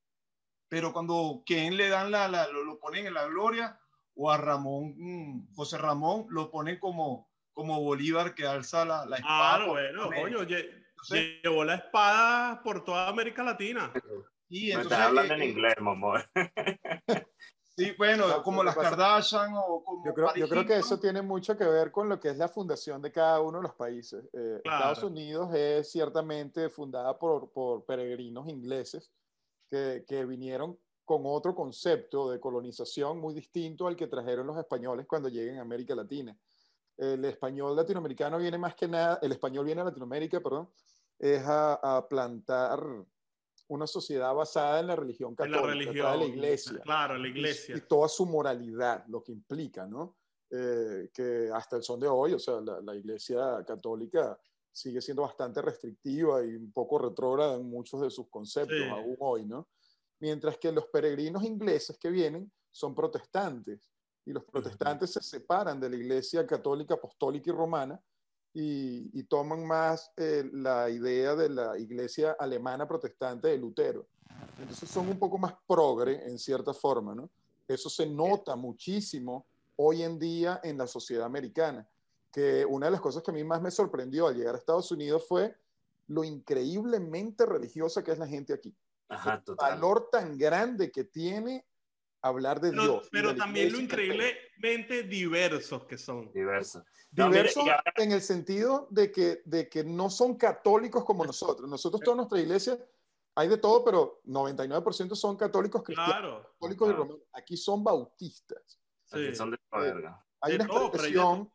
pero 0.72 0.94
cuando 0.94 1.44
quien 1.46 1.76
le 1.76 1.90
dan 1.90 2.12
la, 2.12 2.30
la 2.30 2.48
lo, 2.48 2.64
lo, 2.64 2.80
ponen 2.80 3.06
en 3.06 3.14
la 3.14 3.26
gloria 3.26 3.78
o 4.16 4.32
a 4.32 4.38
Ramón, 4.38 4.96
mm, 4.98 5.54
José 5.54 5.78
Ramón, 5.78 6.28
lo 6.30 6.50
ponen 6.50 6.80
como, 6.80 7.30
como 7.52 7.82
Bolívar 7.82 8.34
que 8.34 8.48
alza 8.48 8.86
la, 8.86 9.06
la 9.06 9.18
espada. 9.18 9.58
Claro, 9.58 9.72
bueno, 9.74 10.10
coño, 10.10 10.44
llevó 11.10 11.64
la 11.64 11.76
espada 11.76 12.62
por 12.64 12.84
toda 12.84 13.08
América 13.08 13.44
Latina. 13.44 13.92
Y 14.50 14.72
entonces, 14.72 14.98
Me 14.98 15.04
hablando 15.04 15.34
en 15.34 15.42
eh, 15.42 15.46
inglés, 15.48 15.76
mamá. 15.80 16.30
Sí, 17.78 17.94
bueno, 17.98 18.44
como 18.44 18.64
las 18.64 18.76
Kardashian 18.76 19.54
o 19.56 19.82
como. 19.84 20.06
Yo 20.06 20.14
creo, 20.14 20.36
yo 20.36 20.50
creo 20.50 20.66
que 20.66 20.76
eso 20.76 21.00
tiene 21.00 21.22
mucho 21.22 21.58
que 21.58 21.64
ver 21.64 21.90
con 21.92 22.10
lo 22.10 22.20
que 22.20 22.30
es 22.30 22.38
la 22.38 22.50
fundación 22.50 23.02
de 23.02 23.12
cada 23.12 23.40
uno 23.40 23.60
de 23.60 23.64
los 23.64 23.76
países. 23.76 24.26
Eh, 24.34 24.60
claro. 24.62 24.78
Estados 24.78 25.04
Unidos 25.04 25.54
es 25.56 25.90
ciertamente 25.90 26.70
fundada 26.70 27.18
por, 27.18 27.52
por 27.52 27.86
peregrinos 27.86 28.50
ingleses 28.50 29.12
que, 29.70 30.04
que 30.06 30.26
vinieron 30.26 30.78
con 31.06 31.22
otro 31.26 31.56
concepto 31.56 32.30
de 32.30 32.40
colonización 32.40 33.20
muy 33.20 33.34
distinto 33.34 33.88
al 33.88 33.96
que 33.96 34.08
trajeron 34.08 34.48
los 34.48 34.58
españoles 34.58 35.06
cuando 35.08 35.30
lleguen 35.30 35.58
a 35.58 35.62
América 35.62 35.96
Latina. 35.96 36.38
El 36.98 37.24
español 37.26 37.76
latinoamericano 37.76 38.38
viene 38.38 38.58
más 38.58 38.76
que 38.76 38.88
nada, 38.88 39.18
el 39.22 39.32
español 39.32 39.66
viene 39.66 39.82
a 39.82 39.86
Latinoamérica, 39.86 40.40
perdón, 40.40 40.70
es 41.22 41.44
a, 41.46 41.76
a 41.76 42.08
plantar 42.08 42.84
una 43.68 43.86
sociedad 43.86 44.34
basada 44.34 44.80
en 44.80 44.88
la 44.88 44.96
religión 44.96 45.36
católica, 45.36 45.62
la, 45.62 45.68
religión, 45.68 46.20
la 46.20 46.26
iglesia. 46.26 46.80
Claro, 46.84 47.18
la 47.18 47.28
iglesia. 47.28 47.76
Y, 47.76 47.78
y, 47.78 47.82
toda 47.82 48.10
su 48.10 48.26
moralidad, 48.26 49.06
lo 49.08 49.24
que 49.24 49.32
implica, 49.32 49.86
¿no? 49.86 50.18
Eh, 50.50 51.10
que 51.14 51.50
hasta 51.54 51.78
el 51.78 51.84
son 51.84 52.00
de 52.00 52.08
hoy, 52.08 52.34
o 52.34 52.40
sea, 52.40 52.60
la, 52.60 52.82
la, 52.82 52.96
iglesia 52.96 53.64
católica 53.66 54.38
sigue 54.72 55.00
siendo 55.00 55.22
bastante 55.22 55.62
restrictiva 55.62 56.44
y 56.44 56.56
un 56.56 56.72
poco 56.74 56.98
retrógrada 56.98 57.56
en 57.56 57.70
muchos 57.70 58.02
de 58.02 58.10
sus 58.10 58.28
conceptos, 58.28 58.78
sí. 58.78 58.90
aún 58.90 59.16
hoy, 59.20 59.46
¿no? 59.46 59.70
Mientras 60.20 60.58
que 60.58 60.72
los 60.72 60.88
peregrinos 60.88 61.44
ingleses 61.44 61.98
que 61.98 62.10
vienen 62.10 62.52
son 62.72 62.96
protestantes 62.96 63.90
y 64.26 64.34
los 64.34 64.44
protestantes 64.44 65.16
uh 65.16 65.20
-huh. 65.20 65.24
se 65.24 65.30
separan 65.38 65.80
de 65.80 65.90
la 65.90 65.96
iglesia 65.96 66.46
católica, 66.48 66.96
apostólica 66.96 67.52
y 67.52 67.54
romana 67.54 68.02
y, 68.54 69.10
y 69.18 69.24
toman 69.24 69.66
más 69.66 70.12
eh, 70.18 70.50
la 70.52 70.90
idea 70.90 71.36
de 71.36 71.50
la 71.50 71.78
iglesia 71.78 72.36
alemana 72.40 72.88
protestante 72.88 73.48
de 73.48 73.58
Lutero. 73.58 74.08
Entonces 74.60 74.90
son 74.90 75.10
un 75.10 75.18
poco 75.18 75.38
más 75.38 75.54
progre 75.68 76.26
en 76.28 76.38
cierta 76.38 76.74
forma, 76.74 77.16
¿no? 77.16 77.30
Eso 77.68 77.90
se 77.90 78.06
nota 78.06 78.56
muchísimo 78.56 79.46
hoy 79.78 80.04
en 80.04 80.20
día 80.20 80.60
en 80.64 80.78
la 80.78 80.88
sociedad 80.88 81.26
americana 81.26 81.88
que 82.32 82.66
una 82.66 82.88
de 82.88 82.92
las 82.94 83.02
cosas 83.02 83.24
que 83.24 83.32
a 83.32 83.34
mí 83.34 83.44
más 83.44 83.62
me 83.62 83.72
sorprendió 83.72 84.28
al 84.28 84.36
llegar 84.36 84.56
a 84.56 84.58
Estados 84.58 84.92
Unidos 84.92 85.26
fue 85.28 85.56
lo 86.08 86.24
increíblemente 86.24 87.46
religiosa 87.46 88.04
que 88.04 88.12
es 88.12 88.20
la 88.20 88.28
gente 88.28 88.54
aquí. 88.54 88.76
Ajá, 89.10 89.44
el 89.46 89.56
valor 89.56 90.10
tan 90.12 90.38
grande 90.38 90.92
que 90.92 91.04
tiene 91.04 91.66
hablar 92.22 92.62
de 92.62 92.72
Dios. 92.72 93.08
Pero 93.12 93.36
también 93.36 93.72
lo 93.72 93.80
increíblemente 93.80 95.04
diversos 95.04 95.86
que 95.86 95.98
son. 95.98 96.32
Diversos. 96.32 96.84
diversos 97.10 97.66
en 97.96 98.12
el 98.12 98.22
sentido 98.22 98.88
de 98.90 99.12
que, 99.12 99.42
de 99.46 99.68
que 99.68 99.84
no 99.84 100.10
son 100.10 100.36
católicos 100.36 101.04
como 101.04 101.26
nosotros. 101.26 101.70
Nosotros, 101.70 102.02
toda 102.02 102.18
nuestra 102.18 102.40
iglesia, 102.40 102.78
hay 103.36 103.48
de 103.48 103.58
todo, 103.58 103.84
pero 103.84 104.22
99% 104.26 105.16
son 105.16 105.36
católicos 105.38 105.84
cristianos. 105.84 106.46
Católicos 106.54 106.90
y 106.90 106.94
romanos. 106.94 107.22
Aquí 107.34 107.58
son 107.58 107.84
bautistas. 107.84 108.80
Sí. 109.06 109.36
son 109.36 109.52
de 109.52 109.58
eh, 109.58 109.94
hay, 110.42 110.56
una 110.56 110.66
expresión, 110.66 111.52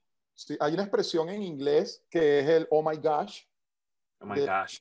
hay 0.61 0.75
una 0.75 0.83
expresión 0.83 1.29
en 1.31 1.43
inglés 1.43 2.05
que 2.11 2.41
es 2.41 2.49
el 2.49 2.69
oh 2.71 2.83
my 2.83 2.97
gosh. 2.97 3.43
Oh 4.21 4.27
my 4.27 4.41
gosh. 4.41 4.81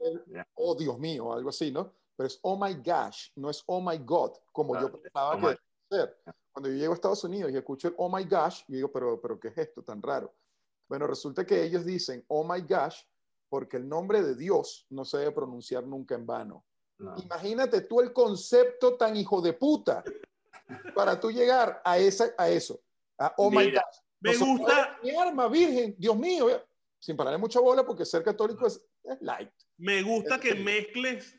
Oh 0.56 0.76
Dios 0.76 0.98
mío, 1.00 1.34
algo 1.34 1.50
así, 1.50 1.72
¿no? 1.72 1.94
Pero 2.16 2.28
es 2.28 2.40
oh 2.42 2.58
my 2.58 2.74
gosh, 2.76 3.30
no 3.36 3.50
es 3.50 3.64
oh 3.66 3.82
my 3.82 3.98
God, 3.98 4.34
como 4.52 4.80
yo 4.80 4.92
pensaba 4.92 5.36
oh 5.36 5.40
que 5.40 5.58
ser. 5.96 6.18
Cuando 6.52 6.70
yo 6.70 6.76
llego 6.76 6.94
a 6.94 6.96
Estados 6.96 7.24
Unidos 7.24 7.52
y 7.52 7.58
escucho 7.58 7.90
el 7.90 7.96
oh 7.98 8.10
my 8.10 8.24
gosh, 8.24 8.64
yo 8.68 8.76
digo, 8.76 8.92
pero, 8.92 9.20
pero 9.20 9.40
¿qué 9.40 9.50
es 9.50 9.58
esto 9.58 9.84
tan 9.84 10.02
raro? 10.02 10.34
Bueno, 10.88 11.08
resulta 11.08 11.46
que 11.46 11.64
ellos 11.64 11.86
dicen 11.86 12.24
oh 12.28 12.44
my 12.44 12.62
gosh 12.62 13.02
porque 13.50 13.78
el 13.78 13.88
nombre 13.88 14.22
de 14.22 14.36
Dios 14.36 14.86
no 14.90 15.06
se 15.06 15.18
debe 15.18 15.32
pronunciar 15.32 15.86
nunca 15.86 16.16
en 16.16 16.26
vano. 16.26 16.66
Imagínate 17.18 17.82
tú 17.82 18.00
el 18.00 18.14
concepto 18.14 18.96
tan 18.96 19.16
hijo 19.16 19.42
de 19.42 19.54
puta 19.54 20.04
para 20.96 21.20
tú 21.20 21.30
llegar 21.30 21.82
a, 21.84 21.98
esa, 21.98 22.34
a 22.38 22.50
eso. 22.50 22.82
A, 23.18 23.34
oh 23.38 23.52
my 23.52 23.72
gosh. 23.72 24.06
Me 24.22 24.36
gusta. 24.38 24.98
Mi 25.04 25.12
arma, 25.12 25.48
virgen, 25.48 25.96
Dios 25.98 26.18
mío. 26.18 26.48
Sin 27.00 27.16
pararle 27.16 27.38
mucha 27.38 27.60
bola 27.60 27.86
porque 27.86 28.06
ser 28.06 28.24
católico 28.24 28.66
es, 28.66 28.82
light. 29.22 29.52
Me 29.78 30.02
gusta 30.02 30.40
que 30.40 30.56
mezcles 30.56 31.36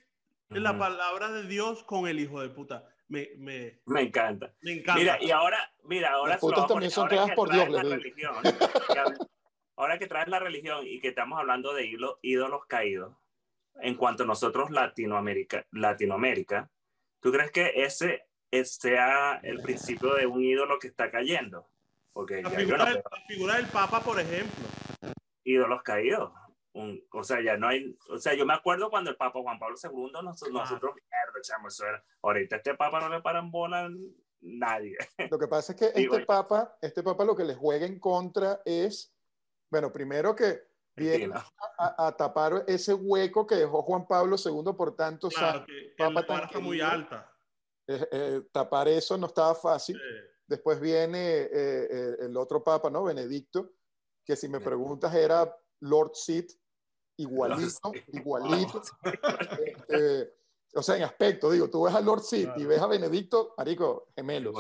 la 0.51 0.79
palabra 0.79 1.33
de 1.33 1.49
Dios 1.49 1.83
con 1.85 2.07
el 2.07 2.21
hijo 2.21 2.41
de 2.41 2.51
puta 2.51 2.87
me, 3.09 3.31
me, 3.37 3.81
me, 3.87 4.03
encanta. 4.03 4.53
Me 4.63 4.73
encanta. 4.73 5.01
Mira, 5.01 5.19
y 5.23 5.31
ahora, 5.31 5.73
mira, 5.85 6.13
ahora, 6.13 6.39
también 6.67 6.91
son 6.91 7.09
creadas 7.09 7.33
por 7.33 7.51
Dios, 7.51 7.69
la 7.69 7.83
religión, 7.83 8.35
ahora 9.77 9.99
que 9.99 10.07
traes 10.07 10.29
la 10.29 10.39
religión 10.39 10.87
y 10.87 11.01
que 11.01 11.09
estamos 11.09 11.39
hablando 11.39 11.73
de 11.75 11.91
ídolos 12.23 12.67
caídos, 12.67 13.15
en 13.81 13.95
cuanto 13.95 14.23
a 14.23 14.27
nosotros 14.27 14.71
Latinoamérica, 14.71 15.67
Latinoamérica, 15.71 16.71
¿tú 17.21 17.31
crees 17.31 17.51
que 17.51 17.73
ese 17.77 18.25
sea 18.65 19.39
el 19.43 19.61
principio 19.61 20.15
de 20.15 20.27
un 20.27 20.43
ídolo 20.43 20.79
que 20.79 20.89
está 20.89 21.11
cayendo? 21.11 21.69
Porque 22.13 22.43
la, 22.43 22.51
figura, 22.51 22.79
la 22.91 23.03
figura 23.29 23.57
del 23.57 23.67
Papa, 23.67 24.01
por 24.01 24.19
ejemplo. 24.19 24.65
Ídolos 25.45 25.83
caídos 25.83 26.33
o 27.13 27.25
sea, 27.25 27.41
ya 27.43 27.57
no 27.57 27.69
hay, 27.69 27.97
o 28.11 28.19
sea, 28.19 28.35
yo 28.35 28.45
me 28.45 28.55
acuerdo 28.55 28.91
cuando 28.91 29.11
el 29.11 29.17
Papa 29.17 29.41
Juan 29.41 29.59
Pablo 29.59 29.77
II, 29.83 30.13
nosotros, 30.23 30.53
nosotros 30.53 30.95
mierda, 30.95 32.05
ahorita 32.23 32.57
este 32.57 32.75
Papa 32.75 33.01
no 33.01 33.09
le 33.09 33.23
paran 33.23 33.51
bola 33.51 33.91
nadie. 34.41 34.97
Lo 35.31 35.39
que 35.39 35.49
pasa 35.49 35.73
es 35.73 35.79
que 35.79 36.01
este 36.01 36.27
Papa, 36.27 36.77
este 36.81 37.03
Papa 37.03 37.25
lo 37.25 37.35
que 37.35 37.45
le 37.45 37.55
juega 37.55 37.87
en 37.87 37.99
contra 37.99 38.61
es, 38.65 39.15
bueno, 39.71 39.93
primero 39.93 40.35
que 40.37 40.63
viene 40.95 41.33
a, 41.79 42.17
tapar 42.17 42.65
ese 42.67 42.95
hueco 42.95 43.47
que 43.47 43.57
dejó 43.57 43.83
Juan 43.83 44.07
Pablo 44.07 44.37
II 44.43 44.73
por 44.77 44.97
tantos 44.97 45.35
claro, 45.35 45.67
Papa 45.97 46.27
tan 46.27 46.63
muy 46.63 46.81
alta. 46.81 47.31
Eh, 47.87 48.09
eh, 48.11 48.43
tapar 48.51 48.89
eso 48.89 49.17
no 49.17 49.27
estaba 49.27 49.55
fácil. 49.55 50.01
Después 50.47 50.81
viene 50.81 51.49
eh, 51.53 52.17
el 52.21 52.37
otro 52.37 52.63
Papa, 52.63 52.89
¿no? 52.89 53.05
Benedicto, 53.05 53.73
que 54.25 54.37
si 54.37 54.49
me 54.49 54.61
preguntas 54.61 55.15
era 55.15 55.55
Lord 55.81 56.13
Sid, 56.15 56.47
igualito, 57.23 57.93
igualito. 58.13 58.83
Este, 59.65 60.35
o 60.75 60.83
sea, 60.83 60.97
en 60.97 61.05
aspecto, 61.05 61.51
digo, 61.51 61.71
tú 61.71 61.85
ves 61.85 61.95
a 61.95 62.01
Lord 62.01 62.23
Sid 62.23 62.49
y 62.57 62.65
ves 62.65 62.81
a 62.81 62.87
Benedicto, 62.87 63.55
marico, 63.57 64.09
gemelos. 64.15 64.55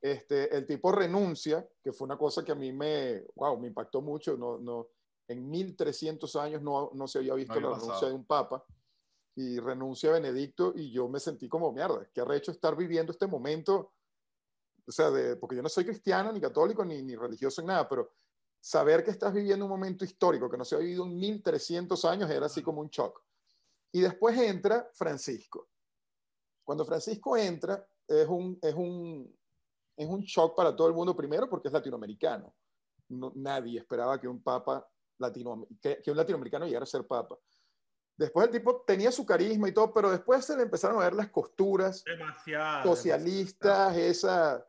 Este, 0.00 0.56
el 0.56 0.66
tipo 0.66 0.92
renuncia, 0.92 1.68
que 1.82 1.92
fue 1.92 2.06
una 2.06 2.16
cosa 2.16 2.44
que 2.44 2.52
a 2.52 2.56
mí 2.56 2.72
me, 2.72 3.24
wow, 3.34 3.58
me 3.58 3.68
impactó 3.68 4.00
mucho. 4.00 4.36
No, 4.36 4.58
no, 4.58 4.88
en 5.28 5.48
1300 5.48 6.34
años 6.36 6.62
no, 6.62 6.90
no 6.94 7.06
se 7.06 7.18
había 7.18 7.34
visto 7.34 7.60
la 7.60 7.70
renuncia 7.70 8.08
de 8.08 8.14
un 8.14 8.24
papa. 8.24 8.64
Y 9.36 9.60
renuncia 9.60 10.10
a 10.10 10.14
Benedicto 10.14 10.72
y 10.74 10.90
yo 10.90 11.08
me 11.08 11.20
sentí 11.20 11.48
como, 11.48 11.72
mierda, 11.72 12.08
qué 12.12 12.22
arrecho 12.22 12.50
estar 12.50 12.76
viviendo 12.76 13.12
este 13.12 13.28
momento. 13.28 13.92
O 14.84 14.90
sea, 14.90 15.10
de, 15.10 15.36
porque 15.36 15.54
yo 15.54 15.62
no 15.62 15.68
soy 15.68 15.84
cristiano, 15.84 16.32
ni 16.32 16.40
católico, 16.40 16.84
ni, 16.84 17.02
ni 17.02 17.14
religioso 17.14 17.60
en 17.60 17.68
nada, 17.68 17.88
pero 17.88 18.10
saber 18.60 19.04
que 19.04 19.10
estás 19.10 19.32
viviendo 19.32 19.64
un 19.64 19.70
momento 19.70 20.04
histórico 20.04 20.50
que 20.50 20.56
no 20.56 20.64
se 20.64 20.74
ha 20.74 20.78
vivido 20.78 21.04
en 21.04 21.16
1300 21.18 22.04
años 22.04 22.30
era 22.30 22.46
así 22.46 22.62
como 22.62 22.80
un 22.80 22.88
shock. 22.88 23.22
Y 23.92 24.00
después 24.00 24.38
entra 24.38 24.88
Francisco. 24.92 25.68
Cuando 26.64 26.84
Francisco 26.84 27.36
entra, 27.36 27.86
es 28.06 28.26
un, 28.26 28.58
es 28.60 28.74
un, 28.74 29.38
es 29.96 30.06
un 30.06 30.20
shock 30.20 30.54
para 30.54 30.74
todo 30.76 30.88
el 30.88 30.94
mundo, 30.94 31.16
primero 31.16 31.48
porque 31.48 31.68
es 31.68 31.74
latinoamericano. 31.74 32.54
nadie 33.08 33.78
esperaba 33.78 34.20
que 34.20 34.28
un 34.28 34.42
papa 34.42 34.86
latino, 35.18 35.66
que, 35.80 36.02
un 36.08 36.16
latinoamericano 36.16 36.66
llegara 36.66 36.82
a 36.82 36.86
ser 36.86 37.06
papa. 37.06 37.38
Después 38.16 38.46
el 38.46 38.52
tipo 38.52 38.82
tenía 38.86 39.12
su 39.12 39.24
carisma 39.24 39.68
y 39.68 39.72
todo, 39.72 39.94
pero 39.94 40.10
después 40.10 40.44
se 40.44 40.56
le 40.56 40.64
empezaron 40.64 41.00
a 41.00 41.04
ver 41.04 41.14
las 41.14 41.30
costuras 41.30 42.04
socialistas, 42.82 43.96
esa 43.96 44.67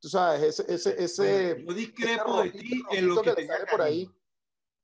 tú 0.00 0.08
sabes, 0.08 0.60
ese, 0.60 0.74
ese, 0.74 1.02
ese 1.02 1.64
yo 1.66 1.74
discrepo 1.74 2.42
de 2.42 2.50
ti 2.50 2.82
en 2.90 3.08
lo 3.08 3.22
que, 3.22 3.32
te 3.32 3.46
sale 3.46 3.66
por 3.70 3.82
ahí. 3.82 4.10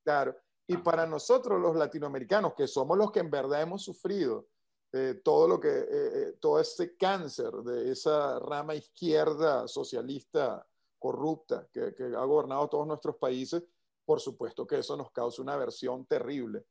Claro. 0.04 0.36
Y 0.66 0.76
para 0.78 1.06
nosotros 1.06 1.60
los 1.60 1.76
latinoamericanos, 1.76 2.54
que 2.54 2.66
somos 2.66 2.96
los 2.96 3.12
que 3.12 3.20
en 3.20 3.30
verdad 3.30 3.62
hemos 3.62 3.82
sufrido 3.82 4.46
eh, 4.96 5.20
todo 5.24 5.48
lo 5.48 5.58
que, 5.58 5.68
eh, 5.68 5.86
eh, 5.90 6.32
todo 6.40 6.60
ese 6.60 6.96
cáncer 6.96 7.50
de 7.50 7.90
esa 7.90 8.38
rama 8.38 8.76
izquierda 8.76 9.66
socialista 9.66 10.64
corrupta 11.00 11.66
que, 11.72 11.92
que, 11.94 12.04
ha 12.04 12.24
gobernado 12.24 12.68
todos 12.68 12.86
nuestros 12.86 13.16
países, 13.16 13.64
por 14.04 14.20
supuesto 14.20 14.64
que 14.64 14.78
eso 14.78 14.96
nos 14.96 15.10
causa 15.10 15.42
una 15.42 15.54
aversión 15.54 16.06
terrible. 16.06 16.64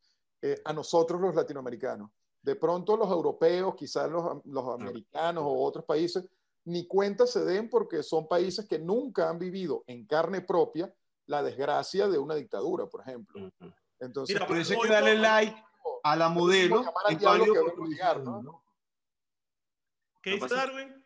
a 0.65 0.73
nosotros 0.73 1.19
los 1.21 1.35
latinoamericanos. 1.35 2.11
De 2.41 2.55
pronto 2.55 2.97
los 2.97 3.09
europeos, 3.09 3.75
quizás 3.75 4.09
los, 4.09 4.45
los 4.45 4.67
americanos 4.69 5.43
o 5.45 5.61
otros 5.61 5.85
países, 5.85 6.23
ni 6.65 6.87
cuenta 6.87 7.27
se 7.27 7.43
den 7.43 7.69
porque 7.69 8.03
son 8.03 8.27
países 8.27 8.67
que 8.67 8.79
nunca 8.79 9.29
han 9.29 9.39
vivido 9.39 9.83
en 9.87 10.05
carne 10.05 10.41
propia 10.41 10.93
la 11.25 11.43
desgracia 11.43 12.07
de 12.07 12.17
una 12.17 12.35
dictadura, 12.35 12.85
por 12.87 13.01
ejemplo. 13.01 13.49
Entonces, 13.99 14.35
Mira, 14.35 14.47
por 14.47 14.57
eso 14.57 14.73
hay 14.73 14.79
que 14.79 14.93
darle 14.93 15.15
like 15.15 15.63
a 16.03 16.15
la 16.15 16.29
modelo. 16.29 16.83
¿Qué 20.21 20.31
dice 20.31 20.55
Darwin? 20.55 21.03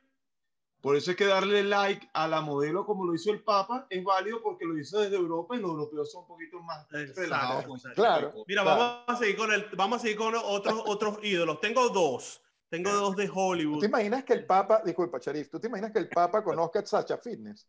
Por 0.82 0.96
eso 0.96 1.10
hay 1.12 1.18
que 1.18 1.26
darle 1.26 1.64
like 1.64 2.08
a 2.14 2.28
la 2.28 2.42
modelo 2.42 2.86
como 2.86 3.04
lo 3.04 3.16
hizo 3.16 3.32
el 3.32 3.44
Papa. 3.44 3.88
Es 3.90 4.04
válido 4.04 4.42
porque 4.42 4.64
lo 4.64 4.78
hizo 4.78 5.00
desde 5.00 5.16
Europa 5.16 5.56
y 5.56 5.60
los 5.60 5.72
europeos 5.72 6.12
son 6.12 6.22
un 6.22 6.28
poquito 6.28 6.60
más 6.62 6.88
relajados. 6.90 7.84
Claro. 7.96 8.34
Mira, 8.48 8.64
Vamos, 8.64 9.04
a 9.08 9.16
seguir 9.16 9.38
con 9.38 9.52
el, 9.52 9.68
vamos 9.76 9.98
a 9.98 10.02
seguir 10.02 10.18
con 10.18 10.36
otros, 10.36 10.84
otros 10.86 11.20
ídolos. 11.24 11.60
Tengo 11.60 11.90
dos. 11.90 12.42
Tengo 12.70 12.92
dos 12.92 13.16
de 13.16 13.30
Hollywood. 13.34 13.76
¿Tú 13.76 13.80
te 13.82 13.86
imaginas 13.88 14.24
que 14.24 14.34
el 14.34 14.46
Papa, 14.46 14.82
disculpa, 14.84 15.20
Charif, 15.20 15.50
¿tú 15.50 15.60
te 15.60 15.68
imaginas 15.68 15.92
que 15.92 16.00
el 16.00 16.10
Papa 16.10 16.44
conozca 16.44 16.80
a 16.80 16.86
Sacha 16.86 17.18
Fitness? 17.18 17.66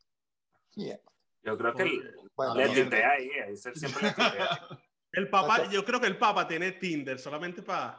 Yo 1.43 1.57
creo 1.57 1.75
que 1.75 1.83
el, 1.83 2.31
bueno, 2.37 2.55
le 2.55 3.05
ahí, 3.05 3.31
ahí 3.31 3.57
siempre 3.57 4.03
le 4.03 4.15
El 5.13 5.31
Papa, 5.31 5.69
yo 5.71 5.85
creo 5.85 6.01
que 6.01 6.07
el 6.07 6.19
Papa 6.19 6.47
tiene 6.47 6.73
Tinder 6.73 7.19
solamente 7.19 7.63
para. 7.63 7.99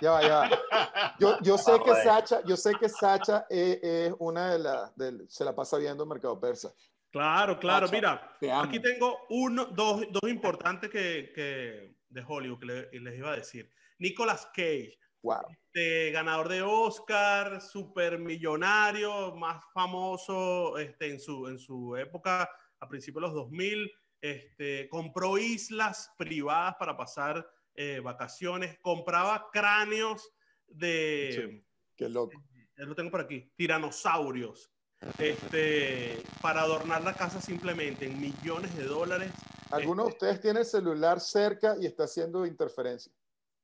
Ya 0.00 0.10
va, 0.10 0.22
ya 0.22 0.38
va. 0.38 1.16
Yo, 1.18 1.38
yo 1.40 1.58
sé 1.58 1.72
que 1.84 1.94
Sacha, 1.94 2.42
yo 2.44 2.56
sé 2.56 2.72
que 2.74 2.88
Sacha 2.88 3.46
es, 3.48 4.12
una 4.18 4.52
de 4.52 4.58
las, 4.58 4.92
se 5.28 5.44
la 5.44 5.54
pasa 5.54 5.76
viendo 5.78 6.02
en 6.02 6.08
mercado 6.08 6.40
persa. 6.40 6.72
Claro, 7.10 7.58
claro. 7.58 7.86
Mira, 7.92 8.36
aquí 8.62 8.80
tengo 8.80 9.26
uno, 9.28 9.66
dos, 9.66 10.02
dos 10.10 10.30
importantes 10.30 10.90
que, 10.90 11.30
que 11.34 11.94
de 12.08 12.24
Hollywood 12.26 12.58
que 12.58 12.98
les 12.98 13.18
iba 13.18 13.32
a 13.32 13.36
decir. 13.36 13.70
Nicolas 13.98 14.46
Cage 14.46 14.98
Wow. 15.22 15.46
Este, 15.50 16.10
ganador 16.10 16.48
de 16.48 16.62
Oscar, 16.62 17.60
supermillonario, 17.60 19.34
más 19.36 19.64
famoso 19.72 20.76
este, 20.78 21.10
en, 21.10 21.20
su, 21.20 21.46
en 21.48 21.58
su 21.58 21.96
época, 21.96 22.50
a 22.80 22.88
principios 22.88 23.22
de 23.22 23.28
los 23.28 23.34
2000. 23.34 23.90
Este, 24.20 24.88
compró 24.88 25.38
islas 25.38 26.12
privadas 26.16 26.76
para 26.78 26.96
pasar 26.96 27.48
eh, 27.74 28.00
vacaciones, 28.00 28.78
compraba 28.80 29.48
cráneos 29.52 30.30
de... 30.68 31.64
qué 31.96 32.08
loco. 32.08 32.40
Ya 32.76 32.84
lo 32.84 32.94
tengo 32.94 33.10
por 33.10 33.20
aquí. 33.20 33.52
Tiranosaurios. 33.56 34.70
Este, 35.18 36.22
para 36.40 36.62
adornar 36.62 37.02
la 37.02 37.14
casa 37.14 37.40
simplemente 37.40 38.06
en 38.06 38.20
millones 38.20 38.76
de 38.76 38.84
dólares. 38.84 39.32
¿Alguno 39.70 40.04
de 40.04 40.10
este 40.10 40.24
ustedes 40.26 40.40
tiene 40.40 40.60
el 40.60 40.66
celular 40.66 41.20
cerca 41.20 41.76
y 41.80 41.86
está 41.86 42.04
haciendo 42.04 42.46
interferencia? 42.46 43.12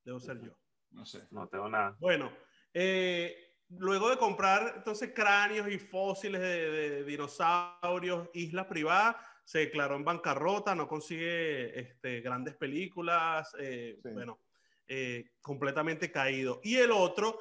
Debo 0.04 0.18
ser 0.18 0.40
yo. 0.40 0.52
No 0.90 1.04
sé, 1.04 1.26
no 1.30 1.48
tengo 1.48 1.68
nada. 1.68 1.96
Bueno, 2.00 2.32
eh, 2.72 3.48
luego 3.70 4.10
de 4.10 4.16
comprar 4.16 4.74
entonces 4.76 5.12
cráneos 5.14 5.68
y 5.68 5.78
fósiles 5.78 6.40
de, 6.40 7.04
dinosaurios, 7.04 8.28
isla 8.32 8.68
privada, 8.68 9.20
se 9.44 9.60
declaró 9.60 9.96
en 9.96 10.04
bancarrota, 10.04 10.74
no 10.74 10.88
consigue 10.88 11.78
este, 11.78 12.20
grandes 12.20 12.54
películas. 12.54 13.54
Eh, 13.58 13.98
bueno, 14.12 14.40
eh, 14.86 15.30
completamente 15.40 16.10
caído. 16.10 16.60
Y 16.62 16.76
el 16.76 16.90
otro, 16.90 17.40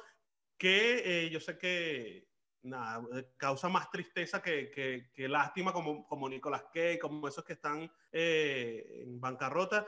que 0.56 1.02
eh, 1.04 1.30
yo 1.30 1.40
sé 1.40 1.58
que 1.58 2.26
nada, 2.62 3.02
causa 3.36 3.68
más 3.68 3.90
tristeza 3.90 4.42
que, 4.42 4.70
que, 5.14 5.28
lástima, 5.28 5.72
como, 5.72 6.06
como 6.06 6.28
Nicolas 6.28 6.64
Cage, 6.72 6.98
como 6.98 7.28
esos 7.28 7.44
que 7.44 7.54
están 7.54 7.90
en 8.10 9.20
bancarrota, 9.20 9.86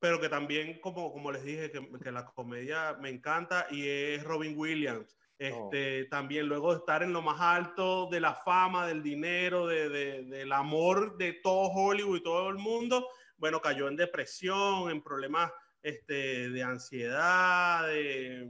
pero 0.00 0.20
que 0.20 0.28
también, 0.28 0.80
como, 0.80 1.12
como 1.12 1.32
les 1.32 1.44
dije, 1.44 1.70
que, 1.70 1.86
que, 2.02 2.12
la 2.12 2.24
comedia 2.26 2.96
me 3.00 3.10
encanta 3.10 3.66
y 3.70 3.88
es 3.88 4.24
Robin 4.24 4.54
Williams. 4.56 5.16
Este, 5.38 6.06
También 6.06 6.48
luego 6.48 6.72
de 6.72 6.78
estar 6.78 7.02
en 7.04 7.12
lo 7.12 7.22
más 7.22 7.40
alto 7.40 8.08
de 8.10 8.18
la 8.18 8.34
fama, 8.34 8.86
del 8.88 9.04
dinero, 9.04 9.68
de, 9.68 9.88
de, 9.88 10.24
del 10.24 10.52
amor 10.52 11.16
de 11.16 11.34
todo 11.34 11.68
Hollywood 11.68 12.18
y 12.18 12.22
todo 12.24 12.48
el 12.48 12.56
mundo, 12.56 13.08
bueno, 13.36 13.60
cayó 13.60 13.86
en 13.86 13.94
depresión, 13.94 14.90
en 14.90 15.00
problemas 15.00 15.52
este, 15.80 16.50
de 16.50 16.62
ansiedad, 16.62 17.86
de, 17.86 18.48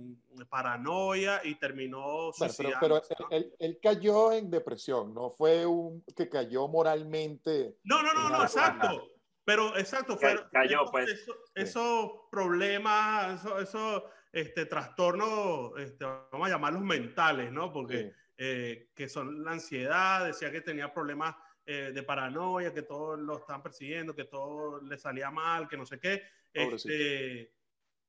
paranoia 0.48 1.42
y 1.44 1.56
terminó 1.56 2.32
suicidándose. 2.32 2.80
pero, 2.80 3.02
pero 3.06 3.30
él, 3.30 3.54
él, 3.58 3.78
cayó 3.82 4.32
en 4.32 4.50
depresión, 4.50 5.12
no 5.12 5.30
fue 5.30 5.66
un 5.66 6.02
que 6.16 6.28
cayó 6.28 6.68
moralmente. 6.68 7.76
No, 7.84 8.02
no, 8.02 8.14
no, 8.14 8.30
no, 8.30 8.42
exacto. 8.42 9.17
Pero 9.48 9.74
exacto, 9.78 10.18
cayó, 10.52 10.84
pues. 10.90 11.26
esos 11.54 12.10
problemas, 12.30 13.40
esos 13.42 13.62
eso, 13.62 14.04
este, 14.30 14.66
trastornos, 14.66 15.72
este, 15.78 16.04
vamos 16.04 16.48
a 16.48 16.50
llamarlos 16.50 16.82
mentales, 16.82 17.50
¿no? 17.50 17.72
Porque 17.72 18.12
eh, 18.36 18.90
que 18.94 19.08
son 19.08 19.42
la 19.42 19.52
ansiedad, 19.52 20.26
decía 20.26 20.52
que 20.52 20.60
tenía 20.60 20.92
problemas 20.92 21.34
eh, 21.64 21.92
de 21.94 22.02
paranoia, 22.02 22.74
que 22.74 22.82
todos 22.82 23.18
lo 23.18 23.38
estaban 23.38 23.62
persiguiendo, 23.62 24.14
que 24.14 24.26
todo 24.26 24.82
le 24.82 24.98
salía 24.98 25.30
mal, 25.30 25.66
que 25.66 25.78
no 25.78 25.86
sé 25.86 25.98
qué. 25.98 26.24
Este, 26.52 27.50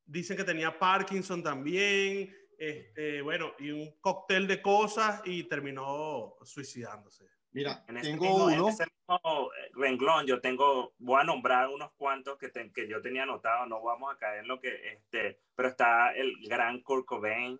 dicen 0.05 0.35
que 0.35 0.43
tenía 0.43 0.77
Parkinson 0.77 1.41
también, 1.41 2.35
este, 2.57 3.21
bueno, 3.21 3.53
y 3.59 3.71
un 3.71 3.97
cóctel 4.01 4.45
de 4.45 4.61
cosas 4.61 5.21
y 5.23 5.45
terminó 5.45 6.35
suicidándose. 6.43 7.38
Mira, 7.51 7.83
en 7.87 8.01
tengo 8.01 8.45
uno. 8.45 8.49
En 8.49 8.65
ese 8.67 8.85
mismo 8.85 9.51
eh, 9.53 9.71
renglón, 9.73 10.25
yo 10.27 10.39
tengo, 10.39 10.93
voy 10.99 11.21
a 11.21 11.23
nombrar 11.23 11.67
unos 11.69 11.91
cuantos 11.93 12.37
que, 12.37 12.51
que 12.71 12.87
yo 12.87 13.01
tenía 13.01 13.23
anotado, 13.23 13.65
no 13.65 13.81
vamos 13.81 14.13
a 14.13 14.17
caer 14.17 14.41
en 14.41 14.47
lo 14.47 14.59
que, 14.59 14.93
este, 14.93 15.39
pero 15.55 15.69
está 15.69 16.11
el 16.13 16.35
gran 16.47 16.81
Kurt 16.81 17.05
Cobain, 17.05 17.59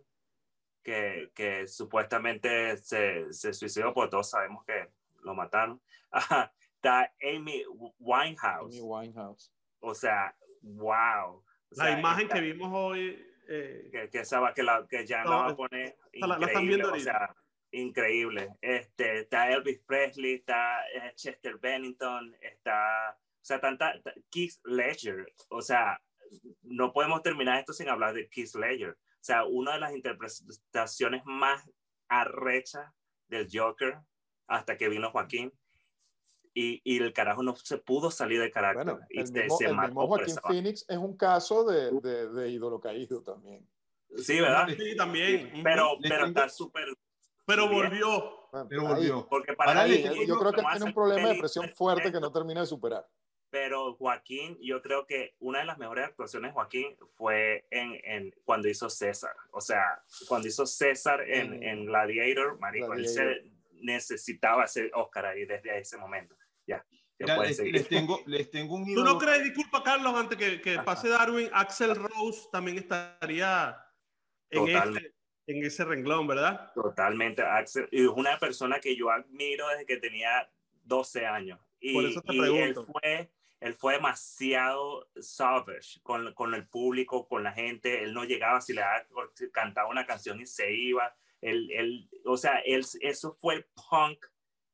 que, 0.84 1.32
que 1.34 1.68
supuestamente 1.68 2.78
se, 2.78 3.34
se 3.34 3.54
suicidó, 3.54 3.94
porque 3.94 4.12
todos 4.12 4.30
sabemos 4.30 4.64
que 4.66 4.90
lo 5.24 5.34
mataron. 5.34 5.82
está 6.76 7.12
Amy 7.22 7.64
Winehouse. 8.00 8.76
Amy 8.76 8.82
Winehouse. 8.82 9.52
O 9.80 9.94
sea, 9.94 10.36
wow. 10.62 11.44
la 11.72 12.00
imagen 12.00 12.28
que 12.28 12.42
vimos 12.42 12.70
hoy. 12.74 13.26
Eh, 13.52 13.90
que, 13.92 14.10
que, 14.12 14.22
que, 14.56 14.64
la, 14.64 14.86
que 14.88 15.08
ya 15.08 15.24
no, 15.24 15.32
la 15.32 15.38
va 15.38 15.48
a 15.48 15.56
poner. 15.56 15.98
La, 16.14 16.38
la, 16.38 16.46
están 16.46 16.68
viendo 16.68 16.94
o 16.94 17.00
sea, 17.00 17.36
increíble. 17.72 18.50
Este, 18.62 19.22
está 19.22 19.52
Elvis 19.52 19.80
Presley, 19.86 20.36
está 20.36 20.82
eh, 20.94 21.14
Chester 21.16 21.58
Bennington, 21.58 22.36
está, 22.42 23.18
o 23.18 23.46
sea, 23.46 23.60
tanta, 23.60 23.94
Keith 24.30 24.56
Ledger, 24.64 25.26
o 25.50 25.62
sea, 25.62 26.02
no 26.62 26.94
podemos 26.94 27.22
terminar 27.22 27.60
esto 27.60 27.74
sin 27.74 27.90
hablar 27.90 28.14
de 28.14 28.30
Keith 28.30 28.56
Ledger. 28.56 28.92
O 28.92 29.24
sea, 29.24 29.46
una 29.46 29.74
de 29.74 29.80
las 29.80 29.94
interpretaciones 29.94 31.24
más 31.26 31.70
arrechas 32.08 32.92
del 33.28 33.48
Joker 33.52 34.00
hasta 34.48 34.78
que 34.78 34.90
vino 34.90 35.12
Joaquín. 35.12 35.52
Y, 36.54 36.82
y, 36.84 36.98
el 36.98 37.14
carajo 37.14 37.44
no 37.44 37.56
se 37.56 37.78
pudo 37.78 38.10
salir 38.10 38.42
de 38.42 38.50
carácter. 38.50 38.86
Bueno, 38.86 39.00
el, 39.10 39.32
mismo, 39.32 40.08
Joaquín 40.08 40.36
Phoenix 40.48 40.84
es 40.90 40.98
un 40.98 41.16
caso 41.16 41.64
de, 41.64 41.92
de, 42.02 42.28
de, 42.30 42.50
ídolo 42.50 42.80
caído 42.80 43.22
también. 43.22 43.70
Sí, 44.18 44.42
¿verdad? 44.42 44.68
Sí, 44.68 44.96
también. 44.96 45.62
Pero, 45.64 45.98
pero 46.02 46.26
está 46.26 46.50
súper 46.50 46.88
pero 47.50 47.68
volvió. 47.68 48.48
Pero 48.70 48.84
volvió. 48.84 49.28
Porque 49.28 49.54
para 49.54 49.86
él, 49.86 50.04
yo 50.28 50.38
creo 50.38 50.54
que 50.54 50.62
tiene 50.62 50.86
un 50.86 50.94
problema 50.94 51.30
de 51.30 51.40
presión 51.40 51.70
fuerte 51.70 52.12
que 52.12 52.20
no 52.20 52.32
termina 52.32 52.62
de 52.62 52.68
superar. 52.68 53.06
Pero 53.52 53.96
Joaquín, 53.96 54.60
yo 54.62 54.80
creo 54.82 55.08
que 55.08 55.36
una 55.40 55.60
de 55.60 55.66
las 55.66 55.80
mejores 55.80 56.06
actuaciones 56.06 56.52
de 56.52 56.54
Joaquín 56.54 56.96
fue 57.16 57.66
en, 57.72 58.00
en 58.04 58.36
cuando 58.46 58.70
hizo 58.70 58.90
César. 58.92 59.36
O 59.52 59.60
sea, 59.60 60.04
cuando 60.28 60.48
hizo 60.48 60.68
César 60.68 61.22
en, 61.28 61.60
mm. 61.60 61.64
en 61.64 61.86
Gladiator, 61.86 62.60
marico, 62.60 62.94
él 62.94 63.08
se 63.08 63.44
necesitaba 63.72 64.66
ese 64.66 64.92
Oscar 64.94 65.26
ahí 65.26 65.46
desde 65.46 65.80
ese 65.80 65.98
momento. 65.98 66.36
Ya. 66.68 66.86
les, 67.18 67.88
tengo, 67.88 68.22
les 68.28 68.52
tengo 68.52 68.76
un 68.76 68.94
¿Tú 68.94 69.04
no 69.04 69.18
crees, 69.18 69.44
disculpa 69.44 69.82
Carlos, 69.82 70.14
antes 70.16 70.38
que, 70.38 70.62
que 70.62 70.78
pase 70.84 71.10
Darwin, 71.10 71.50
Axel 71.52 71.96
Rose 71.96 72.48
también 72.52 72.78
estaría 72.78 73.76
en 74.52 74.68
este, 74.68 75.16
en 75.50 75.66
ese 75.66 75.84
renglón, 75.84 76.28
¿verdad? 76.28 76.72
Totalmente, 76.76 77.42
Axel. 77.42 77.88
Y 77.92 78.04
es 78.04 78.10
una 78.10 78.38
persona 78.38 78.80
que 78.80 78.96
yo 78.96 79.10
admiro 79.10 79.68
desde 79.70 79.86
que 79.86 79.98
tenía 79.98 80.48
12 80.84 81.26
años. 81.26 81.60
Y, 81.80 81.94
Por 81.94 82.06
eso 82.06 82.22
te 82.22 82.38
pregunto. 82.38 82.82
él 82.82 82.88
fue, 82.92 83.32
él 83.60 83.74
fue 83.74 83.94
demasiado 83.94 85.10
savage 85.20 86.00
con, 86.04 86.34
con, 86.34 86.54
el 86.54 86.68
público, 86.68 87.28
con 87.28 87.44
la 87.44 87.52
gente. 87.52 88.04
Él 88.04 88.14
no 88.14 88.26
llegaba 88.26 88.62
si 88.62 88.74
le 88.74 88.84
cantaba 89.52 89.90
una 89.90 90.06
canción 90.06 90.40
y 90.40 90.46
se 90.46 90.72
iba. 90.72 91.16
Él, 91.42 91.72
él, 91.72 92.10
o 92.26 92.38
sea, 92.38 92.60
él, 92.60 92.86
eso 93.02 93.34
fue 93.40 93.68
punk 93.90 94.24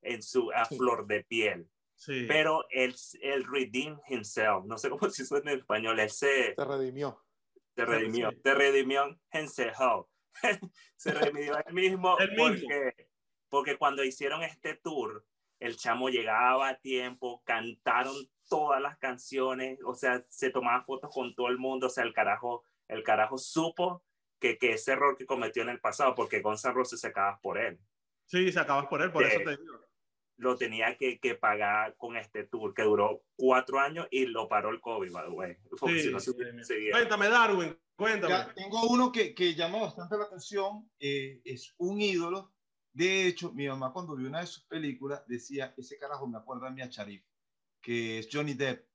en 0.01 0.21
su 0.21 0.51
a 0.51 0.65
flor 0.65 1.07
de 1.07 1.23
piel. 1.23 1.69
Sí. 1.95 2.25
Pero 2.27 2.65
él, 2.69 2.93
él 3.21 3.45
redeemed 3.45 3.99
himself. 4.09 4.65
No 4.65 4.77
sé 4.77 4.89
cómo 4.89 5.09
se 5.09 5.23
dice 5.23 5.37
en 5.37 5.47
español. 5.47 5.99
Él 6.01 6.09
se... 6.09 6.53
Se 6.53 6.65
redimió. 6.65 7.23
Se 7.77 7.85
redimió. 7.85 8.31
Se 8.43 8.53
redimió 8.53 9.17
himself. 9.31 10.07
se 10.95 11.11
remedió 11.11 11.57
él 11.65 11.73
mismo, 11.73 12.17
porque, 12.37 13.07
porque 13.49 13.77
cuando 13.77 14.03
hicieron 14.03 14.43
este 14.43 14.75
tour, 14.75 15.25
el 15.59 15.77
chamo 15.77 16.09
llegaba 16.09 16.69
a 16.69 16.79
tiempo, 16.79 17.41
cantaron 17.45 18.15
todas 18.47 18.81
las 18.81 18.97
canciones, 18.97 19.79
o 19.85 19.95
sea, 19.95 20.25
se 20.29 20.49
tomaba 20.49 20.83
fotos 20.83 21.11
con 21.13 21.33
todo 21.33 21.47
el 21.47 21.57
mundo, 21.57 21.87
o 21.87 21.89
sea, 21.89 22.03
el 22.03 22.13
carajo, 22.13 22.63
el 22.87 23.03
carajo 23.03 23.37
supo 23.37 24.03
que, 24.39 24.57
que 24.57 24.73
ese 24.73 24.91
error 24.91 25.17
que 25.17 25.25
cometió 25.25 25.63
en 25.63 25.69
el 25.69 25.79
pasado, 25.79 26.13
porque 26.15 26.41
Gonzalo 26.41 26.85
se 26.85 26.97
sacaba 26.97 27.39
por 27.41 27.57
él. 27.57 27.79
Sí, 28.25 28.51
se 28.51 28.59
acabas 28.59 28.87
por 28.87 29.01
él, 29.01 29.11
por 29.11 29.23
eso 29.23 29.39
te 29.43 29.51
digo. 29.51 29.84
Lo 30.37 30.57
tenía 30.57 30.97
que, 30.97 31.19
que, 31.19 31.35
pagar 31.35 31.95
con 31.95 32.17
este 32.17 32.43
tour 32.43 32.73
que 32.73 32.83
duró 32.83 33.23
cuatro 33.37 33.79
años 33.79 34.07
y 34.11 34.25
lo 34.25 34.49
paró 34.49 34.69
el 34.69 34.81
COVID, 34.81 35.11
by 35.11 35.57
Cuéntame, 36.91 37.29
Darwin, 37.29 37.77
Cuéntame. 37.95 38.53
tengo 38.53 38.83
uno 38.89 39.11
que, 39.11 39.33
que, 39.33 39.55
llama 39.55 39.79
bastante 39.79 40.17
la 40.17 40.25
atención, 40.25 40.89
eh, 40.99 41.41
es 41.45 41.73
un 41.77 42.01
ídolo. 42.01 42.53
De 42.91 43.27
hecho, 43.27 43.53
mi 43.53 43.67
mamá 43.67 43.93
cuando 43.93 44.15
vio 44.15 44.27
una 44.27 44.41
de 44.41 44.47
sus 44.47 44.65
películas 44.65 45.25
decía, 45.27 45.73
ese 45.77 45.97
carajo 45.97 46.27
me 46.27 46.37
acuerda 46.37 46.67
a 46.67 46.71
mi 46.71 46.81
a 46.81 46.89
Charif, 46.89 47.23
que 47.81 48.19
es 48.19 48.29
Johnny 48.31 48.53
Depp, 48.53 48.85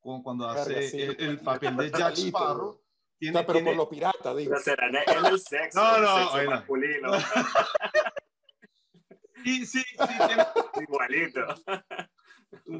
cuando 0.00 0.48
hace 0.48 1.06
el, 1.18 1.40
papel 1.40 1.76
de 1.76 1.90
Jack 1.98 2.16
Sparrow. 2.16 2.82
Tiene, 3.18 3.42
pero 3.42 3.64
por 3.64 3.74
lo 3.74 3.88
pirata, 3.88 4.32
digo. 4.32 4.56
será 4.58 4.86
en 4.86 5.26
el 5.26 5.40
sexo, 5.40 5.80
no, 5.80 5.98
no, 5.98 6.18
el 6.18 6.28
sexo 6.28 6.50
masculino. 6.50 7.10
sí, 9.44 9.66
sí, 9.66 9.82
sí. 9.82 9.86
Igualito. 10.82 11.40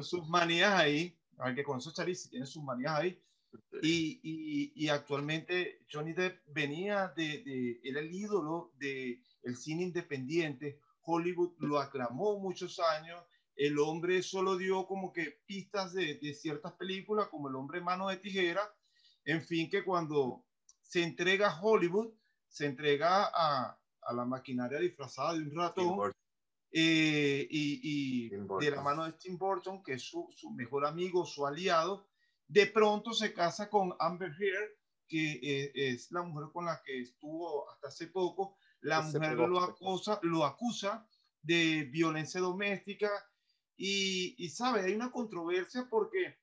Sus 0.01 0.27
manías 0.27 0.73
ahí, 0.73 1.17
aunque 1.37 1.63
con 1.63 1.77
esos 1.77 1.93
Charif 1.93 2.29
tiene 2.29 2.45
sus 2.45 2.63
manías 2.63 2.93
ahí. 2.93 3.21
Y, 3.81 4.19
y, 4.21 4.73
y, 4.75 4.89
actualmente 4.89 5.83
Johnny 5.91 6.13
Depp 6.13 6.43
venía 6.47 7.11
de, 7.15 7.41
de, 7.43 7.79
era 7.83 7.99
el 7.99 8.13
ídolo 8.13 8.71
del 8.75 9.23
el 9.41 9.57
cine 9.57 9.83
independiente. 9.83 10.79
Hollywood 11.01 11.55
lo 11.59 11.79
aclamó 11.79 12.37
muchos 12.39 12.79
años. 12.79 13.23
El 13.55 13.79
hombre 13.79 14.21
solo 14.21 14.55
dio 14.55 14.85
como 14.85 15.11
que 15.11 15.41
pistas 15.47 15.93
de, 15.93 16.19
de 16.21 16.33
ciertas 16.33 16.73
películas, 16.73 17.27
como 17.29 17.49
El 17.49 17.55
hombre 17.55 17.81
mano 17.81 18.09
de 18.09 18.17
tijera. 18.17 18.61
En 19.25 19.41
fin, 19.41 19.69
que 19.69 19.83
cuando 19.83 20.45
se 20.81 21.03
entrega 21.03 21.49
a 21.49 21.61
Hollywood, 21.61 22.13
se 22.47 22.65
entrega 22.67 23.29
a, 23.33 23.79
a 24.01 24.13
la 24.13 24.25
maquinaria 24.25 24.79
disfrazada 24.79 25.33
de 25.33 25.39
un 25.39 25.55
ratón. 25.55 26.13
Eh, 26.71 27.47
y, 27.49 27.79
y 27.83 28.29
de 28.29 28.71
la 28.71 28.81
mano 28.81 29.05
de 29.05 29.13
Tim 29.13 29.37
Burton, 29.37 29.81
que 29.83 29.93
es 29.93 30.03
su, 30.03 30.29
su 30.35 30.51
mejor 30.51 30.85
amigo, 30.85 31.25
su 31.25 31.45
aliado, 31.45 32.07
de 32.47 32.67
pronto 32.67 33.13
se 33.13 33.33
casa 33.33 33.69
con 33.69 33.95
Amber 33.99 34.31
Heard, 34.39 34.69
que 35.07 35.39
eh, 35.41 35.71
es 35.73 36.11
la 36.11 36.21
mujer 36.21 36.49
con 36.53 36.65
la 36.65 36.81
que 36.83 37.01
estuvo 37.01 37.69
hasta 37.71 37.87
hace 37.87 38.07
poco. 38.07 38.57
La 38.81 39.01
mujer 39.01 39.37
lo 39.37 39.59
acusa, 39.59 40.19
lo 40.21 40.45
acusa 40.45 41.07
de 41.41 41.89
violencia 41.91 42.39
doméstica 42.39 43.09
y, 43.75 44.35
y, 44.37 44.49
sabe, 44.49 44.81
hay 44.81 44.93
una 44.93 45.11
controversia 45.11 45.87
porque 45.89 46.37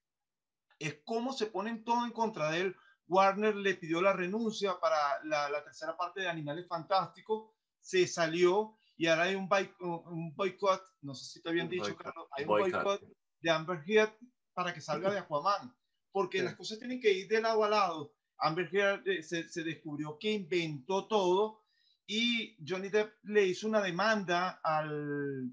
es 0.79 1.01
como 1.05 1.33
se 1.33 1.47
ponen 1.47 1.85
todo 1.85 2.05
en 2.05 2.13
contra 2.13 2.51
de 2.51 2.63
él. 2.63 2.77
Warner 3.09 3.55
le 3.55 3.75
pidió 3.75 4.03
la 4.03 4.13
renuncia 4.13 4.81
para 4.81 5.23
la, 5.25 5.49
la 5.49 5.63
tercera 5.63 5.97
parte 5.97 6.21
de 6.21 6.29
Animales 6.29 6.67
Fantásticos, 6.67 7.53
se 7.81 8.07
salió 8.07 8.77
y 8.97 9.07
ahora 9.07 9.25
hay 9.25 9.35
un, 9.35 9.49
un 9.81 10.35
boicot, 10.35 10.83
no 11.03 11.15
sé 11.15 11.25
si 11.25 11.43
te 11.43 11.49
habían 11.51 11.69
dicho, 11.69 11.95
Carlos, 11.97 12.29
hay 12.33 12.45
un 12.45 12.49
boicot 12.49 13.03
de 13.41 13.51
Amber 13.51 13.83
Heard 13.87 14.13
para 14.55 14.73
que 14.73 14.81
salga 14.81 15.11
de 15.11 15.19
Aquaman 15.19 15.75
porque 16.17 16.43
las 16.43 16.55
cosas 16.55 16.79
tienen 16.79 16.99
que 16.99 17.13
ir 17.13 17.29
de 17.29 17.43
lado 17.43 17.63
a 17.63 17.69
lado. 17.69 18.15
Amber 18.39 18.75
Heard 18.75 19.07
eh, 19.07 19.23
se, 19.23 19.51
se, 19.51 19.63
descubrió 19.63 20.19
que 20.19 20.33
inventó 20.33 21.07
todo 21.09 21.67
y 22.07 22.57
Johnny 22.67 22.89
Depp 22.89 23.13
le 23.25 23.45
hizo 23.45 23.69
una 23.69 23.83
demanda 23.83 24.61
al, 24.65 25.53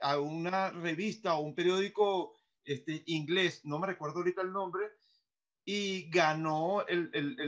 a 0.00 0.18
una 0.18 0.70
revista 0.70 1.34
o 1.34 1.42
un 1.42 1.54
periódico 1.54 2.40
este, 2.64 3.02
inglés, 3.06 3.60
no 3.64 3.78
me 3.78 3.86
recuerdo 3.86 4.20
ahorita 4.20 4.40
el 4.40 4.52
nombre, 4.52 4.86
y 5.66 6.08
ganó 6.08 6.86
el, 6.86 7.10
el, 7.12 7.38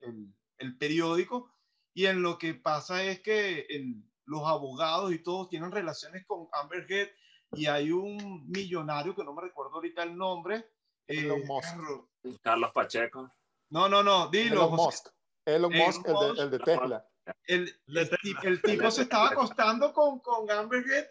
el, 0.00 0.34
el 0.58 0.78
periódico. 0.78 1.52
Y 1.94 2.06
en 2.06 2.20
lo 2.20 2.36
que 2.36 2.54
pasa 2.54 3.04
es 3.04 3.20
que 3.20 3.66
los 4.26 4.42
abogados 4.44 5.12
y 5.12 5.22
todos 5.22 5.48
tienen 5.48 5.72
relaciones 5.72 6.24
con 6.26 6.48
Amber 6.52 6.86
Heard 6.88 7.10
y 7.52 7.66
hay 7.66 7.90
un 7.90 8.48
millonario 8.50 9.14
que 9.14 9.24
no 9.24 9.32
me 9.32 9.42
recuerdo 9.42 9.74
ahorita 9.74 10.02
el 10.02 10.16
nombre. 10.16 10.70
Eh, 11.08 11.30
Carlos 12.42 12.72
Pacheco. 12.72 13.30
No, 13.70 13.88
no, 13.88 14.02
no, 14.02 14.28
dilo. 14.28 14.66
Elon 14.66 14.76
Musk. 14.76 15.08
Elon 15.44 15.72
Musk, 15.72 16.06
el 16.38 16.50
de, 16.50 16.58
Tesla. 16.58 17.06
El, 17.44 17.80
el, 17.86 18.62
tipo 18.62 18.90
se 18.90 19.02
estaba 19.02 19.28
acostando 19.30 19.92
con, 19.92 20.20
con 20.20 20.50
Amber 20.50 20.84
Heard 20.84 21.08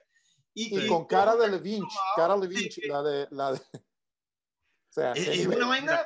y, 0.53 0.87
con 0.87 1.05
cara 1.05 1.35
de 1.35 1.49
Levine, 1.49 1.85
cara 2.15 2.37
Levine, 2.37 2.69
la 2.87 3.03
de, 3.03 3.27
la 3.31 3.51
de... 3.51 3.59
O 3.59 4.93
sea, 4.95 5.11
es, 5.11 5.45
una 5.45 5.67
vaina. 5.67 6.05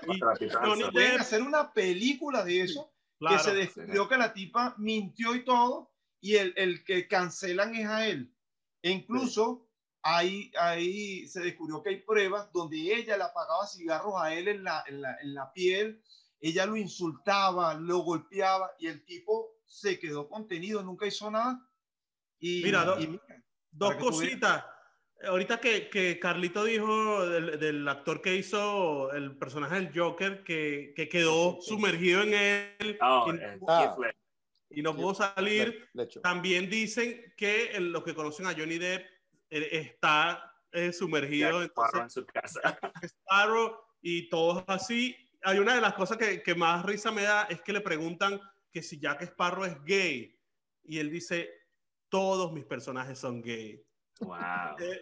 Pueden 0.91 1.19
hacer 1.21 1.43
una 1.43 1.71
película 1.71 2.43
de 2.43 2.61
eso, 2.61 2.91
que 3.19 3.37
se 3.37 3.53
descubrió 3.53 4.09
que 4.09 4.17
la 4.17 4.33
tipa 4.33 4.73
mintió 4.79 5.35
y 5.35 5.45
todo, 5.45 5.91
y 6.21 6.35
el, 6.35 6.53
el 6.57 6.83
que 6.83 7.07
cancelan 7.07 7.75
es 7.75 7.87
a 7.87 8.07
él. 8.07 8.33
E 8.81 8.91
incluso 8.91 9.69
ahí, 10.01 10.51
ahí 10.57 11.27
se 11.27 11.41
descubrió 11.41 11.81
que 11.83 11.89
hay 11.89 12.01
pruebas 12.01 12.51
donde 12.53 12.77
ella 12.77 13.17
le 13.17 13.23
apagaba 13.23 13.67
cigarros 13.67 14.13
a 14.17 14.33
él 14.33 14.47
en 14.47 14.63
la, 14.63 14.83
en 14.87 15.01
la, 15.01 15.17
en 15.21 15.33
la 15.33 15.51
piel, 15.51 16.01
ella 16.39 16.65
lo 16.65 16.77
insultaba, 16.77 17.73
lo 17.73 17.99
golpeaba, 17.99 18.71
y 18.79 18.87
el 18.87 19.03
tipo 19.05 19.57
se 19.65 19.99
quedó 19.99 20.29
contenido, 20.29 20.81
nunca 20.81 21.05
hizo 21.05 21.29
nada. 21.29 21.61
Y, 22.39 22.63
mira, 22.63 22.97
dos 23.71 23.95
cositas. 23.95 24.63
Ahorita 25.27 25.59
que, 25.59 25.89
que, 25.89 26.17
Carlito 26.17 26.63
dijo 26.63 27.27
del, 27.27 27.85
actor 27.89 28.21
que 28.21 28.35
hizo 28.35 29.11
el 29.11 29.37
personaje 29.37 29.75
del 29.75 29.91
Joker, 29.93 30.45
que, 30.45 30.93
que 30.95 31.09
quedó 31.09 31.59
sumergido 31.61 32.21
en 32.21 32.33
él 32.33 32.97
oh, 33.01 33.33
y, 33.33 33.39
ah, 33.67 33.97
y, 34.69 34.81
no 34.81 34.95
pudo 34.95 35.13
salir, 35.13 35.89
también 36.21 36.69
dicen 36.69 37.33
que 37.35 37.77
los 37.79 38.03
que 38.03 38.13
conocen 38.13 38.45
a 38.45 38.53
Johnny 38.53 38.77
Depp 38.77 39.05
eh, 39.49 39.69
está 39.71 40.55
eh, 40.71 40.93
sumergido 40.93 41.63
en 41.63 41.71
su 42.09 42.25
casa. 42.25 42.59
Sparrow 43.03 43.75
y 44.01 44.29
todos 44.29 44.63
así. 44.67 45.15
Hay 45.43 45.59
una 45.59 45.75
de 45.75 45.81
las 45.81 45.93
cosas 45.93 46.17
que, 46.17 46.43
que 46.43 46.55
más 46.55 46.85
risa 46.85 47.11
me 47.11 47.23
da 47.23 47.43
es 47.43 47.61
que 47.61 47.73
le 47.73 47.81
preguntan 47.81 48.39
que 48.71 48.83
si 48.83 48.99
Jack 48.99 49.23
Sparrow 49.23 49.65
es 49.65 49.83
gay 49.83 50.37
y 50.83 50.99
él 50.99 51.09
dice, 51.09 51.49
todos 52.09 52.51
mis 52.51 52.65
personajes 52.65 53.17
son 53.17 53.41
gay. 53.41 53.83
Wow. 54.19 54.75
Eh, 54.79 55.01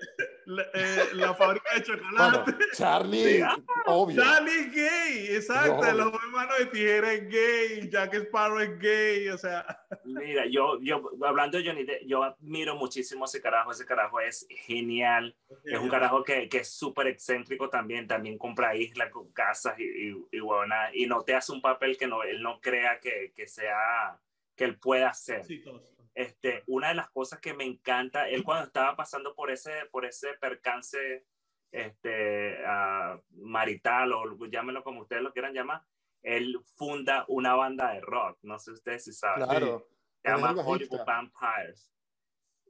eh, 0.75 1.03
la, 1.13 1.33
fábrica 1.33 1.73
de 1.73 1.83
chocolate. 1.83 2.55
Charlie, 2.73 3.43
obvio. 3.87 4.21
Charlie 4.21 4.59
es 4.59 4.71
gay, 4.71 5.35
exacto. 5.35 5.91
Los 5.91 6.13
hermanos 6.13 6.57
de 6.59 6.65
tijera 6.67 7.13
es 7.13 7.27
gay, 7.27 7.89
Jack 7.89 8.13
Sparrow 8.13 8.59
es 8.59 8.77
gay, 8.79 9.27
o 9.29 9.37
sea. 9.37 9.65
Mira, 10.05 10.45
yo, 10.45 10.79
yo 10.81 11.01
hablando 11.25 11.57
de 11.57 11.65
Johnny 11.65 11.85
yo 12.05 12.23
admiro 12.23 12.75
muchísimo 12.75 13.25
ese 13.25 13.41
carajo. 13.41 13.71
Ese 13.71 13.85
carajo 13.85 14.19
es 14.19 14.45
genial. 14.49 15.35
Es 15.63 15.79
un 15.79 15.89
carajo 15.89 16.23
que, 16.23 16.47
que 16.47 16.59
es 16.59 16.69
súper 16.69 17.07
excéntrico 17.07 17.69
también. 17.69 18.07
También 18.07 18.37
compra 18.37 18.75
islas 18.75 19.09
con 19.09 19.31
casas 19.31 19.79
y, 19.79 19.83
y, 19.83 20.27
y, 20.31 20.39
bueno, 20.39 20.75
y 20.93 21.07
no 21.07 21.23
te 21.23 21.33
hace 21.33 21.51
un 21.51 21.61
papel 21.61 21.97
que 21.97 22.07
no, 22.07 22.21
él 22.21 22.41
no 22.43 22.61
crea 22.61 22.99
que, 22.99 23.33
que 23.35 23.47
sea, 23.47 24.19
que 24.55 24.65
él 24.65 24.77
pueda 24.77 25.09
hacer. 25.09 25.43
Sí, 25.43 25.59
todos 25.61 25.96
este, 26.17 26.63
una 26.65 26.87
de 26.87 26.95
las 26.95 27.11
cosas 27.11 27.39
que 27.39 27.53
me 27.53 27.63
encanta, 27.63 28.27
él 28.27 28.43
cuando 28.43 28.65
estaba 28.65 28.95
pasando 28.95 29.35
por 29.35 29.51
ese, 29.51 29.85
por 29.91 30.03
ese 30.03 30.33
percance 30.41 31.27
este, 31.71 32.57
uh, 32.63 33.21
marital 33.33 34.13
o 34.13 34.45
llámenlo 34.47 34.83
como 34.83 35.01
ustedes 35.01 35.21
lo 35.21 35.31
quieran 35.31 35.53
llamar, 35.53 35.83
él 36.23 36.59
funda 36.75 37.23
una 37.27 37.53
banda 37.53 37.93
de 37.93 38.01
rock, 38.01 38.39
no 38.41 38.57
sé 38.57 38.71
ustedes 38.71 39.03
si 39.03 39.13
saben. 39.13 39.47
Claro. 39.47 39.87
Se 40.23 40.31
llama 40.31 40.55
Hollywood 40.59 41.05
Vampires. 41.05 41.93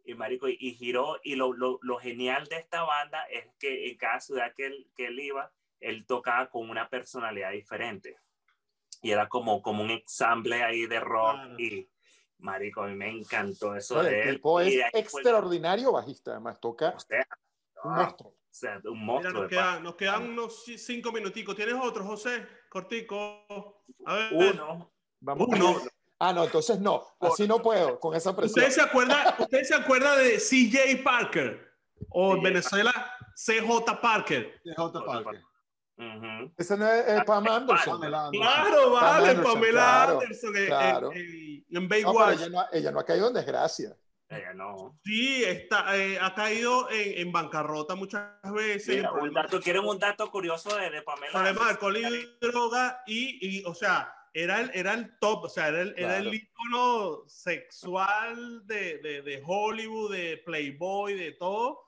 Y, 0.04 0.14
marico, 0.14 0.50
y, 0.50 0.74
giró, 0.74 1.18
y 1.24 1.36
lo, 1.36 1.54
lo, 1.54 1.80
lo, 1.82 2.00
genial 2.00 2.48
de 2.48 2.58
esta 2.58 2.84
banda 2.84 3.24
es 3.32 3.46
que 3.58 3.90
en 3.90 3.98
cada 3.98 4.20
ciudad 4.20 4.54
que 4.56 4.66
él, 4.66 4.92
que 4.94 5.08
él 5.08 5.20
iba, 5.22 5.54
él 5.80 6.06
tocaba 6.06 6.50
con 6.50 6.70
una 6.70 6.90
personalidad 6.90 7.52
diferente. 7.52 8.18
Y 9.02 9.12
era 9.12 9.30
como, 9.30 9.62
como 9.62 9.84
un 9.84 9.92
ensamble 9.92 10.64
ahí 10.64 10.86
de 10.86 11.00
rock 11.00 11.58
y 11.58 11.90
Marico, 12.40 12.84
a 12.84 12.88
mí 12.88 12.96
me 12.96 13.10
encantó 13.10 13.76
eso 13.76 14.02
de 14.04 14.22
el 14.22 14.36
tipo 14.36 14.60
es 14.60 14.76
extraordinario 14.94 15.92
bajista, 15.92 16.32
además 16.32 16.60
toca 16.60 16.96
un 17.84 17.96
monstruo. 17.96 18.30
O 18.30 18.60
sea, 18.60 18.82
un 18.86 19.06
monstruo. 19.06 19.48
nos, 19.82 19.96
quedan, 19.96 20.30
unos 20.30 20.64
cinco 20.78 21.12
minuticos. 21.12 21.56
¿Tienes 21.56 21.76
otro, 21.76 22.04
José? 22.04 22.46
Cortico. 22.70 23.84
A 24.06 24.16
ver. 24.16 24.34
Uno. 24.34 24.92
Vamos. 25.20 25.48
Uno. 25.50 25.76
Ah, 26.20 26.34
no, 26.34 26.46
entonces 26.46 26.80
no. 26.80 27.04
Así 27.20 27.48
no 27.48 27.62
puedo, 27.62 28.00
con 28.00 28.16
esa 28.16 28.36
presión. 28.36 28.66
¿Usted 28.66 28.74
se 28.74 28.82
acuerda, 28.82 29.36
usted 29.38 29.64
se 29.64 29.76
acuerda 29.76 30.16
de 30.16 30.38
CJ 30.38 31.04
Parker? 31.04 31.68
O 32.10 32.36
en 32.36 32.44
Venezuela, 32.44 33.12
CJ 33.36 34.00
Parker. 34.02 34.60
CJ 34.64 35.06
Parker. 35.06 35.42
Ese 36.58 36.78
no 36.78 36.88
es 36.88 37.24
Pam 37.24 37.48
Anderson. 37.48 38.00
Claro, 38.00 38.92
vale, 38.92 39.36
Pamela 39.36 40.04
Anderson. 40.04 40.54
Claro. 40.54 41.12
En, 41.14 41.90
Baywatch. 41.90 42.40
ella, 42.72 42.92
no, 42.92 43.00
ha 43.00 43.06
caído 43.06 43.28
en 43.28 43.34
desgracia. 43.34 43.98
Ella 44.30 44.54
no. 44.54 45.00
Sí, 45.04 45.44
está, 45.44 45.98
eh, 45.98 46.20
ha 46.20 46.36
caído 46.36 46.90
en, 46.92 47.28
en, 47.28 47.32
bancarrota 47.32 47.96
muchas 47.96 48.30
veces. 48.54 49.06
un 49.20 49.34
dato, 49.34 49.60
¿Quieren 49.62 49.86
un 49.86 49.98
dato 49.98 50.30
curioso 50.30 50.76
de, 50.76 50.90
de 50.90 51.02
Pamela? 51.02 51.32
Además, 51.34 51.70
alcohol 51.70 51.98
y 51.98 52.38
droga 52.42 53.02
y, 53.08 53.60
y, 53.60 53.64
o 53.66 53.74
sea, 53.74 54.14
era 54.34 54.62
el, 54.62 54.70
era 54.74 54.94
el 54.94 55.18
top, 55.20 55.46
o 55.46 55.50
sea, 55.50 55.70
era 55.70 55.82
el, 55.82 55.96
era 55.98 56.18
el 56.18 56.32
ícono 56.34 57.24
sexual 57.28 58.68
de, 58.68 59.00
de, 59.00 59.22
de 59.24 59.42
Hollywood, 59.44 60.12
de 60.12 60.38
Playboy, 60.46 61.16
de 61.16 61.32
todo. 61.32 61.86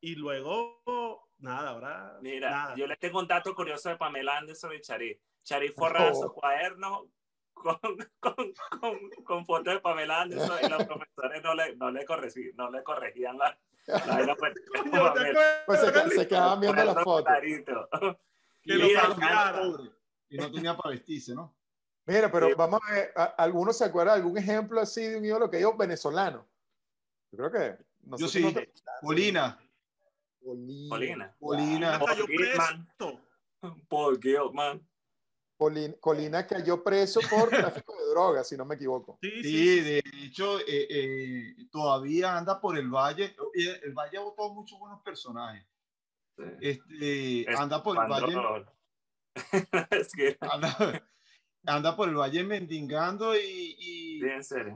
Y 0.00 0.14
luego 0.14 1.25
Nada, 1.38 1.70
ahora. 1.70 2.18
Mira, 2.22 2.74
yo 2.76 2.86
les 2.86 2.98
tengo 2.98 3.18
un 3.18 3.26
dato 3.26 3.54
curioso 3.54 3.88
de 3.88 3.96
Pamela 3.96 4.38
Anderson 4.38 4.74
y 4.74 4.80
Charí. 4.80 5.20
Charí 5.42 5.68
forraba 5.68 6.14
su 6.14 6.32
cuaderno 6.32 7.10
con, 7.52 7.78
con, 8.20 8.34
con, 8.80 9.10
con, 9.24 9.46
fotos 9.46 9.74
de 9.74 9.80
Pamela 9.80 10.22
Anderson 10.22 10.58
y 10.62 10.68
los 10.68 10.84
profesores 10.84 11.42
no 11.42 11.54
le, 11.54 11.76
no 11.76 11.90
le, 11.90 12.04
corregían, 12.04 12.56
no 12.56 12.70
le 12.70 12.82
corregían 12.82 13.38
la. 13.38 13.58
la, 13.86 14.36
pues, 14.36 14.54
pues 15.66 15.80
se, 15.80 16.10
se, 16.10 16.28
quedaban 16.28 16.60
viendo 16.60 16.84
las 16.84 17.02
fotos. 17.04 17.32
y 20.28 20.36
no 20.36 20.50
tenía 20.50 20.76
para 20.76 20.90
vestirse, 20.90 21.34
¿no? 21.34 21.54
Mira, 22.06 22.30
pero 22.30 22.54
vamos 22.56 22.80
a 22.86 22.92
ver, 22.92 23.12
¿alguno 23.36 23.72
se 23.72 23.84
acuerda 23.84 24.12
de 24.12 24.18
algún 24.18 24.38
ejemplo 24.38 24.80
así 24.80 25.02
de 25.02 25.16
un 25.18 25.24
ídolo 25.24 25.50
que 25.50 25.60
yo 25.60 25.76
venezolano? 25.76 26.46
Yo 27.32 27.38
creo 27.38 27.50
que. 27.50 27.84
No 28.02 28.16
yo 28.16 28.28
sí, 28.28 28.54
Polina. 29.02 29.58
Colina. 30.46 31.34
Colina. 31.40 31.98
Paul 33.88 34.20
Gilman. 34.20 34.88
Colina 36.00 36.46
cayó 36.46 36.84
preso 36.84 37.20
por 37.28 37.48
tráfico 37.82 37.96
de 37.96 38.10
drogas, 38.10 38.48
si 38.48 38.56
no 38.56 38.64
me 38.64 38.76
equivoco. 38.76 39.18
Sí, 39.20 39.80
de 39.80 40.04
hecho, 40.22 40.60
eh, 40.60 40.86
eh, 40.88 41.56
todavía 41.72 42.36
anda 42.36 42.60
por 42.60 42.78
el 42.78 42.88
valle. 42.88 43.34
El 43.54 43.92
valle 43.92 44.18
ha 44.18 44.20
votado 44.20 44.54
muchos 44.54 44.78
buenos 44.78 45.02
personajes. 45.02 45.66
Este, 46.60 47.46
anda 47.56 47.82
por 47.82 47.96
el 48.00 48.08
valle. 48.08 48.66
anda, 51.64 51.96
por 51.96 52.08
el 52.08 52.14
valle 52.14 52.44
mendigando 52.44 53.34
y, 53.34 53.76
y 53.78 54.20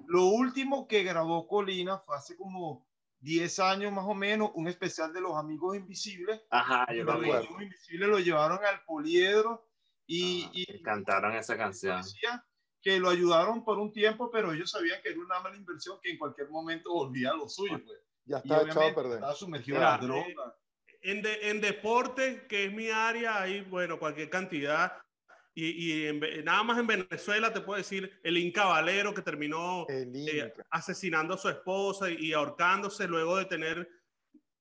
lo 0.09 0.25
último 0.25 0.89
que 0.89 1.05
grabó 1.05 1.47
Colina 1.47 1.99
fue 1.99 2.17
hace 2.17 2.37
como 2.37 2.90
10 3.21 3.59
años 3.61 3.93
más 3.93 4.05
o 4.07 4.15
menos, 4.15 4.51
un 4.55 4.69
especial 4.69 5.13
de 5.13 5.21
los 5.21 5.37
Amigos 5.37 5.77
Invisibles. 5.77 6.41
Ajá, 6.51 6.87
yo 6.93 7.05
Los 7.05 7.17
Amigos 7.17 7.47
Invisibles 7.61 8.09
lo 8.09 8.19
llevaron 8.19 8.59
al 8.65 8.83
poliedro 8.85 9.69
y, 10.07 10.45
ah, 10.45 10.51
y 10.53 10.83
cantaron 10.83 11.35
esa 11.35 11.57
canción. 11.57 12.03
Que 12.83 12.99
lo 12.99 13.11
ayudaron 13.11 13.63
por 13.63 13.79
un 13.79 13.93
tiempo, 13.93 14.31
pero 14.31 14.53
ellos 14.53 14.71
sabían 14.71 15.03
que 15.03 15.11
era 15.11 15.21
una 15.21 15.39
mala 15.41 15.55
inversión 15.55 15.99
que 16.03 16.11
en 16.11 16.19
cualquier 16.19 16.49
momento 16.49 16.93
volvía 16.93 17.31
a 17.31 17.37
lo 17.37 17.47
suyo. 17.47 17.79
Pues. 17.85 17.99
Ya 18.25 18.39
está 18.39 18.63
echado 18.63 18.89
a 18.89 18.95
perder. 18.95 19.15
Estaba 19.15 19.35
sumergido 19.35 19.77
en 19.77 19.83
la 19.83 19.99
droga. 19.99 20.57
En, 21.03 21.23
en 21.25 21.61
deporte, 21.61 22.47
que 22.49 22.67
es 22.67 22.73
mi 22.73 22.89
área, 22.89 23.43
hay, 23.43 23.61
bueno, 23.63 23.99
cualquier 23.99 24.31
cantidad. 24.31 24.93
Y, 25.63 26.09
y 26.09 26.43
nada 26.43 26.63
más 26.63 26.79
en 26.79 26.87
Venezuela 26.87 27.53
te 27.53 27.61
puedo 27.61 27.77
decir 27.77 28.19
el 28.23 28.39
Inca 28.39 28.65
Valero 28.65 29.13
que 29.13 29.23
terminó 29.23 29.87
eh, 29.89 30.53
asesinando 30.71 31.35
a 31.35 31.39
su 31.39 31.49
esposa 31.49 32.11
y, 32.11 32.33
ahorcándose 32.33 33.07
luego 33.07 33.37
de 33.37 33.45
tener 33.45 33.89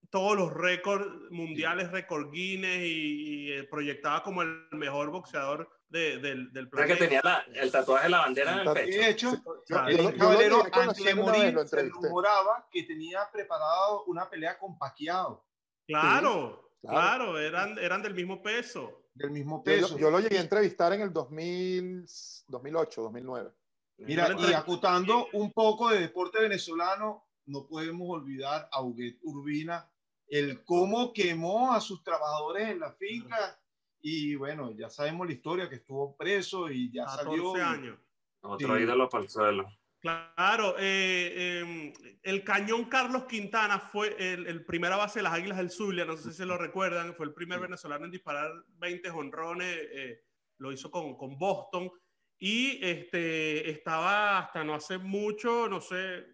todos 0.10 0.36
los 0.36 0.52
récords 0.54 1.08
mundiales, 1.30 1.92
récord 1.92 2.32
Guinness 2.32 2.82
y, 2.82 3.52
eh, 3.52 3.64
proyectaba 3.64 4.24
como 4.24 4.42
el 4.42 4.68
mejor 4.72 5.12
boxeador 5.12 5.70
del, 5.88 6.52
del 6.52 6.70
planeta. 6.70 6.94
que 6.98 7.06
tenía 7.06 7.46
el 7.54 7.72
tatuaje 7.72 8.04
de 8.06 8.10
la 8.10 8.20
bandera 8.20 8.62
en 8.62 8.68
el 8.68 8.74
pecho. 8.74 9.00
De 9.00 9.10
hecho, 9.10 9.44
el 9.88 10.18
caballero 10.18 10.64
antes 10.72 11.04
de 11.04 11.16
morir 11.16 11.60
se 11.66 11.90
rumoraba 11.90 12.68
que 12.72 12.84
tenía 12.84 13.30
preparado 13.32 14.04
una 14.06 14.30
pelea 14.30 14.58
con 14.58 14.78
Paquiao. 14.78 15.46
Claro, 15.88 16.72
claro, 16.82 17.40
eran, 17.40 17.78
eran 17.80 18.02
del 18.02 18.14
mismo 18.14 18.42
peso. 18.44 19.09
Del 19.14 19.32
mismo 19.32 19.64
peso. 19.64 19.98
Yo, 19.98 20.10
lo 20.10 20.20
llegué 20.20 20.38
a 20.38 20.42
entrevistar 20.42 20.94
en 20.94 21.02
el 21.02 21.12
2000, 21.12 22.06
2008, 22.48 23.02
2009. 23.02 23.52
Mira, 23.98 24.34
y 24.40 24.54
acotando 24.54 25.28
un 25.34 25.52
poco 25.52 25.90
de 25.90 26.00
deporte 26.00 26.40
venezolano, 26.40 27.26
no 27.46 27.68
podemos 27.68 28.08
olvidar 28.10 28.70
a 28.72 28.82
Huguet 28.82 29.18
Urbina, 29.24 29.92
el 30.28 30.64
cómo 30.64 31.12
quemó 31.12 31.74
a 31.74 31.82
sus 31.82 32.04
trabajadores 32.04 32.70
en 32.70 32.80
la 32.80 32.94
finca 32.94 33.60
y 34.02 34.36
bueno, 34.36 34.72
ya 34.72 34.90
sabemos 34.90 35.28
la 35.28 35.34
historia 35.34 35.70
que 35.70 35.76
estuvo 35.76 36.16
preso 36.16 36.70
y 36.70 36.92
ya 36.92 37.08
salió. 37.08 37.54
años. 37.56 38.00
Otro 38.42 38.80
ídolo 38.80 39.10
para 39.10 39.24
el 39.24 39.30
suelo. 39.30 39.70
Claro, 40.02 40.76
eh, 40.80 41.60
em, 41.60 41.94
el 42.24 42.44
cañón 42.46 42.86
Carlos 42.86 43.26
Quintana 43.26 43.80
fue 43.80 44.16
el, 44.18 44.48
el, 44.48 44.66
primera 44.66 44.96
base 44.96 45.20
de 45.20 45.24
las 45.24 45.34
Águilas 45.34 45.58
del 45.58 45.70
Zulia, 45.70 46.06
no 46.06 46.16
sé 46.16 46.32
si 46.32 46.38
se 46.38 46.46
lo 46.46 46.58
recuerdan, 46.58 47.14
fue 47.16 47.26
el 47.26 47.34
primer 47.34 47.60
venezolano 47.60 48.06
en 48.06 48.12
disparar 48.12 48.50
20 48.78 49.10
jonrones, 49.10 49.78
eh, 49.92 50.22
lo 50.60 50.72
hizo 50.72 50.90
con, 50.90 51.18
con, 51.18 51.38
Boston 51.38 51.92
y 52.38 52.80
este, 52.82 53.70
estaba 53.70 54.40
hasta 54.40 54.64
no 54.64 54.76
hace 54.76 54.98
mucho, 54.98 55.68
no 55.68 55.82
sé, 55.82 56.26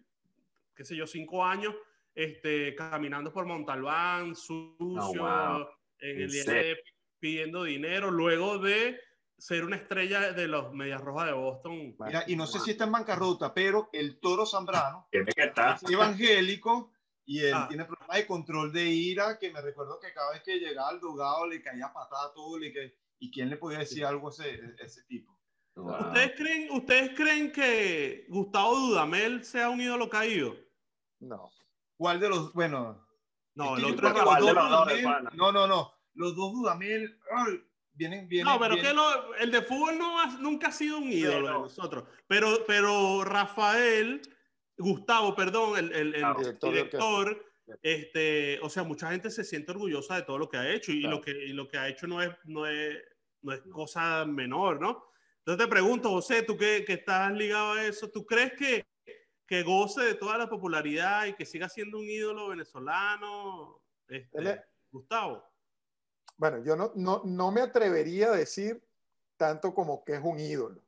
qué 0.76 0.84
sé 0.84 0.94
yo, 0.94 1.04
cinco 1.04 1.44
años, 1.44 1.74
este, 2.14 2.72
caminando 2.76 3.32
por 3.32 3.46
Montalbán, 3.46 4.36
sucio, 4.36 5.24
oh, 5.24 5.68
en 5.98 6.20
el 6.20 6.30
día 6.30 6.76
pidiendo 7.18 7.64
dinero, 7.64 8.12
luego 8.12 8.58
de 8.58 9.00
ser 9.38 9.64
una 9.64 9.76
estrella 9.76 10.32
de 10.32 10.48
los 10.48 10.72
Medias 10.72 11.00
Rojas 11.00 11.26
de 11.26 11.32
Boston. 11.32 11.96
Mira, 11.98 12.24
y 12.26 12.36
no 12.36 12.46
sé 12.46 12.58
si 12.60 12.70
está 12.72 12.84
en 12.84 12.92
bancarrota, 12.92 13.52
pero 13.52 13.90
el 13.92 14.18
Toro 14.20 14.46
Zambrano 14.46 15.08
es 15.12 15.90
evangélico 15.90 16.92
y 17.24 17.40
él 17.40 17.54
ah. 17.54 17.66
tiene 17.68 17.84
problemas 17.84 18.16
de 18.16 18.26
control 18.26 18.72
de 18.72 18.86
ira, 18.86 19.38
que 19.38 19.50
me 19.50 19.60
recuerdo 19.60 19.98
que 20.00 20.12
cada 20.12 20.32
vez 20.32 20.42
que 20.42 20.58
llegaba 20.58 20.88
al 20.88 21.00
dogado 21.00 21.46
le 21.46 21.62
caía 21.62 21.92
patada 21.92 22.32
todo 22.34 22.62
y, 22.62 22.72
que, 22.72 22.96
y 23.18 23.30
quién 23.30 23.50
le 23.50 23.56
podía 23.56 23.78
decir 23.78 24.04
algo 24.04 24.28
a 24.28 24.30
ese, 24.30 24.60
ese 24.78 25.02
tipo. 25.04 25.36
¿Ustedes, 25.74 26.32
creen, 26.36 26.70
¿Ustedes 26.70 27.14
creen 27.14 27.52
que 27.52 28.26
Gustavo 28.30 28.78
Dudamel 28.78 29.44
sea 29.44 29.68
un 29.68 29.80
ídolo 29.80 30.08
caído? 30.08 30.56
No. 31.20 31.50
¿Cuál 31.96 32.20
de 32.20 32.28
los, 32.30 32.52
bueno... 32.54 33.04
No, 33.54 33.76
el 33.76 33.84
otro 33.86 34.08
es 34.08 35.02
No, 35.34 35.50
no, 35.50 35.66
no. 35.66 35.92
Los 36.14 36.36
dos 36.36 36.52
Dudamel, 36.52 37.18
vienen, 37.96 38.28
vienen. 38.28 38.52
No, 38.52 38.60
pero 38.60 38.76
que 38.76 38.94
el 39.42 39.50
de 39.50 39.62
fútbol 39.62 39.98
no 39.98 40.38
nunca 40.38 40.68
ha 40.68 40.72
sido 40.72 40.98
un 40.98 41.10
ídolo 41.10 41.46
de 41.46 41.52
nosotros. 41.52 42.04
Pero, 42.26 42.64
pero 42.66 43.24
Rafael, 43.24 44.22
Gustavo, 44.76 45.34
perdón, 45.34 45.78
el, 45.78 45.92
el, 45.92 46.14
el 46.14 46.58
director, 46.60 47.44
este, 47.82 48.60
o 48.60 48.68
sea, 48.68 48.84
mucha 48.84 49.10
gente 49.10 49.30
se 49.30 49.44
siente 49.44 49.72
orgullosa 49.72 50.16
de 50.16 50.22
todo 50.22 50.38
lo 50.38 50.48
que 50.48 50.58
ha 50.58 50.70
hecho 50.70 50.92
y, 50.92 51.00
lo, 51.00 51.20
que, 51.20 51.30
y 51.30 51.52
lo 51.52 51.66
que 51.66 51.78
ha 51.78 51.88
hecho 51.88 52.06
no 52.06 52.22
es, 52.22 52.30
no 52.44 52.66
es, 52.66 52.96
no 53.42 53.52
es 53.52 53.60
cosa 53.72 54.24
menor, 54.24 54.80
¿no? 54.80 55.04
Entonces 55.38 55.64
te 55.64 55.70
pregunto, 55.70 56.10
José, 56.10 56.42
tú 56.42 56.56
que, 56.56 56.84
que 56.84 56.94
estás 56.94 57.32
ligado 57.32 57.72
a 57.72 57.84
eso, 57.84 58.10
¿tú 58.10 58.26
crees 58.26 58.52
que, 58.54 58.86
que 59.46 59.62
goce 59.62 60.02
de 60.02 60.14
toda 60.14 60.36
la 60.38 60.48
popularidad 60.48 61.26
y 61.26 61.34
que 61.34 61.46
siga 61.46 61.68
siendo 61.68 61.98
un 61.98 62.04
ídolo 62.04 62.48
venezolano, 62.48 63.80
este, 64.08 64.62
Gustavo? 64.90 65.44
Bueno, 66.36 66.62
yo 66.62 66.76
no, 66.76 66.92
no, 66.94 67.22
no, 67.24 67.50
me 67.50 67.60
atrevería 67.60 68.28
a 68.28 68.36
decir 68.36 68.82
tanto 69.36 69.74
como 69.74 70.04
que 70.04 70.14
es 70.14 70.20
un 70.22 70.38
ídolo. 70.38 70.80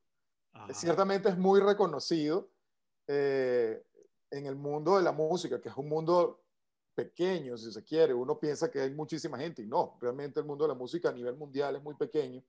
Ciertamente 0.73 1.29
es 1.29 1.39
muy 1.39 1.61
reconocido 1.61 2.51
eh, 3.07 3.83
en 4.31 4.47
el 4.47 4.57
mundo 4.57 4.97
de 4.97 5.03
la 5.03 5.13
música, 5.13 5.61
que 5.61 5.69
es 5.69 5.77
un 5.77 5.89
mundo 5.89 6.43
pequeño, 6.95 7.57
si 7.57 7.71
se 7.73 7.85
quiere. 7.85 8.13
Uno 8.13 8.39
piensa 8.39 8.71
que 8.71 8.81
hay 8.81 8.91
muchísima 8.91 9.39
gente 9.39 9.63
y 9.63 9.67
no, 9.67 9.97
realmente 10.01 10.41
el 10.41 10.47
mundo 10.47 10.65
de 10.65 10.69
la 10.69 10.75
música 10.75 11.11
a 11.11 11.13
nivel 11.13 11.37
mundial 11.37 11.77
es 11.77 11.83
muy 11.83 11.95
pequeño 11.95 12.43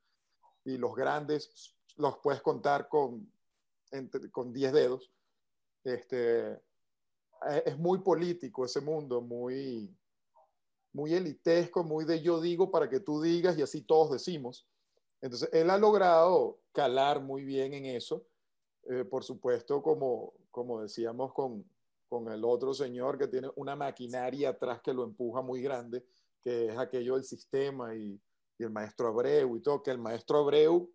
y 0.65 0.77
los 0.77 0.95
grandes 0.95 1.75
los 1.97 2.17
puedes 2.17 2.41
contar 2.41 2.87
con, 2.87 3.31
con 4.31 4.51
10 4.51 4.73
dedos. 4.73 5.11
Este, 5.83 6.53
eh, 6.53 7.63
es 7.65 7.77
muy 7.77 7.99
político 7.99 8.65
ese 8.65 8.81
mundo, 8.81 9.21
muy, 9.21 9.95
muy 10.93 11.13
elitesco, 11.13 11.83
muy 11.83 12.05
de 12.05 12.21
yo 12.21 12.41
digo 12.41 12.71
para 12.71 12.89
que 12.89 12.99
tú 12.99 13.21
digas 13.21 13.57
y 13.57 13.61
así 13.61 13.81
todos 13.81 14.11
decimos. 14.11 14.67
Entonces, 15.21 15.49
él 15.53 15.69
ha 15.69 15.77
logrado 15.77 16.59
calar 16.71 17.21
muy 17.21 17.43
bien 17.43 17.73
en 17.73 17.85
eso. 17.85 18.25
Eh, 18.89 19.03
por 19.03 19.23
supuesto, 19.23 19.81
como, 19.81 20.33
como 20.51 20.81
decíamos 20.81 21.33
con, 21.33 21.65
con 22.07 22.27
el 22.31 22.43
otro 22.43 22.73
señor 22.73 23.17
que 23.17 23.27
tiene 23.27 23.49
una 23.55 23.75
maquinaria 23.75 24.49
atrás 24.49 24.81
que 24.81 24.93
lo 24.93 25.03
empuja 25.03 25.41
muy 25.41 25.61
grande, 25.61 26.05
que 26.41 26.67
es 26.67 26.77
aquello 26.77 27.15
del 27.15 27.23
sistema 27.23 27.95
y, 27.95 28.19
el 28.57 28.71
maestro 28.71 29.07
Abreu 29.07 29.55
y 29.55 29.61
todo, 29.61 29.81
que 29.81 29.89
el 29.91 29.99
maestro 29.99 30.39
Abreu, 30.39 30.91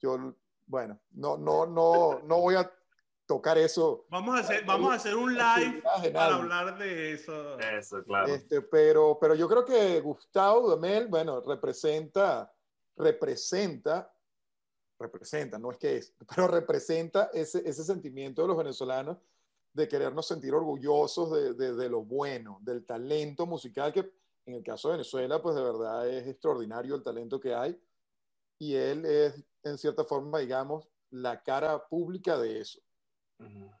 yo, 0.00 0.34
bueno, 0.66 0.98
no, 1.12 1.36
no, 1.36 1.66
no, 1.66 2.18
no 2.18 2.40
voy 2.40 2.56
a 2.56 2.68
tocar 3.26 3.58
eso. 3.58 4.06
Vamos 4.10 4.36
a 4.36 4.40
hacer, 4.40 4.64
vamos 4.64 4.92
a 4.92 4.94
hacer 4.94 5.16
un 5.16 5.34
live 5.34 5.82
para 6.12 6.36
hablar 6.36 6.78
de 6.78 7.12
eso. 7.12 7.58
Eso, 7.58 8.02
claro. 8.04 8.34
Este, 8.34 8.60
pero, 8.60 9.18
pero 9.20 9.34
yo 9.34 9.48
creo 9.48 9.64
que 9.64 10.00
Gustavo 10.00 10.70
Damel, 10.70 11.08
bueno, 11.08 11.40
representa, 11.40 12.52
representa, 12.96 14.12
representa, 14.98 15.58
no 15.58 15.70
es 15.70 15.78
que 15.78 15.96
es, 15.96 16.14
pero 16.34 16.48
representa 16.48 17.30
ese, 17.32 17.66
ese 17.68 17.84
sentimiento 17.84 18.42
de 18.42 18.48
los 18.48 18.56
venezolanos 18.56 19.18
de 19.72 19.88
querernos 19.88 20.28
sentir 20.28 20.54
orgullosos 20.54 21.32
de, 21.32 21.54
de, 21.54 21.74
de, 21.74 21.88
lo 21.88 22.02
bueno, 22.02 22.58
del 22.62 22.84
talento 22.84 23.44
musical 23.44 23.92
que 23.92 24.12
en 24.46 24.54
el 24.54 24.62
caso 24.62 24.88
de 24.88 24.96
Venezuela, 24.96 25.42
pues 25.42 25.56
de 25.56 25.62
verdad 25.62 26.08
es 26.08 26.28
extraordinario 26.28 26.94
el 26.94 27.02
talento 27.02 27.40
que 27.40 27.54
hay. 27.54 27.80
Y 28.58 28.74
él 28.74 29.04
es, 29.04 29.42
en 29.64 29.78
cierta 29.78 30.04
forma, 30.04 30.38
digamos, 30.38 30.86
la 31.10 31.42
cara 31.42 31.88
pública 31.88 32.38
de 32.38 32.60
eso 32.60 32.80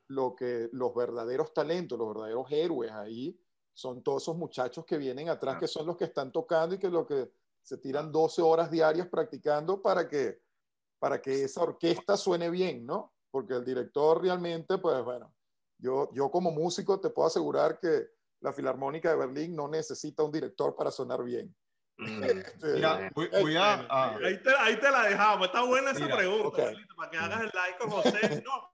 lo 0.08 0.34
que 0.34 0.68
los 0.72 0.94
verdaderos 0.94 1.52
talentos, 1.54 1.98
los 1.98 2.08
verdaderos 2.08 2.50
héroes 2.50 2.90
ahí 2.92 3.38
son 3.72 4.02
todos 4.02 4.22
esos 4.22 4.36
muchachos 4.36 4.84
que 4.84 4.98
vienen 4.98 5.28
atrás, 5.28 5.58
que 5.58 5.66
son 5.66 5.86
los 5.86 5.96
que 5.96 6.04
están 6.04 6.30
tocando 6.30 6.74
y 6.74 6.78
que 6.78 6.88
lo 6.88 7.06
que 7.06 7.30
se 7.62 7.78
tiran 7.78 8.12
12 8.12 8.42
horas 8.42 8.70
diarias 8.70 9.08
practicando 9.08 9.80
para 9.82 10.08
que, 10.08 10.40
para 10.98 11.20
que 11.20 11.44
esa 11.44 11.62
orquesta 11.62 12.16
suene 12.16 12.50
bien, 12.50 12.86
¿no? 12.86 13.12
Porque 13.30 13.54
el 13.54 13.64
director 13.64 14.22
realmente, 14.22 14.78
pues 14.78 15.02
bueno, 15.02 15.34
yo, 15.78 16.10
yo 16.12 16.30
como 16.30 16.50
músico 16.50 17.00
te 17.00 17.10
puedo 17.10 17.26
asegurar 17.26 17.80
que 17.80 18.08
la 18.40 18.52
Filarmónica 18.52 19.10
de 19.10 19.16
Berlín 19.16 19.56
no 19.56 19.66
necesita 19.68 20.22
un 20.22 20.30
director 20.30 20.76
para 20.76 20.90
sonar 20.90 21.24
bien. 21.24 21.54
Este, 22.24 22.82
voy, 23.14 23.56
a, 23.56 23.86
ahí, 24.16 24.42
te, 24.42 24.50
ahí, 24.58 24.76
te, 24.80 24.90
la 24.90 25.04
dejamos. 25.04 25.46
Está 25.46 25.62
buena 25.62 25.92
esa 25.92 26.06
pregunta, 26.06 26.72
para 26.96 27.10
que 27.10 27.16
hagas 27.16 27.40
el 27.42 27.50
like 27.54 27.78
con 27.78 27.90
José. 27.90 28.42
No, 28.44 28.73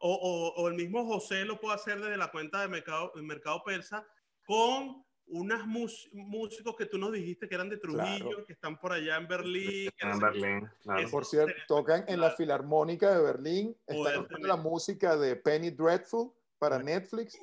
o, 0.00 0.54
o, 0.56 0.68
el 0.68 0.74
mismo 0.74 1.04
José 1.06 1.44
lo 1.44 1.60
puede 1.60 1.74
hacer 1.74 2.00
desde 2.00 2.16
la 2.16 2.30
cuenta 2.30 2.60
de 2.60 2.68
Mercado, 2.68 3.12
mercado 3.16 3.62
Persa 3.64 4.06
con 4.46 5.04
unas 5.26 5.64
músicos 5.66 6.74
que 6.76 6.86
tú 6.86 6.98
nos 6.98 7.12
dijiste 7.12 7.48
que 7.48 7.54
eran 7.54 7.68
de 7.68 7.76
Trujillo, 7.76 8.44
que 8.44 8.52
están 8.52 8.78
por 8.80 8.92
allá 8.92 9.16
en 9.16 9.28
Berlín. 9.28 9.90
En 9.98 10.18
Berlín, 10.18 10.68
claro. 10.82 11.08
Por 11.08 11.24
cierto, 11.24 11.54
tocan 11.68 12.04
en 12.08 12.20
la 12.20 12.32
Filarmónica 12.32 13.14
de 13.14 13.22
Berlín, 13.22 13.76
están 13.86 14.24
haciendo 14.24 14.48
la 14.48 14.56
música 14.56 15.16
de 15.16 15.36
Penny 15.36 15.70
Dreadful 15.70 16.32
para 16.58 16.82
Netflix, 16.82 17.38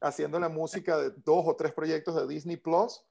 haciendo 0.00 0.38
la 0.38 0.48
música 0.48 0.98
de 0.98 1.10
dos 1.24 1.44
o 1.46 1.56
tres 1.56 1.72
proyectos 1.72 2.14
de 2.16 2.26
Disney 2.26 2.56
Plus, 2.56 3.02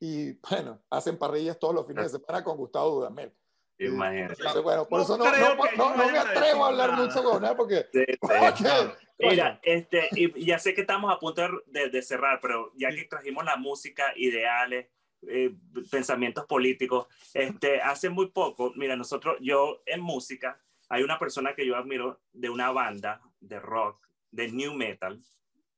y 0.00 0.32
bueno, 0.50 0.82
hacen 0.90 1.16
parrillas 1.16 1.58
todos 1.58 1.74
los 1.74 1.86
fines 1.86 2.10
de 2.10 2.18
semana 2.18 2.42
con 2.42 2.56
Gustavo 2.56 2.96
Dudamel. 2.96 3.32
Imagínate. 3.78 4.60
bueno, 4.60 4.86
por 4.86 5.00
eso 5.00 5.16
no, 5.16 5.24
no, 5.24 5.96
no, 5.96 6.08
me 6.12 6.18
atrevo 6.18 6.64
a 6.64 6.68
hablar 6.68 6.92
mucho 6.92 7.22
con 7.22 7.44
él 7.44 7.52
porque... 7.56 7.86
Mira, 9.18 9.60
este, 9.62 10.08
y 10.12 10.44
ya 10.44 10.58
sé 10.58 10.74
que 10.74 10.80
estamos 10.80 11.12
a 11.12 11.18
punto 11.18 11.42
de, 11.66 11.90
de 11.90 12.02
cerrar, 12.02 12.40
pero 12.40 12.72
ya 12.76 12.90
que 12.90 13.04
trajimos 13.04 13.44
la 13.44 13.56
música, 13.56 14.12
ideales, 14.16 14.88
eh, 15.28 15.54
pensamientos 15.88 16.46
políticos, 16.46 17.06
este, 17.32 17.80
hace 17.80 18.08
muy 18.08 18.30
poco, 18.30 18.72
mira, 18.74 18.96
nosotros, 18.96 19.36
yo 19.40 19.80
en 19.86 20.00
música, 20.00 20.60
hay 20.88 21.04
una 21.04 21.16
persona 21.16 21.54
que 21.54 21.64
yo 21.64 21.76
admiro 21.76 22.20
de 22.32 22.50
una 22.50 22.72
banda 22.72 23.20
de 23.38 23.60
rock, 23.60 24.04
de 24.32 24.50
new 24.50 24.74
metal, 24.74 25.22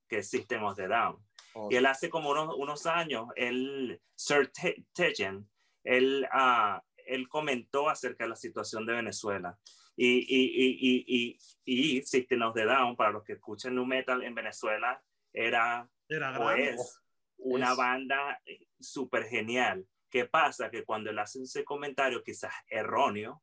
que 0.07 0.17
es 0.19 0.29
System 0.29 0.63
of 0.63 0.75
the 0.75 0.87
Down. 0.87 1.23
Oh. 1.53 1.69
Y 1.69 1.75
él 1.75 1.85
hace 1.85 2.09
como 2.09 2.31
unos, 2.31 2.55
unos 2.57 2.87
años, 2.87 3.27
el 3.35 4.01
Sir 4.15 4.51
Tejan, 4.93 5.47
él 5.83 6.27
uh, 6.33 6.79
él 7.05 7.27
comentó 7.27 7.89
acerca 7.89 8.25
de 8.25 8.29
la 8.29 8.35
situación 8.35 8.85
de 8.85 8.93
Venezuela. 8.93 9.57
Y, 9.95 10.19
y, 10.19 11.05
y, 11.07 11.37
y, 11.65 11.97
y 11.97 12.01
System 12.03 12.41
of 12.41 12.53
the 12.53 12.65
Down, 12.65 12.95
para 12.95 13.11
los 13.11 13.23
que 13.23 13.33
escuchan 13.33 13.75
nu 13.75 13.85
metal 13.85 14.23
en 14.23 14.35
Venezuela, 14.35 15.01
era, 15.31 15.89
era 16.09 16.37
pues, 16.37 17.01
una 17.37 17.73
banda 17.73 18.41
súper 18.79 19.25
genial. 19.25 19.85
¿Qué 20.09 20.25
pasa? 20.25 20.69
Que 20.69 20.83
cuando 20.83 21.09
él 21.09 21.19
hace 21.19 21.41
ese 21.41 21.63
comentario, 21.63 22.23
quizás 22.23 22.53
erróneo, 22.69 23.41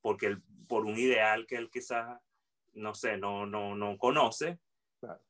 porque 0.00 0.38
por 0.66 0.84
un 0.84 0.98
ideal 0.98 1.46
que 1.46 1.56
él 1.56 1.70
quizás, 1.70 2.18
no 2.72 2.94
sé, 2.94 3.18
no, 3.18 3.46
no, 3.46 3.74
no 3.74 3.98
conoce, 3.98 4.58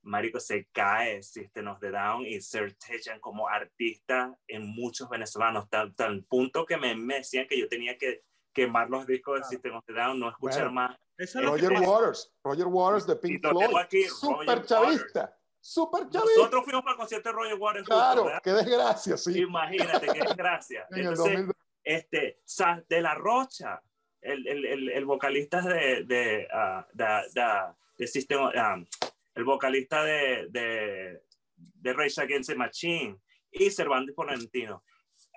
Marico 0.03 0.41
se 0.41 0.67
cae 0.73 1.23
System 1.23 1.69
of 1.69 1.81
the 1.81 1.91
Down 1.91 2.27
y 2.27 2.41
se 2.41 2.63
Tejan 2.73 3.21
como 3.21 3.49
artista 3.49 4.37
en 4.47 4.67
muchos 4.67 5.09
venezolanos, 5.09 5.69
tal, 5.69 5.95
tal 5.95 6.25
punto 6.25 6.65
que 6.67 6.77
me, 6.77 6.95
me, 6.95 7.17
decían 7.17 7.47
que 7.49 7.59
yo 7.59 7.69
tenía 7.69 7.97
que 7.97 8.25
quemar 8.53 8.91
los 8.91 9.07
discos 9.07 9.41
de 9.41 9.45
System 9.45 9.77
of 9.77 9.85
the 9.87 9.93
Down, 9.93 10.19
no 10.19 10.29
escuchar 10.29 10.71
más. 10.71 10.97
Roger 11.35 11.73
Waters, 11.81 12.33
Roger 12.43 12.67
Waters 12.67 13.07
de 13.07 13.17
Pink 13.17 13.41
Floyd, 13.41 14.07
super 14.09 14.65
chavista. 14.65 15.37
Super 15.61 16.09
chavista. 16.11 16.37
Nosotros 16.37 16.65
fuimos 16.65 16.83
para 16.83 16.93
el 16.93 16.99
concierto 16.99 17.29
de 17.29 17.35
Roger 17.35 17.55
Waters. 17.55 17.87
Claro, 17.87 18.27
qué 18.43 18.51
desgracia, 18.53 19.17
sí. 19.17 19.39
Imagínate, 19.41 20.07
qué 20.09 20.21
desgracia. 20.21 20.87
Entonces, 20.91 21.47
este, 21.85 22.41
de 22.89 23.01
la 23.01 23.15
Rocha, 23.15 23.81
el, 24.21 24.47
el, 24.47 24.89
el, 24.91 25.05
vocalista 25.05 25.61
de, 25.61 26.05
de, 26.05 26.49
uh, 26.53 26.85
de, 26.93 27.75
de 27.99 28.07
System, 28.07 28.41
um, 28.41 28.87
el 29.35 29.45
vocalista 29.45 30.05
de, 30.05 30.49
de, 30.51 31.23
de 31.57 31.93
Rage 31.93 32.21
Against 32.21 32.51
the 32.51 32.57
Machine 32.57 33.19
y 33.51 33.71
Cervantes 33.71 34.15
Florentino. 34.15 34.83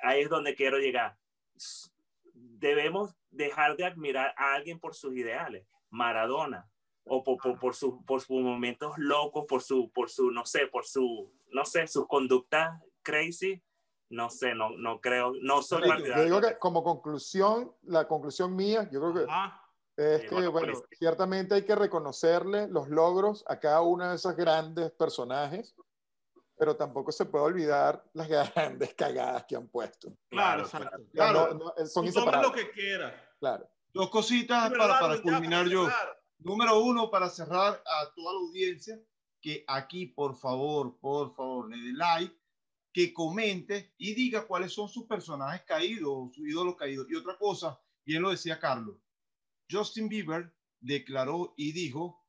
Ahí 0.04 0.22
es 0.22 0.30
donde 0.30 0.56
quiero 0.56 0.78
llegar. 0.78 1.18
Debemos 2.34 3.16
dejar 3.30 3.76
de 3.78 3.86
admirar 3.86 4.34
a 4.38 4.54
alguien 4.54 4.80
por 4.80 4.96
sus 4.96 5.16
ideales. 5.16 5.68
Maradona, 5.90 6.70
o 7.06 7.24
por, 7.24 7.38
por, 7.38 7.60
por, 7.60 7.76
su, 7.76 8.04
por 8.06 8.22
sus 8.22 8.42
momentos 8.42 8.94
locos, 8.98 9.46
por 9.48 9.62
su, 9.62 9.92
por 9.92 10.10
su, 10.10 10.32
no 10.32 10.46
sé, 10.46 10.68
por 10.68 10.86
su, 10.86 11.32
no 11.52 11.66
sé, 11.66 11.88
sus 11.88 12.08
conductas 12.08 12.82
crazy, 13.04 13.62
no 14.10 14.30
sé, 14.30 14.56
no, 14.56 14.72
no 14.72 15.00
creo, 15.00 15.34
no 15.42 15.62
soy 15.62 15.82
Yo 16.04 16.24
digo 16.24 16.42
que 16.42 16.58
como 16.58 16.84
conclusión, 16.84 17.74
la 17.84 18.08
conclusión 18.08 18.56
mía, 18.56 18.90
yo 18.92 19.00
creo 19.00 19.14
que 19.14 19.32
que, 19.96 20.48
bueno, 20.48 20.74
ciertamente 20.98 21.56
hay 21.56 21.64
que 21.64 21.76
reconocerle 21.76 22.68
los 22.68 22.90
logros 22.90 23.46
a 23.48 23.60
cada 23.60 23.82
uno 23.82 24.10
de 24.10 24.16
esos 24.16 24.36
grandes 24.36 24.92
personajes, 24.92 25.76
pero 26.58 26.76
tampoco 26.76 27.12
se 27.12 27.26
puede 27.26 27.46
olvidar 27.46 28.04
las 28.14 28.28
grandes 28.56 28.94
cagadas 28.94 29.46
que 29.46 29.56
han 29.56 29.68
puesto. 29.68 30.14
Claro, 30.30 30.68
claro. 30.68 30.90
claro. 31.14 31.54
No, 31.54 31.86
son 31.88 32.06
lo 32.42 32.52
que 32.52 32.72
quiera. 32.72 33.36
Claro. 33.40 33.70
Dos 33.94 34.10
cositas 34.10 34.70
para, 34.72 35.00
para 35.00 35.22
culminar 35.22 35.68
yo. 35.68 35.88
Número 36.40 36.80
uno, 36.80 37.10
para 37.10 37.30
cerrar 37.30 37.82
a 37.86 38.14
toda 38.14 38.34
la 38.34 38.40
audiencia, 38.40 39.00
que 39.42 39.64
aquí, 39.68 40.08
por 40.08 40.36
favor, 40.36 40.98
por 41.00 41.34
favor, 41.34 41.70
le 41.70 41.78
dé 41.78 41.94
like, 41.94 42.36
que 42.92 43.14
comente 43.14 43.94
y 43.98 44.14
diga 44.14 44.46
cuáles 44.46 44.74
son 44.74 44.90
sus 44.90 45.06
personajes 45.06 45.64
caídos, 45.66 46.34
sus 46.34 46.48
ídolos 46.48 46.76
caídos. 46.76 47.08
Y 47.10 47.16
otra 47.16 47.38
cosa, 47.38 47.80
bien 48.06 48.22
lo 48.22 48.32
decía 48.32 48.60
Carlos, 48.60 48.98
Justin 49.70 50.08
Bieber 50.08 50.54
declaró 50.80 51.54
y 51.58 51.72
dijo 51.72 52.26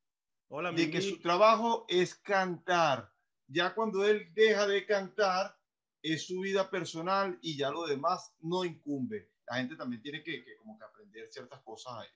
de 0.74 0.90
que 0.90 1.00
su 1.00 1.20
trabajo 1.20 1.84
es 1.88 2.14
cantar. 2.14 3.12
Ya 3.48 3.74
cuando 3.74 4.04
él 4.04 4.32
deja 4.34 4.66
de 4.66 4.86
cantar, 4.86 5.56
es 6.02 6.26
su 6.26 6.40
vida 6.40 6.70
personal 6.70 7.38
y 7.42 7.56
ya 7.56 7.70
lo 7.70 7.86
demás 7.86 8.34
no 8.40 8.64
incumbe. 8.64 9.30
La 9.48 9.56
gente 9.56 9.76
también 9.76 10.02
tiene 10.02 10.22
que, 10.22 10.44
como 10.58 10.78
que 10.78 10.84
aprender 10.84 11.28
ciertas 11.30 11.60
cosas 11.62 11.94
ahí. 11.94 12.08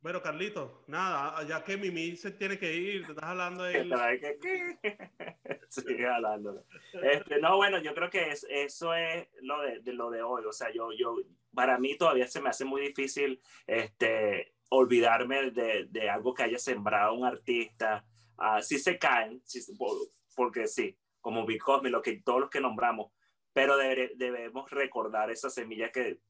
Bueno, 0.00 0.20
Carlito, 0.20 0.84
nada, 0.86 1.42
ya 1.44 1.64
que 1.64 1.78
Mimi 1.78 2.14
se 2.14 2.32
tiene 2.32 2.58
que 2.58 2.70
ir, 2.74 3.06
te 3.06 3.12
estás 3.12 3.24
hablando 3.24 3.62
de 3.62 3.78
él. 3.78 3.90
Sigue 5.70 6.06
hablando. 6.14 6.62
Este, 7.02 7.40
no, 7.40 7.56
bueno, 7.56 7.78
yo 7.78 7.94
creo 7.94 8.10
que 8.10 8.28
es, 8.28 8.46
eso 8.50 8.92
es 8.92 9.26
lo 9.40 9.62
de, 9.62 9.80
lo 9.94 10.10
de 10.10 10.22
hoy. 10.22 10.44
O 10.44 10.52
sea, 10.52 10.70
yo, 10.74 10.92
yo, 10.92 11.16
para 11.54 11.78
mí 11.78 11.96
todavía 11.96 12.26
se 12.26 12.40
me 12.40 12.50
hace 12.50 12.64
muy 12.64 12.82
difícil 12.82 13.40
este, 13.66 14.54
olvidarme 14.70 15.50
de, 15.50 15.86
de 15.88 16.10
algo 16.10 16.34
que 16.34 16.42
haya 16.42 16.58
sembrado 16.58 17.14
un 17.14 17.24
artista. 17.24 18.04
Uh, 18.38 18.60
sí 18.60 18.78
se 18.78 18.98
caen, 18.98 19.42
porque 20.34 20.66
sí, 20.66 20.98
como 21.20 21.46
Cosme, 21.62 21.90
lo 21.90 22.02
que, 22.02 22.20
todos 22.22 22.40
los 22.40 22.50
que 22.50 22.60
nombramos, 22.60 23.12
pero 23.52 23.76
debemos 23.76 24.70
recordar 24.70 25.30
esa 25.30 25.48
semilla 25.48 25.90
que 25.92 26.20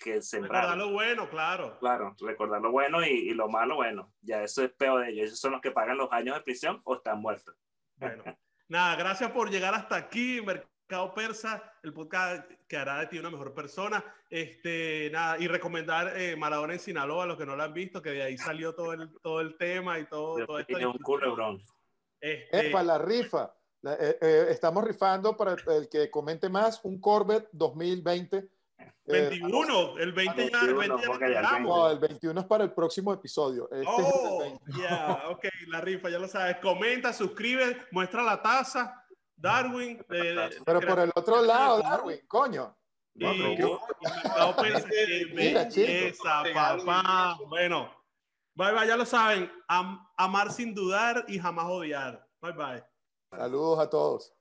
que 0.00 0.18
Recordar 0.32 0.78
lo 0.78 0.92
bueno, 0.92 1.28
claro. 1.28 1.78
Claro, 1.78 2.16
recordar 2.20 2.62
lo 2.62 2.72
bueno 2.72 3.04
y, 3.04 3.34
lo 3.34 3.48
malo, 3.48 3.76
bueno, 3.76 4.12
ya 4.22 4.42
eso 4.42 4.64
es 4.64 4.72
peor 4.72 5.02
de 5.02 5.10
ellos. 5.10 5.26
Esos 5.26 5.40
son 5.40 5.52
los 5.52 5.60
que 5.60 5.72
pagan 5.72 5.98
los 5.98 6.10
años 6.10 6.34
de 6.36 6.40
prisión 6.40 6.80
o 6.84 6.94
están 6.96 7.20
muertos. 7.20 7.54
Bueno, 7.96 8.24
nada, 8.66 8.96
gracias 8.96 9.30
por 9.30 9.50
llegar 9.50 9.74
hasta 9.74 9.96
aquí, 9.96 10.40
Mercado 10.40 10.70
Persa, 11.14 11.62
el 11.82 11.92
podcast 11.92 12.50
que 12.66 12.76
hará 12.76 13.00
de 13.00 13.06
ti 13.06 13.18
una 13.18 13.30
mejor 13.30 13.54
persona. 13.54 14.04
Este, 14.28 15.08
nada, 15.12 15.38
y 15.38 15.46
recomendar 15.46 16.16
eh, 16.16 16.36
Maradona 16.36 16.72
en 16.72 16.80
Sinaloa, 16.80 17.24
a 17.24 17.26
los 17.26 17.38
que 17.38 17.46
no 17.46 17.56
lo 17.56 17.62
han 17.62 17.72
visto, 17.72 18.02
que 18.02 18.10
de 18.10 18.22
ahí 18.22 18.36
salió 18.36 18.74
todo 18.74 18.92
el, 18.92 19.10
todo 19.22 19.40
el 19.40 19.56
tema 19.56 19.98
y 19.98 20.06
todo, 20.06 20.44
todo 20.44 20.58
esto. 20.58 20.90
un 20.90 20.98
culebrón. 20.98 21.62
Este... 22.20 22.66
Es 22.66 22.72
para 22.72 22.84
la 22.84 22.98
rifa. 22.98 23.54
Eh, 23.82 24.18
eh, 24.20 24.46
estamos 24.50 24.84
rifando 24.84 25.36
para 25.36 25.56
el 25.68 25.88
que 25.88 26.10
comente 26.10 26.48
más 26.48 26.80
un 26.84 27.00
Corvette 27.00 27.48
2020 27.52 28.50
21, 29.06 29.98
el 29.98 30.12
20 30.12 30.50
ya, 30.50 30.60
el 30.60 30.74
20 30.74 31.32
ya 31.32 31.58
no, 31.58 31.90
el 31.90 31.98
21 31.98 32.40
es 32.40 32.46
para 32.46 32.64
el 32.64 32.72
próximo 32.72 33.12
episodio. 33.12 33.68
Este 33.72 33.86
oh, 33.88 34.60
ya, 34.78 35.24
ok, 35.30 35.46
la 35.68 35.80
rifa, 35.80 36.08
ya 36.10 36.18
lo 36.18 36.28
sabes. 36.28 36.58
Comenta, 36.58 37.12
suscribe, 37.12 37.86
muestra 37.90 38.22
la 38.22 38.40
taza. 38.40 39.04
Darwin. 39.40 40.04
Pero 40.08 40.80
por 40.80 40.98
el 41.00 41.10
otro 41.14 41.42
lado, 41.42 41.80
Darwin, 41.80 42.20
coño. 42.28 42.76
Y, 43.14 43.24
belleza, 45.34 46.42
papá. 46.54 47.38
Bueno, 47.48 47.90
bye 48.54 48.72
bye, 48.72 48.86
ya 48.86 48.96
lo 48.96 49.04
saben. 49.04 49.50
amar 50.16 50.52
sin 50.52 50.74
dudar 50.74 51.24
y 51.28 51.38
jamás 51.38 51.66
odiar. 51.66 52.26
Bye 52.40 52.52
bye. 52.52 52.84
Saludos 53.30 53.78
a 53.78 53.90
todos. 53.90 54.32